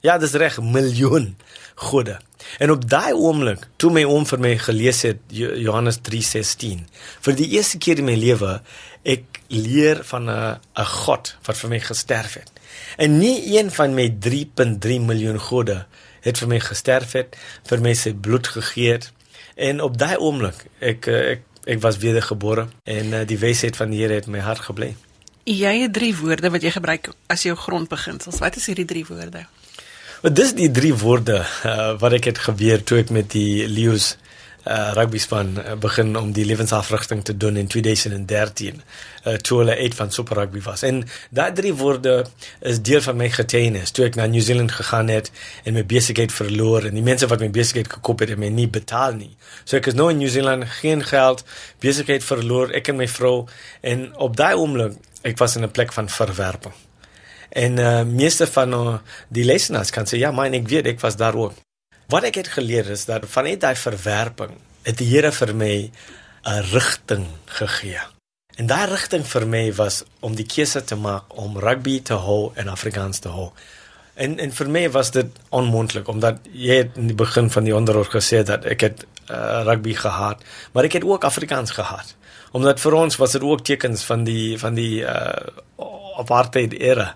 ja 0.00 0.18
dis 0.18 0.32
reg 0.32 0.60
miljoen 0.60 1.36
gode 1.74 2.18
en 2.58 2.70
op 2.70 2.86
daai 2.88 3.12
oomblik 3.12 3.66
toe 3.76 3.92
my 3.92 4.04
oom 4.04 4.26
vir 4.26 4.40
my 4.40 4.54
gelees 4.58 5.02
het 5.02 5.20
Johannes 5.28 6.00
3:16 6.10 6.86
vir 7.20 7.34
die 7.36 7.50
eerste 7.56 7.78
keer 7.78 7.98
in 7.98 8.08
my 8.08 8.16
lewe 8.16 8.60
ek 9.04 9.42
leer 9.48 10.04
van 10.04 10.30
'n 10.30 10.58
'n 10.76 10.90
God 11.04 11.36
wat 11.46 11.56
vir 11.56 11.70
my 11.70 11.80
gesterf 11.80 12.34
het 12.34 12.60
En 12.96 13.18
nie 13.18 13.58
een 13.58 13.70
van 13.70 13.94
my 13.94 14.16
3.3 14.18 15.00
miljoen 15.00 15.38
gode 15.38 15.84
het 16.20 16.38
vir 16.38 16.48
my 16.48 16.60
gesterf 16.60 17.12
het, 17.16 17.36
vir 17.68 17.80
my 17.80 17.94
sy 17.96 18.12
bloed 18.14 18.48
gegee 18.48 18.96
het. 18.98 19.12
En 19.56 19.80
op 19.80 19.96
daai 19.98 20.16
oomblik, 20.16 20.66
ek 20.78 21.08
ek 21.08 21.46
ek 21.70 21.80
was 21.84 21.98
wedergebore 22.00 22.70
en 22.88 23.12
uh, 23.12 23.18
die 23.28 23.36
wysheid 23.38 23.76
van 23.76 23.90
die 23.92 23.98
Here 24.00 24.16
het 24.16 24.26
my 24.26 24.40
hart 24.40 24.62
gebly. 24.64 24.94
Jy 25.48 25.72
het 25.82 25.92
drie 25.96 26.12
woorde 26.16 26.50
wat 26.52 26.62
jy 26.62 26.72
gebruik 26.74 27.10
as 27.32 27.46
jou 27.46 27.56
grondbeginsels. 27.56 28.40
Wat 28.42 28.56
is 28.56 28.66
hierdie 28.68 28.88
drie 28.88 29.04
woorde? 29.08 29.46
Wat 30.20 30.34
dis 30.36 30.52
die 30.52 30.70
drie 30.70 30.92
woorde 30.94 31.40
uh, 31.40 31.94
wat 32.00 32.18
ek 32.18 32.28
het 32.28 32.42
gebeur 32.44 32.82
toe 32.84 33.00
ek 33.00 33.12
met 33.14 33.30
die 33.32 33.64
Lions 33.68 34.16
uh, 34.64 34.92
rugby 34.94 35.18
span 35.18 35.56
uh, 35.58 35.74
begin 35.80 36.16
om 36.16 36.32
die 36.32 36.44
lewensafrigting 36.44 37.24
te 37.24 37.36
doen 37.36 37.56
in 37.56 37.66
2013 37.66 38.82
uh, 39.24 39.34
toe 39.34 39.58
hulle 39.58 39.76
uit 39.76 39.94
van 39.94 40.10
super 40.12 40.36
rugby 40.36 40.62
was. 40.62 40.82
En 40.82 41.02
daai 41.30 41.52
drie 41.52 41.74
woorde 41.74 42.26
is 42.60 42.82
deel 42.82 43.00
van 43.00 43.16
my 43.16 43.30
getuienis. 43.30 43.90
Toe 43.90 44.04
ek 44.08 44.18
na 44.20 44.26
New 44.26 44.42
Zealand 44.44 44.72
gegaan 44.72 45.08
het 45.08 45.30
en 45.64 45.78
my 45.78 45.84
besigheid 45.86 46.32
verloor 46.32 46.90
en 46.90 46.98
die 46.98 47.06
mense 47.06 47.28
wat 47.30 47.40
my 47.40 47.50
besigheid 47.50 47.88
gekoop 47.92 48.24
het 48.24 48.34
het 48.34 48.42
my 48.42 48.52
nie 48.52 48.68
betaal 48.68 49.16
nie. 49.16 49.32
So 49.64 49.78
ek 49.80 49.90
is 49.92 49.98
nou 49.98 50.10
in 50.12 50.20
New 50.20 50.32
Zealand 50.32 50.68
geen 50.80 51.04
geld 51.04 51.44
besigheid 51.80 52.24
verloor 52.24 52.74
ek 52.76 52.92
en 52.92 53.00
my 53.00 53.08
vrou. 53.08 53.46
En 53.80 54.10
op 54.16 54.36
daai 54.36 54.54
oomblik 54.58 54.98
ek 55.22 55.40
was 55.40 55.56
in 55.56 55.64
'n 55.64 55.70
plek 55.70 55.92
van 55.92 56.08
verwerping. 56.08 56.74
En 57.50 57.78
uh, 57.78 58.02
meeste 58.02 58.46
van 58.46 58.72
uh, 58.72 58.98
die 59.28 59.44
lesenaars 59.44 59.90
kan 59.90 60.06
sê 60.06 60.18
ja 60.18 60.30
maar 60.30 60.52
ek 60.52 60.68
weet 60.68 60.86
ek 60.86 61.00
was 61.00 61.16
daar 61.16 61.34
ook 61.34 61.58
Wat 62.10 62.24
ek 62.26 62.40
het 62.40 62.48
geleer 62.56 62.88
is 62.90 63.04
dat 63.06 63.22
vanuit 63.30 63.60
daai 63.62 63.76
verwerping 63.78 64.56
het 64.82 64.96
die 64.98 65.06
Here 65.06 65.30
vir 65.30 65.52
my 65.54 65.90
'n 66.42 66.62
rigting 66.72 67.26
gegee. 67.46 68.00
En 68.56 68.66
daai 68.66 68.86
rigting 68.90 69.26
vir 69.26 69.46
my 69.46 69.72
was 69.74 70.02
om 70.20 70.34
die 70.34 70.46
keuse 70.46 70.84
te 70.84 70.96
maak 70.96 71.24
om 71.38 71.58
rugby 71.58 72.00
te 72.02 72.14
hou 72.14 72.52
en 72.54 72.68
Afrikaans 72.68 73.18
te 73.18 73.28
hou. 73.28 73.52
En 74.14 74.38
en 74.38 74.52
vir 74.52 74.68
my 74.68 74.90
was 74.90 75.10
dit 75.10 75.26
onmoontlik 75.48 76.08
omdat 76.08 76.38
jy 76.52 76.74
het 76.74 76.96
in 76.96 77.06
die 77.06 77.14
begin 77.14 77.50
van 77.50 77.64
die 77.64 77.76
onderhoud 77.76 78.10
gesê 78.10 78.42
dat 78.42 78.64
ek 78.64 78.80
het 78.80 79.06
uh, 79.30 79.62
rugby 79.64 79.94
gehad, 79.94 80.42
maar 80.72 80.84
ek 80.84 80.92
het 80.92 81.04
ook 81.04 81.24
Afrikaans 81.24 81.70
gehad. 81.70 82.16
Omdat 82.50 82.80
vir 82.80 82.94
ons 82.94 83.16
was 83.16 83.32
dit 83.32 83.42
ook 83.42 83.64
tekens 83.64 84.02
van 84.02 84.24
die 84.24 84.58
van 84.58 84.74
die 84.74 85.00
uh, 85.00 85.46
apartheid 86.18 86.72
era. 86.72 87.14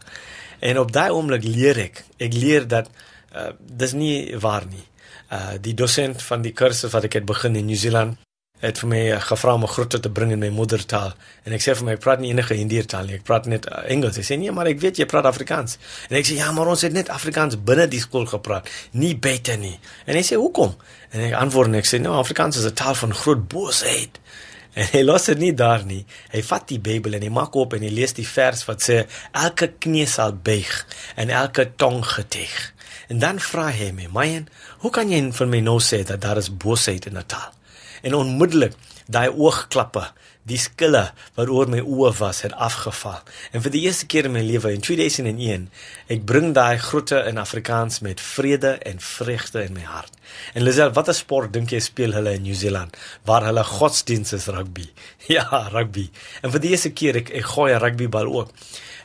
En 0.61 0.79
op 0.79 0.93
daai 0.93 1.11
oomblik 1.11 1.45
leer 1.45 1.79
ek, 1.79 2.05
ek 2.17 2.33
leer 2.33 2.69
dat 2.69 2.89
uh, 3.35 3.53
dis 3.59 3.93
nie 3.93 4.37
waar 4.39 4.67
nie. 4.67 4.85
Uh 5.33 5.57
die 5.61 5.75
dosent 5.75 6.23
van 6.23 6.43
die 6.43 6.53
kursus 6.53 6.93
wat 6.93 7.05
ek 7.05 7.21
het 7.21 7.27
begin 7.27 7.57
in 7.57 7.67
New 7.67 7.79
Zealand 7.79 8.19
het 8.65 8.79
vir 8.81 8.89
my 8.89 9.01
uh, 9.13 9.21
gevra 9.21 9.55
om 9.55 9.65
'n 9.65 9.73
groete 9.75 10.01
te 10.01 10.11
bring 10.11 10.33
in 10.33 10.39
my 10.39 10.49
moedertaal 10.49 11.13
en 11.45 11.53
ek 11.53 11.61
sê 11.61 11.75
vir 11.77 11.85
my 11.85 11.93
ek 11.93 12.01
praat 12.01 12.21
nie 12.21 12.31
enige 12.31 12.55
Indiër 12.55 12.87
taal 12.87 13.07
nie 13.07 13.15
ek 13.15 13.25
praat 13.25 13.47
net 13.47 13.67
uh, 13.67 13.83
Engels. 13.89 14.17
Hy 14.17 14.23
sê 14.23 14.39
nee 14.39 14.53
maar 14.53 14.67
ek 14.67 14.81
weet 14.81 14.99
jy 14.99 15.07
praat 15.07 15.25
Afrikaans. 15.25 15.79
En 16.09 16.17
ek 16.17 16.27
sê 16.27 16.39
ja 16.39 16.53
maar 16.53 16.67
ons 16.67 16.83
het 16.83 16.93
net 16.93 17.09
Afrikaans 17.09 17.57
binne 17.59 17.87
die 17.87 18.01
skool 18.01 18.27
gepraat, 18.27 18.69
nie 18.93 19.15
buite 19.17 19.57
nie. 19.57 19.79
En 20.07 20.17
hy 20.17 20.23
sê 20.23 20.37
hoekom? 20.37 20.75
En 21.13 21.21
ek 21.21 21.35
antwoord 21.35 21.69
en 21.69 21.75
ek 21.75 21.87
sê 21.87 22.01
nou 22.01 22.15
Afrikaans 22.19 22.57
is 22.57 22.67
'n 22.67 22.75
taal 22.75 22.95
van 22.95 23.15
groot 23.15 23.49
boosheid. 23.49 24.21
En 24.75 24.89
hy 24.91 25.05
los 25.05 25.25
dit 25.31 25.39
nie 25.39 25.55
daar 25.55 25.85
nie. 25.87 26.05
Hy 26.33 26.43
vat 26.43 26.69
die 26.69 26.81
Bybel 26.83 27.15
en 27.15 27.23
hy 27.23 27.29
maak 27.31 27.55
op 27.55 27.75
en 27.75 27.83
hy 27.83 27.93
lees 27.95 28.13
die 28.13 28.27
vers 28.27 28.65
wat 28.67 28.83
sê 28.83 29.05
elke 29.31 29.69
knie 29.79 30.07
sal 30.07 30.33
buig 30.35 30.87
en 31.15 31.31
elke 31.31 31.69
tong 31.77 32.03
getuig. 32.03 32.74
En 33.09 33.19
dan 33.19 33.41
vra 33.41 33.69
hy 33.71 33.91
my, 33.93 34.07
"Mayen, 34.13 34.49
hoe 34.79 34.91
kan 34.91 35.11
jy 35.11 35.33
vir 35.33 35.47
my 35.47 35.61
nou 35.61 35.79
sê 35.81 36.05
dat 36.05 36.21
daar 36.21 36.37
is 36.37 36.57
boosheid 36.57 37.07
in 37.07 37.19
'n 37.19 37.27
taal?" 37.27 37.53
En 38.03 38.15
onmiddellik 38.15 38.73
daai 39.07 39.29
oogklappe, 39.29 40.05
die 40.45 40.59
skille 40.61 41.13
wat 41.37 41.49
oor 41.49 41.71
my 41.73 41.81
oë 41.81 42.11
was, 42.19 42.43
het 42.45 42.53
afgeval. 42.53 43.23
En 43.53 43.63
vir 43.65 43.73
die 43.73 43.85
eerste 43.87 44.07
keer 44.07 44.29
in 44.29 44.35
my 44.37 44.43
lewe 44.45 44.75
in 44.77 44.85
2001, 44.85 45.71
ek 46.13 46.25
bring 46.29 46.53
daai 46.57 46.79
groete 46.79 47.23
in 47.29 47.41
Afrikaans 47.41 48.03
met 48.05 48.21
vrede 48.21 48.75
en 48.85 49.01
vreugde 49.01 49.65
in 49.65 49.73
my 49.73 49.87
hart. 49.89 50.13
En 50.53 50.65
Lisel, 50.67 50.93
watter 50.93 51.17
sport 51.17 51.53
dink 51.53 51.73
jy 51.73 51.81
speel 51.85 52.13
hulle 52.17 52.37
in 52.37 52.45
New 52.45 52.57
Zealand 52.59 52.97
waar 53.25 53.47
hulle 53.49 53.65
godsdiens 53.65 54.37
is 54.37 54.51
rugby? 54.53 54.91
Ja, 55.35 55.69
rugby. 55.73 56.11
En 56.43 56.53
vir 56.53 56.61
die 56.61 56.75
eerste 56.75 56.93
keer 56.93 57.17
ek 57.23 57.33
ek 57.33 57.47
gooi 57.55 57.73
'n 57.73 57.81
rugbybal 57.81 58.29
ook. 58.29 58.53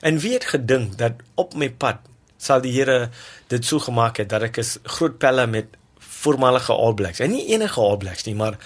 En 0.01 0.19
wie 0.19 0.33
het 0.33 0.45
gedink 0.45 0.97
dat 0.97 1.23
op 1.35 1.55
my 1.55 1.69
pad 1.69 2.09
sal 2.39 2.63
die 2.63 2.71
Here 2.73 3.10
dit 3.52 3.65
so 3.65 3.84
gemaak 3.84 4.21
het 4.23 4.32
dat 4.32 4.47
ek 4.47 4.62
is 4.63 4.78
groot 4.97 5.19
pelle 5.19 5.45
met 5.47 5.75
voormalige 5.99 6.73
All 6.73 6.95
Blacks. 6.95 7.19
En 7.19 7.32
nie 7.36 7.45
enige 7.54 7.80
All 7.84 7.99
Blacks 7.99 8.25
nie, 8.28 8.36
maar 8.36 8.58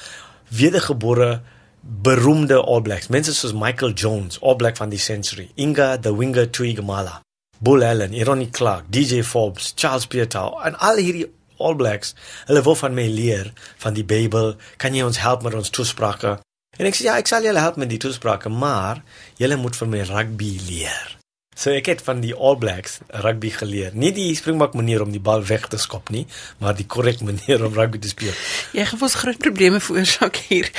wedergebore 0.54 1.42
beroemde 1.82 2.62
All 2.62 2.82
Blacks. 2.82 3.08
Mense 3.08 3.34
soos 3.34 3.54
Michael 3.54 3.94
Jones, 3.94 4.40
All 4.42 4.56
Black 4.56 4.78
van 4.78 4.90
die 4.94 5.02
century, 5.02 5.50
Inga 5.56 5.98
the 6.00 6.16
Winger 6.16 6.50
Tuigamala, 6.50 7.20
Bull 7.60 7.84
Allen, 7.84 8.16
Ronnie 8.24 8.50
Clark, 8.50 8.90
DJ 8.90 9.24
Forbes, 9.24 9.74
Charles 9.76 10.08
Pietau 10.08 10.62
en 10.64 10.78
al 10.80 11.02
hierdie 11.02 11.28
All 11.58 11.76
Blacks. 11.76 12.14
Hulle 12.46 12.64
wil 12.64 12.76
van 12.76 12.94
my 12.94 13.08
leer 13.08 13.52
van 13.78 13.94
die 13.94 14.06
Bybel. 14.06 14.56
Kan 14.78 14.96
jy 14.98 15.06
ons 15.06 15.22
help 15.24 15.46
met 15.46 15.56
ons 15.56 15.72
toesprake? 15.74 16.38
En 16.78 16.90
ek 16.90 16.98
sê 16.98 17.06
ja, 17.06 17.18
ek 17.22 17.30
sal 17.30 17.46
julle 17.46 17.62
help 17.62 17.78
met 17.78 17.92
die 17.92 18.02
toesprake, 18.02 18.50
maar 18.50 19.04
julle 19.38 19.60
moet 19.62 19.78
vir 19.78 19.92
my 19.92 20.02
rugby 20.10 20.56
leer. 20.68 21.23
So 21.54 21.74
ek 21.74 21.90
het 21.92 22.02
van 22.06 22.22
die 22.24 22.34
All 22.34 22.58
Blacks 22.58 23.00
rugby 23.24 23.52
geleer. 23.54 23.94
Nie 23.94 24.12
die 24.16 24.32
springbok 24.36 24.74
manier 24.78 25.04
om 25.06 25.14
die 25.14 25.22
bal 25.24 25.46
weg 25.46 25.68
te 25.72 25.78
skop 25.78 26.10
nie, 26.14 26.26
maar 26.58 26.76
die 26.78 26.88
korrekte 26.88 27.28
manier 27.32 27.66
om 27.66 27.74
rugby 27.74 28.02
te 28.02 28.12
speel. 28.12 28.34
Jy 28.74 28.88
het 28.90 29.02
ons 29.02 29.20
groot 29.22 29.38
probleme 29.38 29.82
veroorsaak 29.84 30.42
hier. 30.50 30.72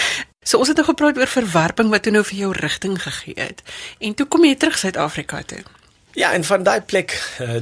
So 0.44 0.60
ons 0.60 0.68
het 0.68 0.76
nou 0.76 0.86
gepraat 0.90 1.18
oor 1.18 1.30
verwerping 1.30 1.88
wat 1.92 2.04
toe 2.04 2.12
nou 2.12 2.24
vir 2.26 2.42
jou 2.42 2.50
rigting 2.58 2.98
gegee 3.00 3.38
het. 3.40 3.62
En 3.98 4.14
toe 4.14 4.26
kom 4.28 4.44
jy 4.44 4.58
terug 4.60 4.76
Suid-Afrika 4.78 5.42
toe. 5.42 5.62
Ja, 6.14 6.32
en 6.32 6.44
van 6.44 6.62
daai 6.62 6.80
plek 6.86 7.14
uh, 7.42 7.58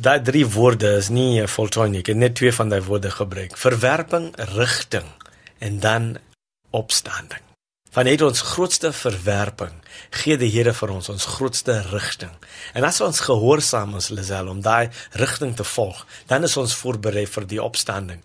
daai 0.00 0.20
drie 0.22 0.46
woorde 0.46 0.94
is 1.00 1.10
nie 1.12 1.42
uh, 1.42 1.48
voltooi 1.50 1.90
nie. 1.90 2.04
Ek 2.04 2.12
het 2.14 2.20
net 2.20 2.38
twee 2.40 2.52
van 2.54 2.70
daai 2.72 2.80
woorde 2.86 3.10
gebruik. 3.12 3.58
Verwerping, 3.60 4.30
rigting 4.54 5.10
en 5.58 5.80
dan 5.80 6.14
opstanding. 6.70 7.53
Van 7.94 8.06
het 8.10 8.22
ons 8.26 8.40
grootste 8.42 8.88
verwerping 8.92 9.74
gee 10.10 10.34
die 10.38 10.48
Here 10.50 10.72
vir 10.74 10.90
ons 10.90 11.08
ons 11.12 11.26
grootste 11.36 11.76
rigting. 11.92 12.32
En 12.74 12.82
as 12.82 12.98
ons 13.04 13.20
gehoorsaam 13.22 13.94
is, 14.00 14.08
Lisel, 14.10 14.48
om 14.50 14.62
daai 14.64 14.90
rigting 15.20 15.54
te 15.54 15.66
volg, 15.76 16.00
dan 16.26 16.42
is 16.42 16.56
ons 16.58 16.74
voorberei 16.80 17.22
vir 17.30 17.46
die 17.52 17.62
opstanding. 17.62 18.18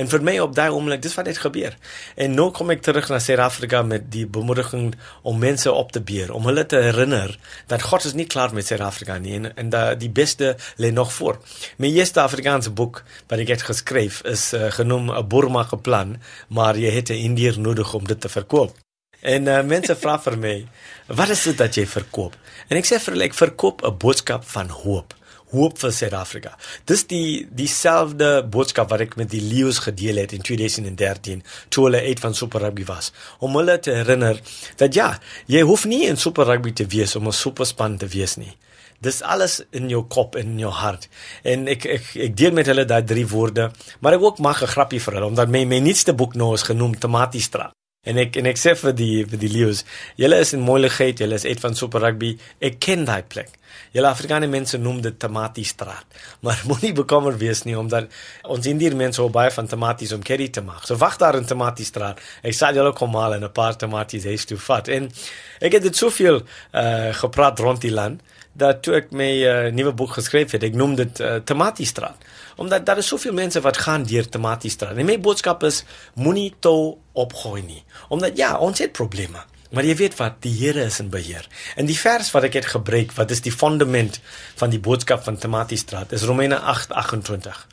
En 0.00 0.08
vir 0.08 0.24
my 0.24 0.38
op 0.40 0.56
daai 0.56 0.70
oomblik, 0.72 1.02
dis 1.04 1.18
wat 1.20 1.28
het 1.28 1.42
gebeur. 1.42 1.76
En 2.16 2.32
nou 2.32 2.48
kom 2.56 2.72
ek 2.72 2.80
terug 2.86 3.12
na 3.12 3.20
Suid-Afrika 3.20 3.82
met 3.84 4.08
die 4.08 4.24
bemoediging 4.24 4.94
om 5.20 5.40
mense 5.44 5.68
op 5.68 5.92
te 5.92 6.00
beer, 6.00 6.32
om 6.32 6.48
hulle 6.48 6.64
te 6.64 6.80
herinner 6.88 7.36
dat 7.68 7.84
God 7.92 8.08
is 8.08 8.16
nie 8.16 8.28
klaar 8.30 8.56
met 8.56 8.72
Suid-Afrika 8.72 9.20
nie 9.20 9.36
en 9.36 9.52
en 9.52 9.76
dat 9.76 10.00
die 10.00 10.12
beste 10.12 10.56
lê 10.80 10.94
nog 10.96 11.12
voor. 11.12 11.42
My 11.76 11.92
eerste 11.92 12.24
Afrikaanse 12.24 12.72
boek 12.72 13.04
wat 13.28 13.40
ek 13.44 13.58
het 13.58 13.68
geskryf 13.68 14.24
is 14.24 14.52
uh, 14.56 14.70
genoem 14.72 15.12
'n 15.12 15.28
Burma 15.28 15.68
geplan, 15.68 16.16
maar 16.48 16.76
jy 16.76 16.88
het 16.88 17.10
'n 17.10 17.20
Indiër 17.28 17.60
nodig 17.60 17.94
om 17.94 18.06
dit 18.06 18.20
te 18.20 18.28
verkoop. 18.28 18.78
En 19.20 19.46
uh, 19.46 19.62
mense 19.62 19.96
vra 19.96 20.16
vir 20.18 20.38
my, 20.38 20.56
"Wat 21.06 21.28
is 21.28 21.42
dit 21.42 21.56
dat 21.58 21.74
jy 21.74 21.86
verkoop?" 21.86 22.36
En 22.68 22.76
ek 22.76 22.86
sê 22.86 23.00
vir 23.00 23.12
hulle, 23.12 23.24
"Ek 23.24 23.34
verkoop 23.34 23.82
'n 23.84 23.96
boodskap 23.96 24.44
van 24.44 24.68
hoop." 24.68 25.14
Hoop 25.50 25.78
vir 25.78 25.92
Suid-Afrika. 25.92 26.56
Dis 26.84 27.06
die 27.06 27.48
dieselfde 27.50 28.46
boodskap 28.46 28.90
wat 28.90 29.00
ek 29.00 29.16
met 29.16 29.30
die 29.30 29.40
Leeu's 29.40 29.78
gedeel 29.78 30.16
het 30.16 30.32
in 30.32 30.40
2013 30.40 31.42
toe 31.68 31.84
hulle 31.84 32.00
uit 32.00 32.20
van 32.20 32.34
Super 32.34 32.60
Rugby 32.60 32.84
was. 32.84 33.12
Om 33.38 33.56
hulle 33.56 33.78
te 33.78 33.90
herinner 33.90 34.40
dat 34.76 34.94
ja, 34.94 35.18
jy 35.46 35.60
hoef 35.60 35.84
nie 35.84 36.06
in 36.06 36.16
Super 36.16 36.46
Rugby 36.46 36.72
te 36.72 36.86
wees 36.86 37.16
om 37.16 37.26
'n 37.26 37.32
superspan 37.32 37.96
te 37.96 38.06
wees 38.06 38.36
nie. 38.36 38.56
Dis 39.00 39.22
alles 39.22 39.62
in 39.70 39.88
jou 39.88 40.04
kop 40.04 40.36
en 40.36 40.46
in 40.46 40.58
jou 40.58 40.72
hart. 40.72 41.08
En 41.42 41.68
ek 41.68 41.84
ek 41.84 42.04
ek 42.14 42.36
deel 42.36 42.52
met 42.52 42.66
hulle 42.66 42.84
daai 42.84 43.04
drie 43.04 43.26
woorde, 43.26 43.70
maar 44.00 44.12
ek 44.12 44.22
ook 44.22 44.38
mag 44.38 44.62
'n 44.62 44.66
grappie 44.66 45.00
vir 45.00 45.14
hulle 45.14 45.26
omdat 45.26 45.48
my 45.48 45.64
my 45.64 45.78
nuutste 45.78 46.12
boek 46.12 46.34
nou 46.34 46.54
is 46.54 46.62
genoem 46.62 46.98
Tomatiestraat. 46.98 47.79
En 48.08 48.16
ek 48.16 48.38
en 48.40 48.46
ek 48.48 48.56
sê 48.56 48.72
vir 48.80 48.94
die 48.96 49.14
vir 49.28 49.40
die 49.42 49.48
leeu's, 49.52 49.82
julle 50.16 50.38
is 50.40 50.54
in 50.56 50.62
moeilikheid, 50.64 51.18
julle 51.20 51.36
is 51.36 51.44
uit 51.44 51.60
van 51.60 51.74
Super 51.76 52.00
Rugby. 52.00 52.30
Ek 52.64 52.78
ken 52.80 53.02
daai 53.04 53.20
plek. 53.28 53.50
Julle 53.92 54.08
Afrikaanse 54.08 54.48
mense 54.48 54.78
noem 54.80 55.02
dit 55.04 55.18
Tomatiestraat. 55.20 56.16
Maar 56.46 56.62
moenie 56.64 56.94
bekommer 56.96 57.36
wees 57.36 57.60
nie 57.68 57.76
omdat 57.76 58.08
ons 58.48 58.70
Indiër 58.70 58.96
mense 58.96 59.20
hou 59.20 59.28
baie 59.34 59.52
van 59.52 59.68
tomaties 59.68 60.14
om 60.16 60.24
curry 60.24 60.48
te 60.48 60.64
maak. 60.64 60.86
So 60.88 60.96
wag 60.96 61.18
daar 61.20 61.36
in 61.36 61.44
Tomatiestraat. 61.44 62.24
Ek 62.40 62.56
sal 62.56 62.80
julle 62.80 62.94
kom 62.96 63.20
haal 63.20 63.36
en 63.36 63.44
'n 63.44 63.52
paar 63.52 63.76
tomaties 63.76 64.24
hê 64.24 64.38
toe 64.48 64.56
vat. 64.56 64.88
En 64.88 65.12
ek 65.60 65.76
het 65.76 65.82
dit 65.82 65.96
soveel 65.96 66.40
uh 66.72 67.12
gepraat 67.20 67.60
rond 67.60 67.84
die 67.84 67.92
land 67.92 68.24
dat 68.56 68.82
toe 68.82 68.96
ek 68.96 69.12
my 69.12 69.30
uh, 69.44 69.70
nuwe 69.72 69.92
boek 69.92 70.16
geskryf 70.18 70.56
het, 70.56 70.64
ek 70.64 70.74
noem 70.74 70.96
dit 70.98 71.20
uh, 71.20 71.36
Tomatiestraat. 71.44 72.16
Omdat 72.60 72.84
daar 72.86 73.00
is 73.00 73.08
soveel 73.08 73.32
mense 73.32 73.60
wat 73.64 73.78
gaan 73.86 74.04
deur 74.04 74.28
Tomatiestraat. 74.28 74.98
En 75.00 75.08
my 75.08 75.16
boodskap 75.20 75.64
is 75.64 75.84
moenie 76.14 76.50
toe 76.60 76.98
opgooi 77.12 77.62
nie. 77.64 77.80
Omdat 78.12 78.36
ja, 78.36 78.58
ons 78.58 78.78
het 78.84 78.92
probleme. 78.92 79.40
Maar 79.70 79.86
jy 79.86 79.94
weet 80.00 80.16
wat, 80.18 80.40
die 80.42 80.52
Here 80.58 80.82
is 80.82 80.98
in 80.98 81.12
beheer. 81.12 81.46
En 81.78 81.86
die 81.86 81.98
vers 81.98 82.32
wat 82.34 82.48
ek 82.48 82.58
het 82.58 82.68
gebruik, 82.72 83.14
wat 83.14 83.30
is 83.30 83.42
die 83.44 83.54
fundament 83.54 84.18
van 84.58 84.72
die 84.72 84.82
boodskap 84.82 85.22
van 85.24 85.38
Tomatiestraat, 85.38 86.12
is 86.12 86.26
Romeine 86.26 86.58
8:28. 86.58 87.64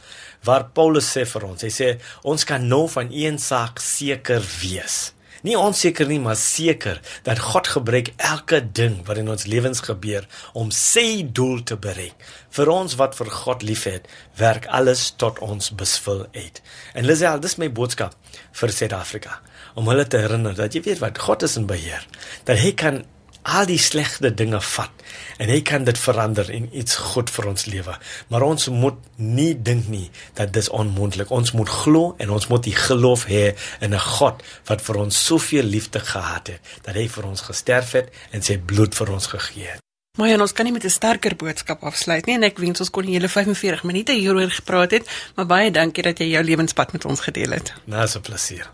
Waar 0.45 0.69
Paulus 0.77 1.09
sê 1.09 1.25
vir 1.25 1.47
ons, 1.49 1.61
hy 1.65 1.73
sê 1.73 1.89
ons 2.21 2.43
kan 2.45 2.67
nou 2.67 2.85
van 2.87 3.09
een 3.11 3.41
saak 3.41 3.81
seker 3.81 4.45
wees. 4.61 5.16
Nie 5.47 5.55
onseker 5.55 6.09
nie, 6.09 6.19
maar 6.19 6.35
seker 6.35 6.97
dat 7.23 7.39
God 7.39 7.69
gebruik 7.71 8.09
elke 8.17 8.59
ding 8.59 8.97
wat 9.07 9.21
in 9.21 9.29
ons 9.31 9.45
lewens 9.47 9.79
gebeur 9.85 10.25
om 10.57 10.73
sy 10.75 11.23
doel 11.23 11.61
te 11.63 11.77
bereik. 11.79 12.17
Vir 12.51 12.71
ons 12.73 12.97
wat 12.99 13.15
vir 13.15 13.31
God 13.31 13.63
liefhet, 13.63 14.09
werk 14.35 14.67
alles 14.67 15.13
tot 15.15 15.39
ons 15.45 15.71
besvul 15.79 16.25
uit. 16.35 16.59
En 16.99 17.07
Lisel, 17.07 17.39
dis 17.39 17.55
my 17.61 17.69
boodskap 17.71 18.17
vir 18.59 18.75
Suid-Afrika 18.75 19.39
om 19.77 19.87
hulle 19.87 20.07
te 20.09 20.19
herinner 20.19 20.57
dat 20.57 20.75
jy 20.75 20.83
weet 20.89 21.03
wat 21.03 21.21
God 21.21 21.45
is 21.47 21.55
in 21.55 21.69
beheer. 21.69 22.03
Dat 22.49 22.59
hy 22.59 22.73
kan 22.75 23.05
al 23.47 23.67
die 23.69 23.79
slegte 23.79 24.33
dinge 24.33 24.59
vat 24.73 25.05
en 25.39 25.49
hy 25.49 25.61
kan 25.65 25.85
dit 25.87 25.97
verander 25.97 26.49
in 26.51 26.67
iets 26.75 26.97
goed 27.13 27.31
vir 27.31 27.47
ons 27.53 27.65
lewe. 27.69 27.95
Maar 28.33 28.45
ons 28.47 28.67
moet 28.73 28.97
nie 29.15 29.53
dink 29.55 29.87
nie 29.91 30.09
dat 30.39 30.53
dis 30.53 30.69
onmoontlik. 30.69 31.31
Ons 31.31 31.53
moet 31.55 31.69
glo 31.69 32.15
en 32.19 32.33
ons 32.35 32.47
moet 32.51 32.63
die 32.63 32.75
geloof 32.75 33.27
hê 33.31 33.55
in 33.79 33.93
'n 33.93 34.07
God 34.19 34.43
wat 34.67 34.81
vir 34.81 34.95
ons 35.05 35.25
soveel 35.25 35.63
liefde 35.63 35.99
gehad 35.99 36.47
het 36.47 36.61
dat 36.83 36.95
hy 36.95 37.07
vir 37.07 37.25
ons 37.25 37.41
gesterf 37.41 37.91
het 37.91 38.09
en 38.31 38.41
sy 38.41 38.57
bloed 38.57 38.95
vir 38.95 39.11
ons 39.11 39.27
gegee 39.27 39.67
het. 39.67 39.81
Maar 40.17 40.29
ja, 40.29 40.39
ons 40.41 40.53
kan 40.53 40.65
nie 40.65 40.73
met 40.73 40.83
'n 40.83 40.89
sterker 40.89 41.35
boodskap 41.35 41.83
afsluit 41.83 42.25
nie 42.25 42.35
en 42.35 42.43
ek 42.43 42.57
wens 42.57 42.79
ons 42.79 42.89
kon 42.89 43.05
die 43.05 43.13
hele 43.13 43.29
45 43.29 43.83
minute 43.83 44.13
hieroor 44.13 44.49
gepraat 44.49 44.91
het, 44.91 45.05
maar 45.35 45.45
baie 45.45 45.71
dankie 45.71 46.03
dat 46.03 46.17
jy 46.17 46.25
jou 46.25 46.43
lewenspad 46.43 46.91
met 46.91 47.05
ons 47.05 47.19
gedeel 47.19 47.51
het. 47.51 47.73
Nou, 47.85 48.07
so 48.07 48.19
'n 48.19 48.21
plesier. 48.21 48.67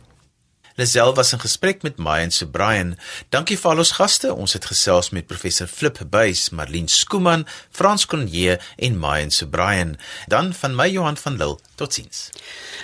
Lazel 0.76 1.14
was 1.14 1.34
in 1.34 1.40
gesprek 1.40 1.82
met 1.82 1.98
Maya 1.98 2.24
en 2.24 2.32
Sobrian. 2.32 2.96
Dankie 3.30 3.58
vir 3.62 3.72
al 3.72 3.82
ons 3.84 3.92
gaste. 3.94 4.34
Ons 4.34 4.56
het 4.58 4.66
gesels 4.66 5.12
met 5.14 5.28
professor 5.30 5.68
Flip 5.68 6.00
Buys, 6.10 6.50
Marlene 6.50 6.90
Skooman, 6.90 7.46
Frans 7.70 8.06
Cronje 8.06 8.60
en 8.76 8.98
Maya 8.98 9.22
en 9.22 9.32
Sobrian. 9.32 9.98
Dan 10.28 10.54
van 10.54 10.76
my 10.76 10.90
Johan 10.90 11.18
van 11.18 11.38
Lille. 11.38 11.60
Totsiens. 11.76 12.30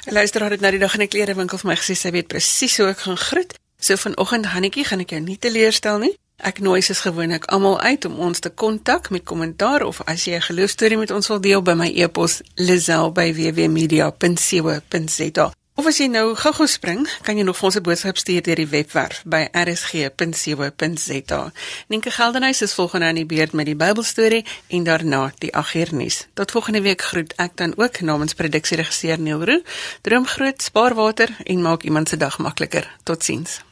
Luisteraar 0.06 0.52
het 0.54 0.62
nou 0.62 0.72
die 0.72 0.80
dag 0.80 0.94
in 0.94 1.02
'n 1.02 1.08
klerewinkel 1.08 1.58
vir 1.58 1.70
my 1.70 1.76
gesê 1.76 1.96
sy 1.96 2.12
weet 2.12 2.28
presies 2.28 2.78
hoe 2.78 2.88
ek 2.88 3.00
gaan 3.00 3.18
groet. 3.18 3.54
So 3.80 3.96
vanoggend 3.96 4.46
Hannetjie 4.46 4.86
gaan 4.86 5.00
ek 5.00 5.10
jou 5.10 5.22
nie 5.22 5.38
teleurstel 5.38 5.98
nie. 5.98 6.18
Ek 6.38 6.60
nooi 6.60 6.82
soos 6.82 7.00
gewoonlik 7.00 7.46
almal 7.46 7.82
uit 7.82 8.06
om 8.06 8.20
ons 8.20 8.40
te 8.40 8.50
kontak 8.50 9.10
met 9.10 9.24
kommentaar 9.24 9.84
of 9.84 10.02
as 10.06 10.26
jy 10.26 10.36
'n 10.36 10.42
geloostorie 10.42 10.98
met 10.98 11.12
ons 11.12 11.28
wil 11.28 11.42
deel 11.42 11.62
by 11.62 11.74
my 11.74 11.92
e-pos 11.96 12.42
lazel@wwmedia.co.za. 12.56 15.52
Of 15.80 15.86
as 15.88 15.96
jy 16.02 16.10
nou 16.12 16.34
gou-gou 16.36 16.66
spring, 16.68 17.06
kan 17.24 17.38
jy 17.40 17.46
nog 17.48 17.56
vir 17.56 17.68
ons 17.70 17.78
'n 17.80 17.84
boodskap 17.88 18.18
stuur 18.20 18.42
deur 18.44 18.60
die 18.60 18.68
webwerf 18.68 19.22
by 19.24 19.48
rsg.co.za. 19.56 21.52
Nienke 21.88 22.12
Geldenhuys 22.12 22.62
is 22.62 22.74
volgende 22.74 23.06
aan 23.06 23.16
die 23.16 23.26
beurt 23.26 23.54
met 23.54 23.66
die 23.66 23.76
Bybelstorie 23.76 24.46
en 24.68 24.84
daarna 24.84 25.32
die 25.38 25.56
agternuus. 25.56 26.28
Tot 26.34 26.52
volgende 26.52 26.82
week 26.82 27.02
groet 27.02 27.34
ek 27.38 27.56
dan 27.56 27.74
ook 27.78 28.02
namens 28.02 28.34
produksieregisseur 28.34 29.20
Neil 29.20 29.46
Roo. 29.46 29.62
Droom 30.02 30.28
groot, 30.28 30.62
spaar 30.62 30.96
water 30.96 31.30
en 31.46 31.62
maak 31.62 31.84
iemand 31.84 32.10
se 32.10 32.18
dag 32.18 32.38
makliker. 32.38 32.96
Totsiens. 33.04 33.69